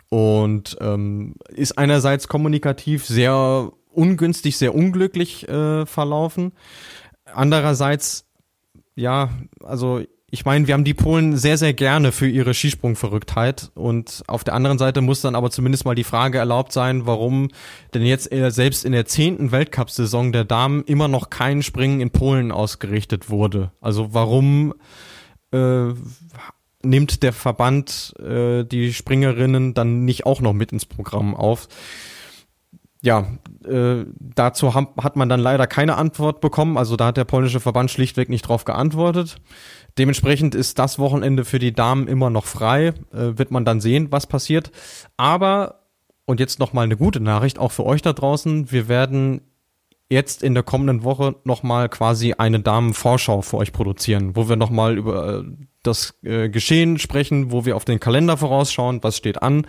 Und 0.09 0.77
ähm, 0.81 1.35
ist 1.49 1.79
einerseits 1.79 2.29
kommunikativ 2.29 3.07
sehr 3.07 3.72
ungünstig, 3.97 4.57
sehr 4.57 4.74
unglücklich 4.74 5.49
äh, 5.49 5.86
verlaufen. 5.86 6.53
Andererseits, 7.24 8.26
ja, 8.94 9.30
also 9.62 10.03
ich 10.30 10.44
meine, 10.44 10.66
wir 10.66 10.74
haben 10.74 10.84
die 10.84 10.94
Polen 10.94 11.36
sehr, 11.36 11.57
sehr 11.57 11.72
gerne 11.72 12.11
für 12.11 12.28
ihre 12.28 12.53
Skisprungverrücktheit 12.53 13.70
und 13.74 14.24
auf 14.26 14.42
der 14.42 14.55
anderen 14.55 14.76
Seite 14.76 15.01
muss 15.01 15.20
dann 15.20 15.36
aber 15.36 15.51
zumindest 15.51 15.84
mal 15.84 15.94
die 15.94 16.05
Frage 16.05 16.38
erlaubt 16.38 16.72
sein, 16.72 17.07
warum 17.07 17.49
denn 17.94 18.03
jetzt 18.03 18.30
selbst 18.30 18.84
in 18.84 18.92
der 18.92 19.07
zehnten 19.07 19.53
Weltcup-Saison 19.53 20.32
der 20.32 20.44
Damen 20.44 20.82
immer 20.84 21.07
noch 21.07 21.30
kein 21.30 21.62
Springen 21.62 22.01
in 22.01 22.11
Polen 22.11 22.51
ausgerichtet 22.51 23.30
wurde. 23.30 23.70
Also 23.80 24.12
warum 24.14 24.74
äh, 25.53 25.94
nimmt 26.82 27.22
der 27.22 27.32
Verband 27.32 28.14
äh, 28.18 28.64
die 28.64 28.92
Springerinnen 28.92 29.74
dann 29.74 30.05
nicht 30.05 30.26
auch 30.26 30.40
noch 30.40 30.53
mit 30.53 30.72
ins 30.72 30.86
Programm 30.86 31.36
auf? 31.36 31.68
Ja, 33.07 33.24
äh, 33.64 34.04
dazu 34.18 34.74
hat 34.74 35.16
man 35.16 35.28
dann 35.28 35.40
leider 35.40 35.66
keine 35.66 35.96
Antwort 35.96 36.40
bekommen. 36.40 36.76
Also 36.76 36.96
da 36.96 37.07
hat 37.07 37.16
der 37.16 37.24
polnische 37.24 37.61
Verband 37.61 37.90
schlichtweg 37.90 38.28
nicht 38.28 38.42
drauf 38.42 38.64
geantwortet. 38.64 39.36
Dementsprechend 39.96 40.54
ist 40.54 40.78
das 40.78 40.98
Wochenende 40.98 41.44
für 41.44 41.61
die 41.61 41.72
Damen 41.72 42.09
immer 42.09 42.28
noch 42.30 42.44
frei. 42.44 42.88
Äh, 43.12 43.38
wird 43.38 43.52
man 43.52 43.64
dann 43.64 43.80
sehen, 43.80 44.09
was 44.11 44.26
passiert. 44.26 44.72
Aber, 45.16 45.86
und 46.26 46.40
jetzt 46.40 46.59
nochmal 46.59 46.84
eine 46.84 46.96
gute 46.96 47.20
Nachricht, 47.20 47.59
auch 47.59 47.72
für 47.72 47.86
euch 47.86 48.02
da 48.02 48.12
draußen, 48.12 48.72
wir 48.72 48.88
werden 48.88 49.40
jetzt 50.09 50.42
in 50.42 50.54
der 50.54 50.62
kommenden 50.64 51.04
Woche 51.04 51.36
nochmal 51.44 51.88
quasi 51.88 52.34
eine 52.36 52.61
Damenvorschau 52.61 53.42
für 53.42 53.57
euch 53.57 53.72
produzieren, 53.72 54.36
wo 54.36 54.48
wir 54.48 54.57
nochmal 54.57 54.98
über 54.98 55.38
äh, 55.38 55.44
das 55.82 56.14
äh, 56.22 56.48
Geschehen 56.48 56.98
sprechen, 56.98 57.52
wo 57.52 57.64
wir 57.64 57.76
auf 57.76 57.84
den 57.84 58.00
Kalender 58.00 58.36
vorausschauen, 58.36 59.02
was 59.02 59.16
steht 59.16 59.42
an, 59.42 59.66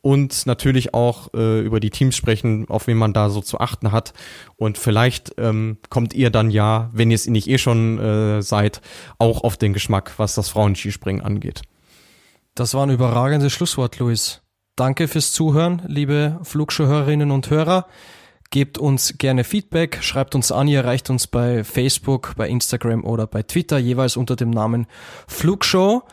und 0.00 0.46
natürlich 0.46 0.94
auch 0.94 1.32
äh, 1.34 1.60
über 1.60 1.80
die 1.80 1.90
Teams 1.90 2.16
sprechen, 2.16 2.68
auf 2.68 2.86
wen 2.86 2.96
man 2.96 3.12
da 3.12 3.30
so 3.30 3.40
zu 3.40 3.58
achten 3.58 3.92
hat. 3.92 4.12
Und 4.56 4.78
vielleicht 4.78 5.34
ähm, 5.38 5.78
kommt 5.90 6.14
ihr 6.14 6.30
dann 6.30 6.50
ja, 6.50 6.90
wenn 6.92 7.10
ihr 7.10 7.16
es 7.16 7.26
nicht 7.26 7.48
eh 7.48 7.58
schon 7.58 7.98
äh, 7.98 8.42
seid, 8.42 8.80
auch 9.18 9.42
auf 9.42 9.56
den 9.56 9.72
Geschmack, 9.72 10.14
was 10.18 10.34
das 10.34 10.48
Frauenskispringen 10.48 11.22
angeht. 11.22 11.62
Das 12.54 12.74
war 12.74 12.84
ein 12.86 12.90
überragendes 12.90 13.52
Schlusswort, 13.52 13.98
Luis. 13.98 14.42
Danke 14.76 15.08
fürs 15.08 15.32
Zuhören, 15.32 15.82
liebe 15.86 16.38
Flugschuhhörerinnen 16.42 17.30
und 17.30 17.50
Hörer. 17.50 17.86
Gebt 18.50 18.78
uns 18.78 19.18
gerne 19.18 19.44
Feedback, 19.44 19.98
schreibt 20.00 20.34
uns 20.34 20.52
an, 20.52 20.68
ihr 20.68 20.78
erreicht 20.80 21.10
uns 21.10 21.26
bei 21.26 21.64
Facebook, 21.64 22.34
bei 22.36 22.48
Instagram 22.48 23.04
oder 23.04 23.26
bei 23.26 23.42
Twitter, 23.42 23.78
jeweils 23.78 24.16
unter 24.16 24.36
dem 24.36 24.50
Namen 24.50 24.86
Flugshow. 25.26 26.04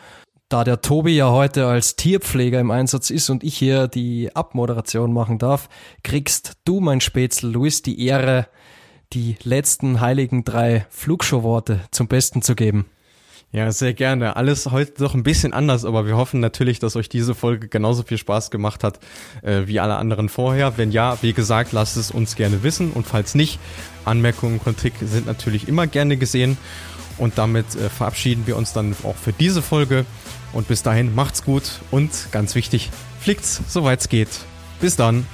Da 0.48 0.64
der 0.64 0.82
Tobi 0.82 1.16
ja 1.16 1.32
heute 1.32 1.66
als 1.66 1.96
Tierpfleger 1.96 2.60
im 2.60 2.70
Einsatz 2.70 3.10
ist 3.10 3.32
und 3.32 3.44
ich 3.44 3.58
hier 3.58 3.88
die 3.88 4.30
Abmoderation 4.36 5.12
machen 5.12 5.40
darf, 5.40 5.70
kriegst 6.04 6.54
du, 6.66 6.80
mein 6.80 7.02
Spätzl, 7.02 7.48
Luis, 7.48 7.82
die 7.82 8.06
Ehre, 8.06 8.48
die 9.12 9.38
letzten 9.42 10.02
heiligen 10.02 10.44
drei 10.44 10.86
Flugshow-Worte 10.92 11.80
zum 11.90 12.08
Besten 12.08 12.44
zu 12.44 12.54
geben. 12.54 12.86
Ja, 13.52 13.72
sehr 13.72 13.96
gerne. 13.96 14.36
Alles 14.36 14.70
heute 14.70 14.94
doch 15.00 15.16
ein 15.16 15.24
bisschen 15.24 15.52
anders, 15.52 15.84
aber 15.84 16.06
wir 16.06 16.16
hoffen 16.16 16.42
natürlich, 16.42 16.78
dass 16.78 16.96
euch 16.96 17.10
diese 17.10 17.34
Folge 17.34 17.68
genauso 17.68 18.04
viel 18.04 18.20
Spaß 18.20 18.52
gemacht 18.52 18.84
hat 18.84 19.00
äh, 19.42 19.64
wie 19.66 19.80
alle 19.80 19.96
anderen 19.96 20.30
vorher. 20.30 20.78
Wenn 20.78 20.92
ja, 20.92 21.18
wie 21.24 21.34
gesagt, 21.34 21.72
lasst 21.72 21.98
es 21.98 22.12
uns 22.12 22.36
gerne 22.36 22.62
wissen 22.62 22.92
und 22.92 23.08
falls 23.08 23.34
nicht, 23.34 23.58
Anmerkungen 24.04 24.60
und 24.60 24.64
Kritik 24.64 24.94
sind 25.02 25.26
natürlich 25.26 25.68
immer 25.68 25.88
gerne 25.88 26.18
gesehen. 26.18 26.56
Und 27.18 27.38
damit 27.38 27.76
äh, 27.76 27.90
verabschieden 27.90 28.46
wir 28.46 28.58
uns 28.58 28.74
dann 28.74 28.96
auch 29.04 29.16
für 29.16 29.34
diese 29.34 29.62
Folge. 29.62 30.06
Und 30.56 30.70
bis 30.70 30.82
dahin 30.84 31.14
macht's 31.14 31.44
gut 31.44 31.64
und 31.92 32.10
ganz 32.32 32.56
wichtig, 32.56 32.90
fliegt's, 33.20 33.62
soweit 33.68 34.00
es 34.00 34.10
geht. 34.10 34.30
Bis 34.80 34.96
dann. 34.96 35.28